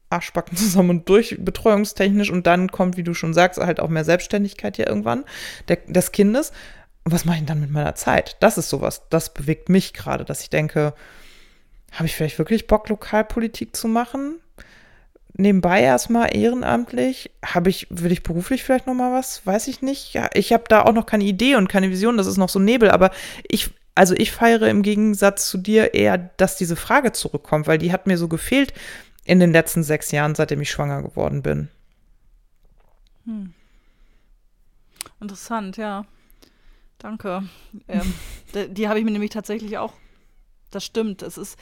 [0.09, 4.05] Arschbacken zusammen und durch, betreuungstechnisch und dann kommt, wie du schon sagst, halt auch mehr
[4.05, 5.25] Selbstständigkeit hier irgendwann
[5.67, 6.51] der, des Kindes.
[7.03, 8.37] Und was mache ich dann mit meiner Zeit?
[8.41, 10.93] Das ist sowas, das bewegt mich gerade, dass ich denke,
[11.91, 14.39] habe ich vielleicht wirklich Bock, Lokalpolitik zu machen?
[15.33, 17.31] Nebenbei erstmal ehrenamtlich.
[17.45, 19.45] Habe ich, will ich beruflich vielleicht noch mal was?
[19.45, 20.13] Weiß ich nicht.
[20.13, 22.17] Ja, ich habe da auch noch keine Idee und keine Vision.
[22.17, 22.91] Das ist noch so Nebel.
[22.91, 23.11] Aber
[23.47, 27.91] ich, also ich feiere im Gegensatz zu dir eher, dass diese Frage zurückkommt, weil die
[27.91, 28.73] hat mir so gefehlt
[29.25, 31.69] in den letzten sechs Jahren, seitdem ich schwanger geworden bin.
[33.25, 33.53] Hm.
[35.19, 36.05] Interessant, ja.
[36.97, 37.43] Danke.
[37.87, 38.13] Ähm,
[38.53, 39.93] die, die habe ich mir nämlich tatsächlich auch.
[40.71, 41.21] Das stimmt.
[41.21, 41.57] Es ist,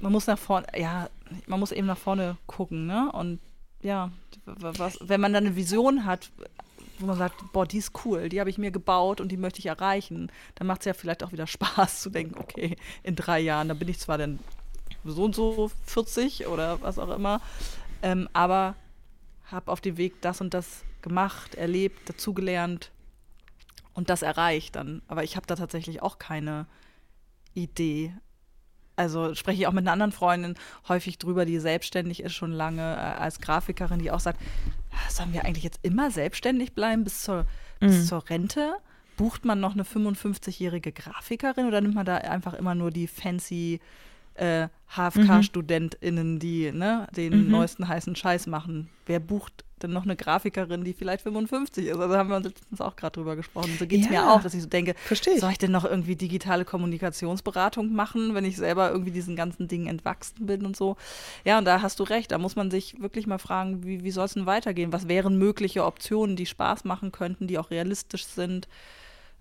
[0.00, 1.08] man muss nach vorne, ja,
[1.46, 3.10] man muss eben nach vorne gucken, ne?
[3.12, 3.40] Und
[3.82, 4.10] ja,
[4.44, 6.30] was, wenn man dann eine Vision hat,
[6.98, 9.58] wo man sagt, boah, die ist cool, die habe ich mir gebaut und die möchte
[9.58, 13.40] ich erreichen, dann macht es ja vielleicht auch wieder Spaß zu denken, okay, in drei
[13.40, 14.38] Jahren, da bin ich zwar dann
[15.04, 17.40] so und so 40 oder was auch immer,
[18.02, 18.74] ähm, aber
[19.44, 22.90] habe auf dem Weg das und das gemacht, erlebt, dazugelernt
[23.94, 25.02] und das erreicht dann.
[25.06, 26.66] Aber ich habe da tatsächlich auch keine
[27.54, 28.12] Idee
[28.96, 30.54] also spreche ich auch mit einer anderen Freundin
[30.88, 34.40] häufig drüber, die selbstständig ist schon lange äh, als Grafikerin, die auch sagt,
[34.90, 37.46] ah, sollen wir eigentlich jetzt immer selbstständig bleiben bis zur,
[37.80, 37.86] mhm.
[37.86, 38.74] bis zur Rente?
[39.16, 43.80] Bucht man noch eine 55-jährige Grafikerin oder nimmt man da einfach immer nur die fancy
[44.38, 47.50] äh, HFK-StudentInnen, die ne, den mhm.
[47.50, 48.88] neuesten heißen Scheiß machen?
[49.06, 51.98] Wer bucht dann noch eine Grafikerin, die vielleicht 55 ist.
[51.98, 53.76] Also haben wir uns letztens auch gerade drüber gesprochen.
[53.78, 55.38] So geht es ja, mir auch, dass ich so denke, verstehe.
[55.38, 59.86] soll ich denn noch irgendwie digitale Kommunikationsberatung machen, wenn ich selber irgendwie diesen ganzen Dingen
[59.86, 60.96] entwachsen bin und so.
[61.44, 62.32] Ja, und da hast du recht.
[62.32, 64.92] Da muss man sich wirklich mal fragen, wie, wie soll es denn weitergehen?
[64.92, 68.68] Was wären mögliche Optionen, die Spaß machen könnten, die auch realistisch sind?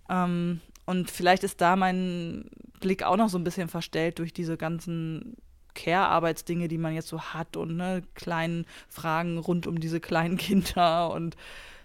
[0.10, 4.58] Ähm, und vielleicht ist da mein Blick auch noch so ein bisschen verstellt durch diese
[4.58, 5.36] ganzen
[5.74, 11.12] Care-Arbeitsdinge, die man jetzt so hat und ne, kleinen Fragen rund um diese kleinen Kinder
[11.12, 11.36] und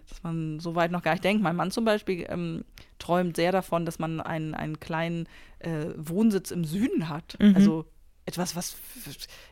[0.09, 1.43] dass man so weit noch gar nicht denkt.
[1.43, 2.65] Mein Mann zum Beispiel ähm,
[2.99, 5.29] träumt sehr davon, dass man einen, einen kleinen
[5.61, 7.37] äh, Wohnsitz im Süden hat.
[7.39, 7.55] Mhm.
[7.55, 7.87] Also
[8.27, 8.77] etwas, was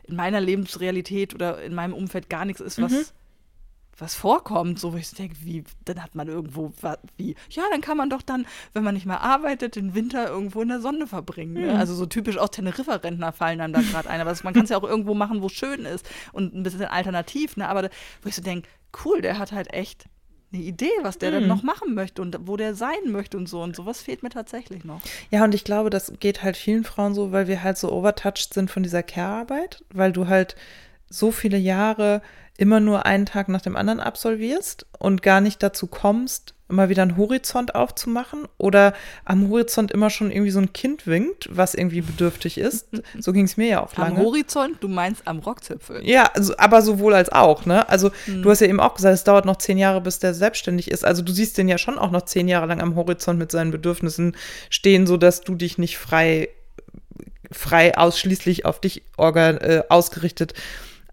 [0.03, 3.05] in meiner Lebensrealität oder in meinem Umfeld gar nichts ist, was, mhm.
[4.01, 4.79] Was vorkommt.
[4.79, 6.71] So, wo ich denke, wie, dann hat man irgendwo,
[7.17, 10.61] wie, ja, dann kann man doch dann, wenn man nicht mehr arbeitet, den Winter irgendwo
[10.61, 11.53] in der Sonne verbringen.
[11.53, 11.73] Ne?
[11.73, 11.79] Mhm.
[11.79, 14.21] Also so typisch aus Teneriffa-Rentner fallen dann da gerade ein.
[14.21, 16.85] Aber man kann es ja auch irgendwo machen, wo es schön ist und ein bisschen
[16.85, 17.57] alternativ.
[17.57, 17.67] Ne?
[17.67, 17.89] Aber
[18.21, 18.67] wo ich so denke,
[19.05, 20.05] cool, der hat halt echt
[20.51, 21.41] eine Idee, was der hm.
[21.41, 23.61] dann noch machen möchte und wo der sein möchte und so.
[23.61, 25.01] Und sowas fehlt mir tatsächlich noch.
[25.29, 28.53] Ja, und ich glaube, das geht halt vielen Frauen so, weil wir halt so overtouched
[28.53, 30.55] sind von dieser Care-Arbeit, weil du halt
[31.09, 32.21] so viele Jahre
[32.59, 37.03] immer nur einen Tag nach dem anderen absolvierst und gar nicht dazu kommst, immer wieder
[37.03, 38.93] einen Horizont aufzumachen oder
[39.23, 42.87] am Horizont immer schon irgendwie so ein Kind winkt, was irgendwie bedürftig ist.
[43.19, 44.17] So ging es mir ja auch lange.
[44.17, 46.07] Am Horizont, du meinst am Rockzipfel.
[46.07, 47.87] Ja, also, aber sowohl als auch, ne?
[47.89, 48.43] Also hm.
[48.43, 51.03] du hast ja eben auch gesagt, es dauert noch zehn Jahre, bis der selbstständig ist.
[51.03, 53.71] Also du siehst den ja schon auch noch zehn Jahre lang am Horizont mit seinen
[53.71, 54.35] Bedürfnissen
[54.69, 56.49] stehen, sodass du dich nicht frei,
[57.51, 60.53] frei ausschließlich auf dich organ, äh, ausgerichtet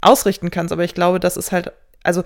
[0.07, 0.73] ausrichten kannst.
[0.73, 2.23] Aber ich glaube, das ist halt, also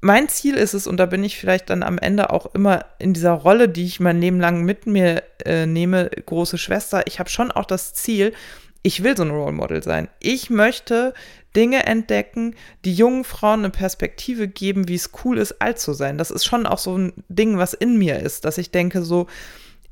[0.00, 3.14] mein Ziel ist es, und da bin ich vielleicht dann am Ende auch immer in
[3.14, 7.30] dieser Rolle, die ich mein Leben lang mit mir äh, nehme, große Schwester, ich habe
[7.30, 8.34] schon auch das Ziel,
[8.82, 10.08] ich will so ein Role Model sein.
[10.20, 11.14] Ich möchte
[11.56, 16.18] Dinge entdecken, die jungen Frauen eine Perspektive geben, wie es cool ist, alt zu sein.
[16.18, 19.26] Das ist schon auch so ein Ding, was in mir ist, dass ich denke so,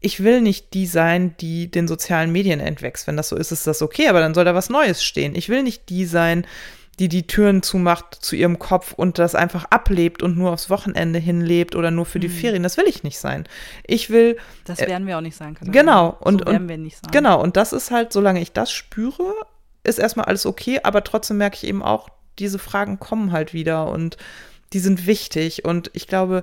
[0.01, 3.07] ich will nicht die sein, die den sozialen Medien entwächst.
[3.07, 5.35] Wenn das so ist, ist das okay, aber dann soll da was Neues stehen.
[5.35, 6.49] Ich will nicht die sein, die
[6.99, 11.75] die Türen zumacht zu ihrem Kopf und das einfach ablebt und nur aufs Wochenende hinlebt
[11.75, 12.33] oder nur für die mhm.
[12.33, 12.63] Ferien.
[12.63, 13.45] Das will ich nicht sein.
[13.87, 14.37] Ich will.
[14.65, 15.73] Das äh, werden wir auch nicht sein können.
[15.73, 16.17] Genau.
[16.21, 17.11] Und, so werden wir nicht sein.
[17.11, 17.41] Genau.
[17.41, 19.35] Und das ist halt, solange ich das spüre,
[19.85, 20.81] ist erstmal alles okay.
[20.83, 24.17] Aber trotzdem merke ich eben auch, diese Fragen kommen halt wieder und
[24.73, 25.65] die sind wichtig.
[25.65, 26.43] Und ich glaube,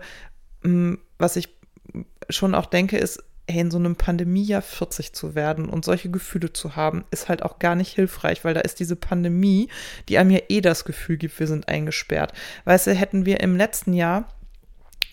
[0.63, 1.49] mm, was ich
[2.29, 6.53] schon auch denke, ist, ey, in so einem Pandemiejahr 40 zu werden und solche Gefühle
[6.53, 9.69] zu haben, ist halt auch gar nicht hilfreich, weil da ist diese Pandemie,
[10.07, 12.33] die einem ja eh das Gefühl gibt, wir sind eingesperrt.
[12.65, 14.29] Weißt du, hätten wir im letzten Jahr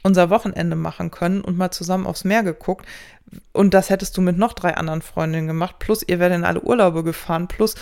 [0.03, 2.87] unser Wochenende machen können und mal zusammen aufs Meer geguckt.
[3.53, 5.77] Und das hättest du mit noch drei anderen Freundinnen gemacht.
[5.81, 7.49] Plus, ihr werdet in alle Urlaube gefahren.
[7.49, 7.75] Plus,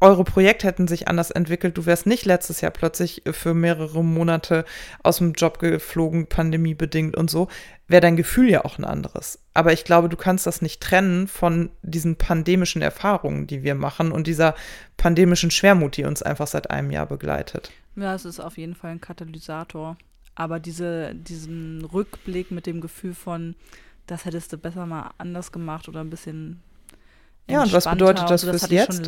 [0.00, 1.78] eure Projekte hätten sich anders entwickelt.
[1.78, 4.66] Du wärst nicht letztes Jahr plötzlich für mehrere Monate
[5.02, 7.48] aus dem Job geflogen, pandemiebedingt und so,
[7.88, 9.38] wäre dein Gefühl ja auch ein anderes.
[9.56, 14.12] Aber ich glaube, du kannst das nicht trennen von diesen pandemischen Erfahrungen, die wir machen
[14.12, 14.54] und dieser
[14.96, 17.72] pandemischen Schwermut, die uns einfach seit einem Jahr begleitet.
[17.96, 19.96] Ja, es ist auf jeden Fall ein Katalysator.
[20.34, 23.56] Aber diese, diesen Rückblick mit dem Gefühl von,
[24.06, 26.62] das hättest du besser mal anders gemacht oder ein bisschen
[27.48, 29.06] ja, und was bedeutet das, so, das fürs jetzt?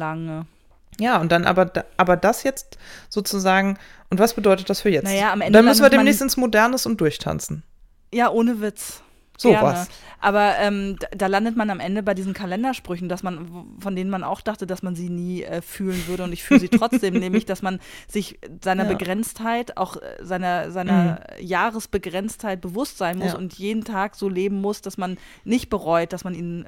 [1.00, 2.78] Ja, und dann aber, aber das jetzt
[3.10, 3.78] sozusagen,
[4.10, 5.04] und was bedeutet das für jetzt?
[5.04, 7.62] Naja, am Ende dann müssen wir demnächst ins Modernes und durchtanzen.
[8.12, 9.02] Ja, ohne Witz.
[9.38, 9.88] So was.
[10.20, 14.10] Aber ähm, da, da, landet man am Ende bei diesen Kalendersprüchen, dass man, von denen
[14.10, 16.24] man auch dachte, dass man sie nie äh, fühlen würde.
[16.24, 17.78] Und ich fühle sie trotzdem, nämlich, dass man
[18.08, 18.90] sich seiner ja.
[18.90, 21.46] Begrenztheit, auch äh, seiner, seiner mhm.
[21.46, 23.38] Jahresbegrenztheit bewusst sein muss ja.
[23.38, 26.66] und jeden Tag so leben muss, dass man nicht bereut, dass man ihn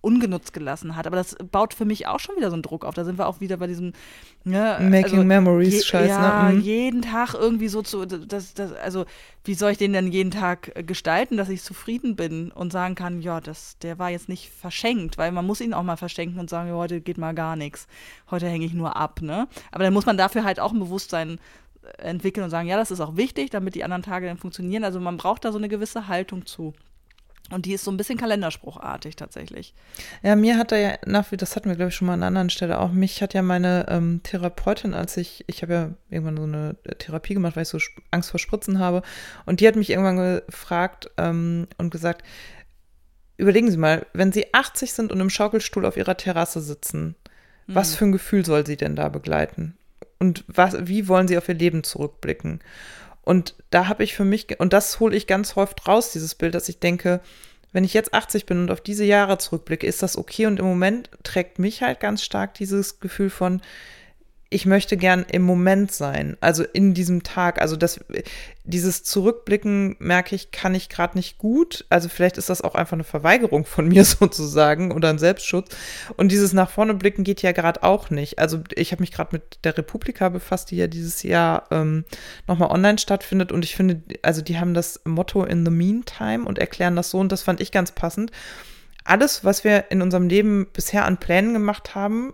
[0.00, 1.06] ungenutzt gelassen hat.
[1.06, 2.94] Aber das baut für mich auch schon wieder so einen Druck auf.
[2.94, 3.92] Da sind wir auch wieder bei diesem
[4.44, 6.08] ne, Making also, Memories Scheiß.
[6.08, 6.54] Ja, ne?
[6.54, 6.60] Mhm.
[6.60, 9.06] jeden Tag irgendwie so zu, das, das, also
[9.44, 13.20] wie soll ich den denn jeden Tag gestalten, dass ich zufrieden bin und sagen kann,
[13.20, 16.48] ja, das, der war jetzt nicht verschenkt, weil man muss ihn auch mal verschenken und
[16.48, 17.86] sagen, ja, heute geht mal gar nichts.
[18.30, 19.48] Heute hänge ich nur ab, ne?
[19.72, 21.40] Aber dann muss man dafür halt auch ein Bewusstsein
[21.96, 24.84] entwickeln und sagen, ja, das ist auch wichtig, damit die anderen Tage dann funktionieren.
[24.84, 26.74] Also man braucht da so eine gewisse Haltung zu.
[27.50, 29.72] Und die ist so ein bisschen kalenderspruchartig tatsächlich.
[30.22, 32.20] Ja, mir hat er ja nach wie, das hatten wir, glaube ich, schon mal an
[32.20, 35.90] einer anderen Stelle auch, mich hat ja meine ähm, Therapeutin, als ich, ich habe ja
[36.10, 37.78] irgendwann so eine Therapie gemacht, weil ich so
[38.10, 39.02] Angst vor Spritzen habe.
[39.46, 42.22] Und die hat mich irgendwann gefragt ähm, und gesagt,
[43.38, 47.16] überlegen Sie mal, wenn Sie 80 sind und im Schaukelstuhl auf Ihrer Terrasse sitzen,
[47.66, 47.74] mhm.
[47.74, 49.78] was für ein Gefühl soll Sie denn da begleiten?
[50.18, 52.60] Und was, wie wollen Sie auf Ihr Leben zurückblicken?
[53.28, 56.54] Und da habe ich für mich, und das hole ich ganz häufig raus, dieses Bild,
[56.54, 57.20] dass ich denke,
[57.72, 60.46] wenn ich jetzt 80 bin und auf diese Jahre zurückblicke, ist das okay.
[60.46, 63.60] Und im Moment trägt mich halt ganz stark dieses Gefühl von,
[64.50, 67.60] ich möchte gern im Moment sein, also in diesem Tag.
[67.60, 68.00] Also das,
[68.64, 71.84] dieses Zurückblicken, merke ich, kann ich gerade nicht gut.
[71.90, 75.76] Also vielleicht ist das auch einfach eine Verweigerung von mir sozusagen oder ein Selbstschutz.
[76.16, 78.38] Und dieses nach vorne blicken geht ja gerade auch nicht.
[78.38, 82.06] Also ich habe mich gerade mit der Republika befasst, die ja dieses Jahr ähm,
[82.46, 83.52] nochmal online stattfindet.
[83.52, 87.18] Und ich finde, also die haben das Motto in the meantime und erklären das so.
[87.18, 88.30] Und das fand ich ganz passend.
[89.04, 92.32] Alles, was wir in unserem Leben bisher an Plänen gemacht haben,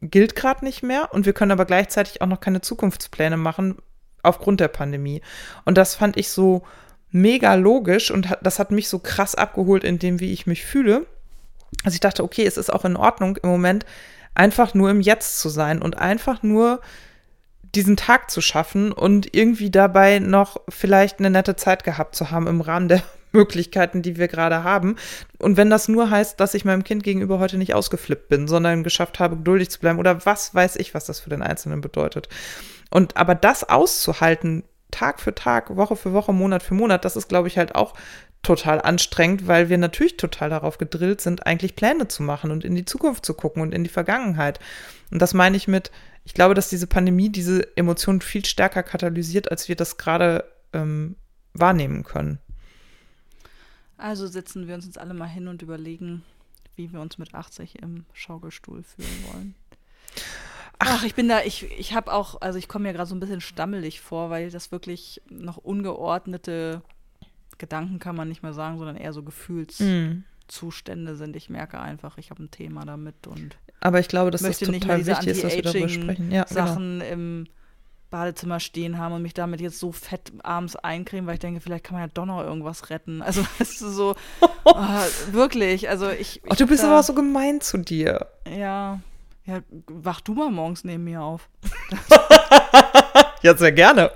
[0.00, 3.76] gilt gerade nicht mehr und wir können aber gleichzeitig auch noch keine Zukunftspläne machen
[4.22, 5.22] aufgrund der Pandemie.
[5.64, 6.62] Und das fand ich so
[7.10, 11.06] mega logisch und das hat mich so krass abgeholt in dem, wie ich mich fühle.
[11.84, 13.86] Also ich dachte, okay, es ist auch in Ordnung im Moment
[14.34, 16.80] einfach nur im Jetzt zu sein und einfach nur
[17.74, 22.46] diesen Tag zu schaffen und irgendwie dabei noch vielleicht eine nette Zeit gehabt zu haben
[22.46, 23.02] im Rahmen der
[23.32, 24.96] Möglichkeiten, die wir gerade haben.
[25.38, 28.84] Und wenn das nur heißt, dass ich meinem Kind gegenüber heute nicht ausgeflippt bin, sondern
[28.84, 32.28] geschafft habe, geduldig zu bleiben oder was weiß ich, was das für den Einzelnen bedeutet.
[32.90, 37.28] Und aber das auszuhalten, Tag für Tag, Woche für Woche, Monat für Monat, das ist,
[37.28, 37.94] glaube ich, halt auch
[38.42, 42.74] total anstrengend, weil wir natürlich total darauf gedrillt sind, eigentlich Pläne zu machen und in
[42.74, 44.60] die Zukunft zu gucken und in die Vergangenheit.
[45.10, 45.90] Und das meine ich mit,
[46.24, 51.16] ich glaube, dass diese Pandemie diese Emotionen viel stärker katalysiert, als wir das gerade ähm,
[51.52, 52.38] wahrnehmen können.
[53.98, 56.22] Also setzen wir uns jetzt alle mal hin und überlegen,
[56.76, 59.54] wie wir uns mit 80 im Schaukelstuhl fühlen wollen.
[60.78, 63.20] Ach, ich bin da, ich, ich habe auch, also ich komme mir gerade so ein
[63.20, 66.82] bisschen stammelig vor, weil das wirklich noch ungeordnete
[67.58, 71.16] Gedanken kann man nicht mehr sagen, sondern eher so Gefühlszustände mm.
[71.16, 71.34] sind.
[71.34, 75.06] Ich merke einfach, ich habe ein Thema damit und aber ich glaube, dass das total
[75.06, 76.32] wichtig ist, dass wir darüber sprechen.
[76.32, 76.54] Ja, genau.
[76.54, 77.12] Sachen genau.
[77.12, 77.46] im
[78.10, 81.84] Badezimmer stehen haben und mich damit jetzt so fett abends eincremen, weil ich denke, vielleicht
[81.84, 83.22] kann man ja doch noch irgendwas retten.
[83.28, 84.14] Also, weißt du, so
[84.64, 84.74] oh,
[85.32, 85.90] wirklich.
[85.90, 86.40] Also ich.
[86.48, 88.26] Ach, du bist da, aber auch so gemein zu dir.
[88.48, 89.00] Ja.
[89.44, 91.48] Ja, wach du mal morgens neben mir auf.
[93.42, 94.10] ja, sehr gerne.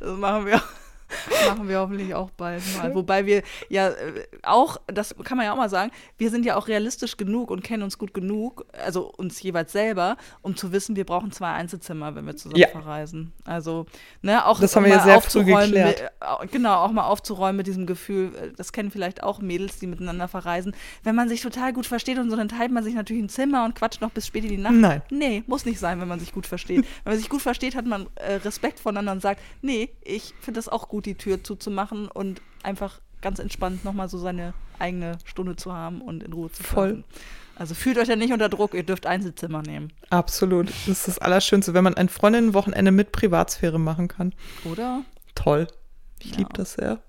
[0.00, 0.62] das machen wir.
[1.48, 2.94] Machen wir hoffentlich auch bald mal.
[2.94, 6.56] Wobei wir ja äh, auch, das kann man ja auch mal sagen, wir sind ja
[6.56, 10.96] auch realistisch genug und kennen uns gut genug, also uns jeweils selber, um zu wissen,
[10.96, 12.68] wir brauchen zwei Einzelzimmer, wenn wir zusammen ja.
[12.68, 13.32] verreisen.
[13.44, 13.86] Also,
[14.22, 16.12] ne, auch das haben wir ja sehr früh geklärt.
[16.40, 19.86] Mit, genau, auch mal aufzuräumen mit diesem Gefühl, äh, das kennen vielleicht auch Mädels, die
[19.86, 20.74] miteinander verreisen.
[21.02, 23.64] Wenn man sich total gut versteht und so, dann teilt man sich natürlich ein Zimmer
[23.64, 24.74] und quatscht noch bis spät in die Nacht.
[24.74, 25.02] Nein.
[25.10, 26.84] Nee, muss nicht sein, wenn man sich gut versteht.
[27.04, 30.58] wenn man sich gut versteht, hat man äh, Respekt voneinander und sagt, nee, ich finde
[30.58, 35.56] das auch gut, die Tür zuzumachen und einfach ganz entspannt nochmal so seine eigene Stunde
[35.56, 37.04] zu haben und in Ruhe zu Voll.
[37.54, 39.92] Also fühlt euch ja nicht unter Druck, ihr dürft Einzelzimmer nehmen.
[40.10, 40.70] Absolut.
[40.70, 44.34] Das ist das Allerschönste, wenn man ein Freundinnenwochenende mit Privatsphäre machen kann.
[44.64, 45.04] Oder?
[45.34, 45.68] Toll.
[46.18, 46.38] Ich ja.
[46.38, 47.00] liebe das sehr.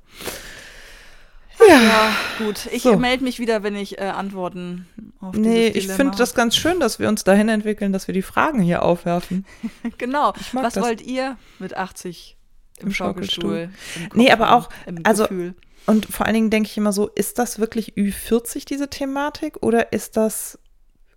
[1.68, 1.82] Ja.
[1.82, 2.68] ja, gut.
[2.72, 2.98] Ich so.
[2.98, 4.88] melde mich wieder, wenn ich äh, Antworten
[5.20, 8.22] auf Nee, ich finde das ganz schön, dass wir uns dahin entwickeln, dass wir die
[8.22, 9.46] Fragen hier aufwerfen.
[9.98, 10.34] genau.
[10.52, 10.84] Was das.
[10.84, 12.38] wollt ihr mit 80
[12.84, 13.70] im, im Schaukelstuhl.
[13.96, 14.70] Im nee, aber auch,
[15.04, 15.56] also, Gefühl.
[15.86, 19.92] und vor allen Dingen denke ich immer so, ist das wirklich Ü40 diese Thematik oder
[19.92, 20.60] ist das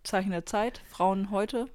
[0.04, 1.66] Zeichen der Zeit, Frauen heute?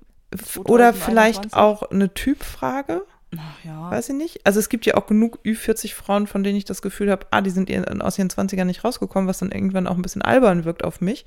[0.65, 3.03] Oder vielleicht auch eine Typfrage?
[3.38, 3.91] Ach ja.
[3.91, 4.45] Weiß ich nicht.
[4.45, 7.41] Also es gibt ja auch genug Ü40 Frauen, von denen ich das Gefühl habe, ah,
[7.41, 7.69] die sind
[8.01, 11.26] aus ihren 20ern nicht rausgekommen, was dann irgendwann auch ein bisschen albern wirkt auf mich.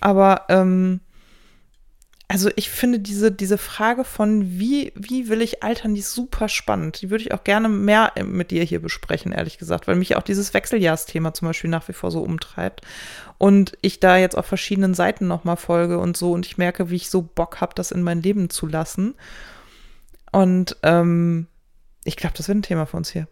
[0.00, 1.00] Aber ähm,
[2.26, 6.48] also ich finde diese, diese Frage von, wie, wie will ich altern, die ist super
[6.48, 7.02] spannend.
[7.02, 10.22] Die würde ich auch gerne mehr mit dir hier besprechen, ehrlich gesagt, weil mich auch
[10.22, 12.80] dieses Wechseljahrsthema zum Beispiel nach wie vor so umtreibt.
[13.36, 16.96] Und ich da jetzt auf verschiedenen Seiten nochmal folge und so und ich merke, wie
[16.96, 19.14] ich so Bock habe, das in mein Leben zu lassen.
[20.32, 21.46] Und ähm,
[22.04, 23.28] ich glaube, das wird ein Thema für uns hier.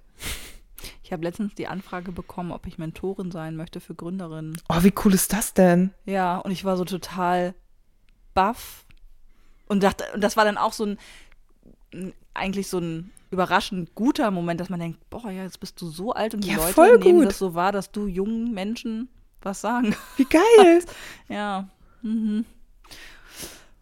[1.03, 4.57] Ich habe letztens die Anfrage bekommen, ob ich Mentorin sein möchte für Gründerinnen.
[4.69, 5.93] Oh, wie cool ist das denn?
[6.05, 7.55] Ja, und ich war so total
[8.35, 8.85] baff
[9.69, 10.87] und, dachte, und das war dann auch so
[11.93, 15.89] ein, eigentlich so ein überraschend guter Moment, dass man denkt, boah, ja, jetzt bist du
[15.89, 17.29] so alt und die ja, Leute nehmen gut.
[17.29, 19.09] das so wahr, dass du jungen Menschen
[19.41, 19.97] was sagen.
[20.17, 20.85] Wie geil.
[21.29, 21.69] ja.
[22.03, 22.45] Mhm.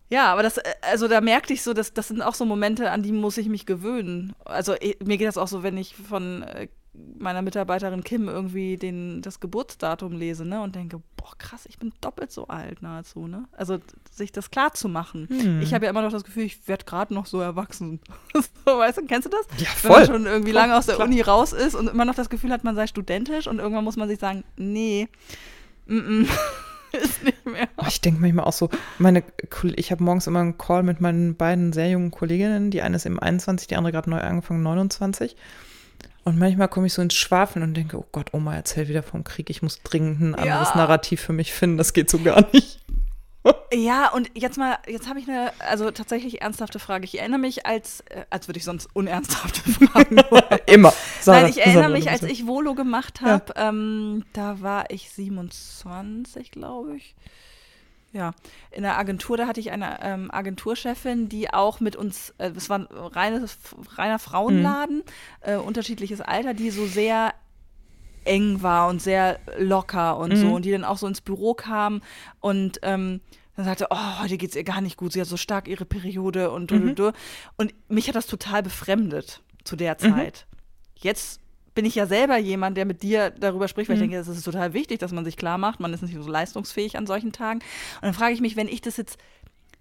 [0.08, 2.90] Ja, aber das, äh, also da merkte ich so, dass das sind auch so Momente,
[2.90, 4.34] an die muss ich mich gewöhnen.
[4.44, 4.74] Also
[5.04, 9.40] mir geht das auch so, wenn ich von äh, meiner Mitarbeiterin Kim irgendwie den, das
[9.40, 13.44] Geburtsdatum lese, ne, und denke, boah, krass, ich bin doppelt so alt nahezu, ne?
[13.52, 13.78] Also
[14.10, 15.28] sich das klar zu machen.
[15.28, 15.62] Hm.
[15.62, 18.00] Ich habe ja immer noch das Gefühl, ich werde gerade noch so erwachsen.
[18.34, 19.46] so, weißt du, kennst du das?
[19.58, 19.90] Ja, voll.
[19.90, 21.06] Wenn man schon irgendwie lange aus der klar.
[21.06, 23.96] Uni raus ist und immer noch das Gefühl hat, man sei studentisch und irgendwann muss
[23.96, 25.08] man sich sagen, nee,
[25.86, 26.28] mm -mm.
[26.92, 27.68] ist nicht mehr.
[27.86, 28.68] Ich denke manchmal auch so,
[28.98, 29.22] meine,
[29.76, 32.70] ich habe morgens immer einen Call mit meinen beiden sehr jungen Kolleginnen.
[32.70, 35.36] Die eine ist eben 21, die andere gerade neu angefangen, 29.
[36.24, 39.24] Und manchmal komme ich so ins Schwafeln und denke, oh Gott, Oma, erzähl wieder vom
[39.24, 39.50] Krieg.
[39.50, 40.76] Ich muss dringend ein anderes ja.
[40.76, 41.78] Narrativ für mich finden.
[41.78, 42.80] Das geht so gar nicht.
[43.72, 47.04] Ja, und jetzt mal, jetzt habe ich eine, also tatsächlich ernsthafte Frage.
[47.04, 50.18] Ich erinnere mich als, äh, als würde ich sonst unernsthafte Fragen.
[50.66, 50.92] Immer.
[51.20, 53.68] Sarah, Nein, ich erinnere Sarah, mich, als ich Volo gemacht habe, ja.
[53.70, 57.14] ähm, da war ich 27, glaube ich
[58.12, 58.32] ja,
[58.70, 62.68] in der Agentur, da hatte ich eine ähm, Agenturchefin, die auch mit uns, äh, das
[62.68, 63.56] war ein reines,
[63.96, 65.02] reiner Frauenladen, mhm.
[65.42, 67.34] äh, unterschiedliches Alter, die so sehr
[68.24, 70.36] eng war und sehr locker und mhm.
[70.36, 72.02] so und die dann auch so ins Büro kam
[72.40, 73.20] und ähm,
[73.56, 75.84] dann sagte, oh, heute geht es ihr gar nicht gut, sie hat so stark ihre
[75.84, 77.12] Periode und mhm.
[77.56, 80.14] und mich hat das total befremdet zu der mhm.
[80.14, 80.46] Zeit.
[80.96, 81.40] Jetzt
[81.74, 84.02] bin ich ja selber jemand, der mit dir darüber spricht, weil mhm.
[84.02, 86.28] ich denke, es ist total wichtig, dass man sich klar macht, man ist nicht so
[86.28, 87.60] leistungsfähig an solchen Tagen.
[87.60, 89.18] Und dann frage ich mich, wenn ich das jetzt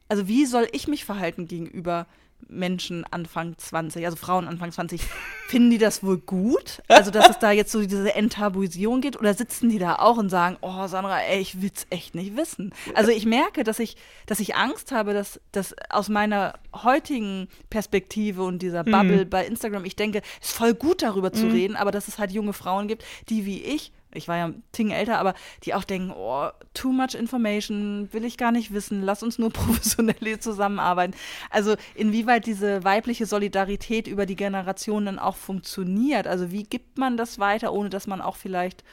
[0.09, 2.07] also wie soll ich mich verhalten gegenüber
[2.47, 5.01] Menschen Anfang 20, also Frauen Anfang 20,
[5.47, 6.81] finden die das wohl gut?
[6.87, 9.19] Also, dass es da jetzt so diese Enttabuisierung geht?
[9.19, 12.73] Oder sitzen die da auch und sagen, oh Sandra, ey, ich will's echt nicht wissen?
[12.93, 18.43] Also, ich merke, dass ich, dass ich Angst habe, dass, dass aus meiner heutigen Perspektive
[18.43, 19.29] und dieser Bubble mhm.
[19.29, 21.51] bei Instagram, ich denke, es ist voll gut darüber zu mhm.
[21.51, 24.63] reden, aber dass es halt junge Frauen gibt, die wie ich ich war ja ein
[24.71, 25.33] Ting älter, aber
[25.63, 29.49] die auch denken, oh, too much information, will ich gar nicht wissen, lass uns nur
[29.53, 31.13] professionell zusammenarbeiten.
[31.49, 36.27] Also inwieweit diese weibliche Solidarität über die Generationen auch funktioniert.
[36.27, 38.83] Also wie gibt man das weiter, ohne dass man auch vielleicht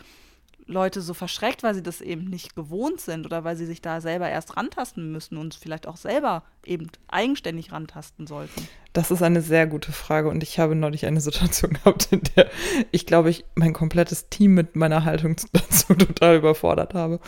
[0.66, 4.00] Leute so verschreckt, weil sie das eben nicht gewohnt sind oder weil sie sich da
[4.00, 8.68] selber erst rantasten müssen und vielleicht auch selber eben eigenständig rantasten sollten?
[8.92, 12.50] Das ist eine sehr gute Frage und ich habe neulich eine Situation gehabt, in der
[12.90, 17.20] ich glaube, ich mein komplettes Team mit meiner Haltung dazu total überfordert habe.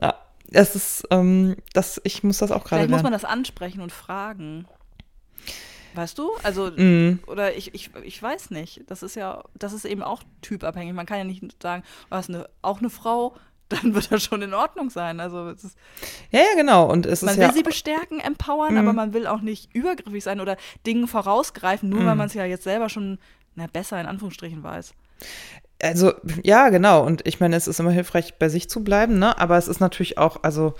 [0.00, 0.14] Ja,
[0.50, 3.92] es ist, ähm, das, ich muss das auch gerade Vielleicht muss man das ansprechen und
[3.92, 4.66] fragen.
[5.94, 6.30] Weißt du?
[6.42, 7.20] Also, mm.
[7.26, 8.82] oder ich, ich, ich weiß nicht.
[8.88, 10.92] Das ist ja, das ist eben auch typabhängig.
[10.92, 13.36] Man kann ja nicht sagen, du hast eine, auch eine Frau,
[13.68, 15.20] dann wird das schon in Ordnung sein.
[15.20, 15.78] Also es ist,
[16.30, 16.90] ja, ja, genau.
[16.90, 18.78] Und es man ist will ja, sie bestärken, empowern, mm.
[18.78, 20.56] aber man will auch nicht übergriffig sein oder
[20.86, 22.06] Dingen vorausgreifen, nur mm.
[22.06, 23.18] weil man es ja jetzt selber schon
[23.54, 24.94] na, besser in Anführungsstrichen weiß.
[25.82, 26.12] Also,
[26.42, 27.04] ja, genau.
[27.04, 29.38] Und ich meine, es ist immer hilfreich, bei sich zu bleiben, ne?
[29.38, 30.74] Aber es ist natürlich auch, also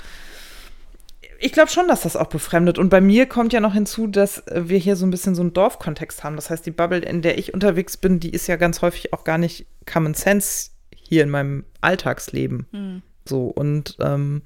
[1.39, 2.78] ich glaube schon, dass das auch befremdet.
[2.78, 5.52] Und bei mir kommt ja noch hinzu, dass wir hier so ein bisschen so einen
[5.52, 6.36] Dorfkontext haben.
[6.36, 9.24] Das heißt, die Bubble, in der ich unterwegs bin, die ist ja ganz häufig auch
[9.24, 12.66] gar nicht Common Sense hier in meinem Alltagsleben.
[12.73, 13.02] Mhm.
[13.27, 14.43] So und ähm,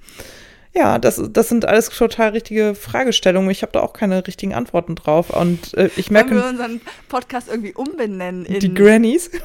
[0.74, 3.51] ja, das, das sind alles total richtige Fragestellungen.
[3.51, 5.31] Ich habe da auch keine richtigen Antworten drauf.
[5.31, 6.31] Und äh, ich merke.
[6.31, 8.61] Wollen wir unseren Podcast irgendwie umbenennen in.
[8.61, 9.31] Die Grannies?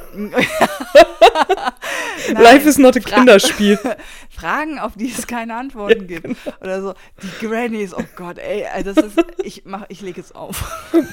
[2.34, 3.78] Life is not a Fra Kinderspiel.
[4.30, 6.22] Fragen, auf die es keine Antworten ja, gibt.
[6.22, 6.56] Genau.
[6.60, 6.94] Oder so.
[7.22, 9.16] Die Grannies, oh Gott, ey, das ist.
[9.42, 10.64] Ich, mach, ich lege es auf.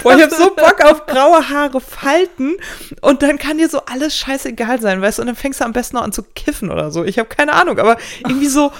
[0.01, 2.57] Boah, ich habe so Bock auf graue Haare falten
[3.01, 5.23] und dann kann dir so alles scheißegal sein, weißt du?
[5.23, 7.03] Und dann fängst du am besten noch an zu kiffen oder so.
[7.03, 8.71] Ich habe keine Ahnung, aber irgendwie so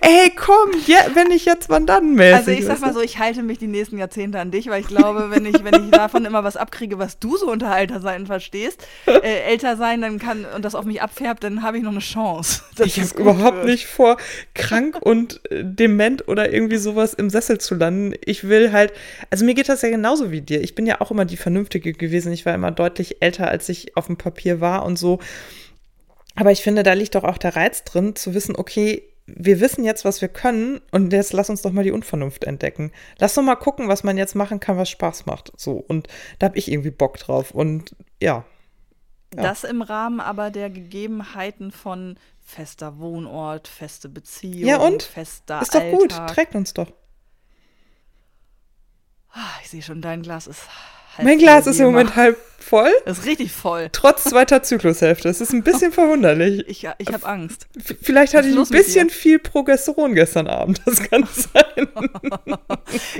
[0.00, 2.34] ey, komm, ja, wenn ich jetzt, wann dann mäßig.
[2.34, 4.86] Also ich sag mal so, ich halte mich die nächsten Jahrzehnte an dich, weil ich
[4.86, 8.26] glaube, wenn ich, wenn ich davon immer was abkriege, was du so unter Alter sein
[8.26, 11.92] verstehst, äh, älter sein, dann kann und das auf mich abfärbt, dann habe ich noch
[11.92, 12.62] eine Chance.
[12.84, 13.66] Ich habe überhaupt wird.
[13.66, 14.16] nicht vor,
[14.54, 18.14] krank und äh, dement oder irgendwie sowas im Sessel zu landen.
[18.24, 18.92] Ich will halt,
[19.30, 20.60] also mir geht das ja genauso wie dir.
[20.62, 22.32] Ich bin ja auch immer die Vernünftige gewesen.
[22.32, 25.20] Ich war immer deutlich älter, als ich auf dem Papier war und so.
[26.34, 29.84] Aber ich finde, da liegt doch auch der Reiz drin, zu wissen, okay, wir wissen
[29.84, 32.92] jetzt, was wir können und jetzt lass uns doch mal die Unvernunft entdecken.
[33.18, 35.52] Lass doch mal gucken, was man jetzt machen kann, was Spaß macht.
[35.56, 36.08] So, und
[36.38, 37.52] da habe ich irgendwie Bock drauf.
[37.52, 38.44] Und ja.
[39.34, 39.42] ja.
[39.42, 45.02] Das im Rahmen aber der Gegebenheiten von fester Wohnort, feste Beziehung, ja, und?
[45.02, 46.00] fester Ist doch Alltag.
[46.00, 46.92] gut, trägt uns doch.
[49.32, 50.62] Ah, ich sehe schon, dein Glas ist
[51.16, 52.90] halb Mein Glas ist im Moment halb voll.
[53.04, 53.90] Das ist richtig voll.
[53.92, 55.28] Trotz zweiter Zyklushälfte.
[55.28, 56.64] Es ist ein bisschen verwunderlich.
[56.66, 57.66] Ich, ich habe Angst.
[58.00, 60.80] Vielleicht hatte ich ein bisschen viel Progesteron gestern Abend.
[60.86, 61.88] Das kann sein.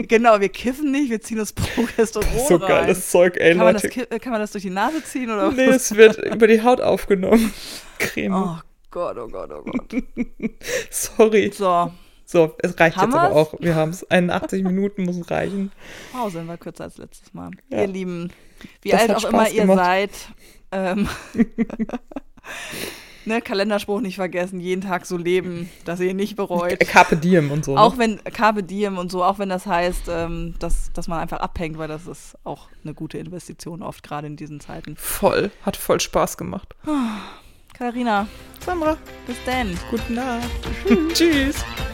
[0.08, 2.68] genau, wir kiffen nicht, wir ziehen das Progesteron das ist so rein.
[2.68, 3.88] geiles Zeug, ey, kann Leute.
[3.88, 5.30] Man das, kann man das durch die Nase ziehen?
[5.30, 7.52] Oder nee, es wird über die Haut aufgenommen.
[7.98, 8.34] Creme.
[8.34, 8.56] Oh
[8.90, 10.02] Gott, oh Gott, oh Gott.
[10.90, 11.50] Sorry.
[11.54, 11.92] So.
[12.32, 13.30] So, es reicht haben jetzt wir's?
[13.30, 13.54] aber auch.
[13.60, 14.10] Wir haben es.
[14.10, 15.70] 81 Minuten muss reichen.
[16.12, 17.50] Wow, sind wir kürzer als letztes Mal.
[17.68, 17.82] Ja.
[17.82, 18.32] Ihr Lieben,
[18.80, 19.78] wie das alt auch Spaß immer ihr gemacht.
[19.78, 20.10] seid,
[20.72, 21.08] ähm,
[23.26, 26.80] ne, Kalenderspruch nicht vergessen, jeden Tag so leben, dass ihr nicht bereut.
[26.80, 27.74] Carpe diem und so.
[27.74, 27.80] Ne?
[27.82, 31.40] Auch wenn, Carpe diem und so, auch wenn das heißt, ähm, dass, dass man einfach
[31.40, 34.96] abhängt, weil das ist auch eine gute Investition oft, gerade in diesen Zeiten.
[34.96, 36.74] Voll, hat voll Spaß gemacht.
[37.74, 38.26] Katharina.
[38.64, 38.96] Sandra.
[39.26, 39.78] Bis dann.
[39.90, 40.48] Guten Nacht.
[41.12, 41.62] Tschüss.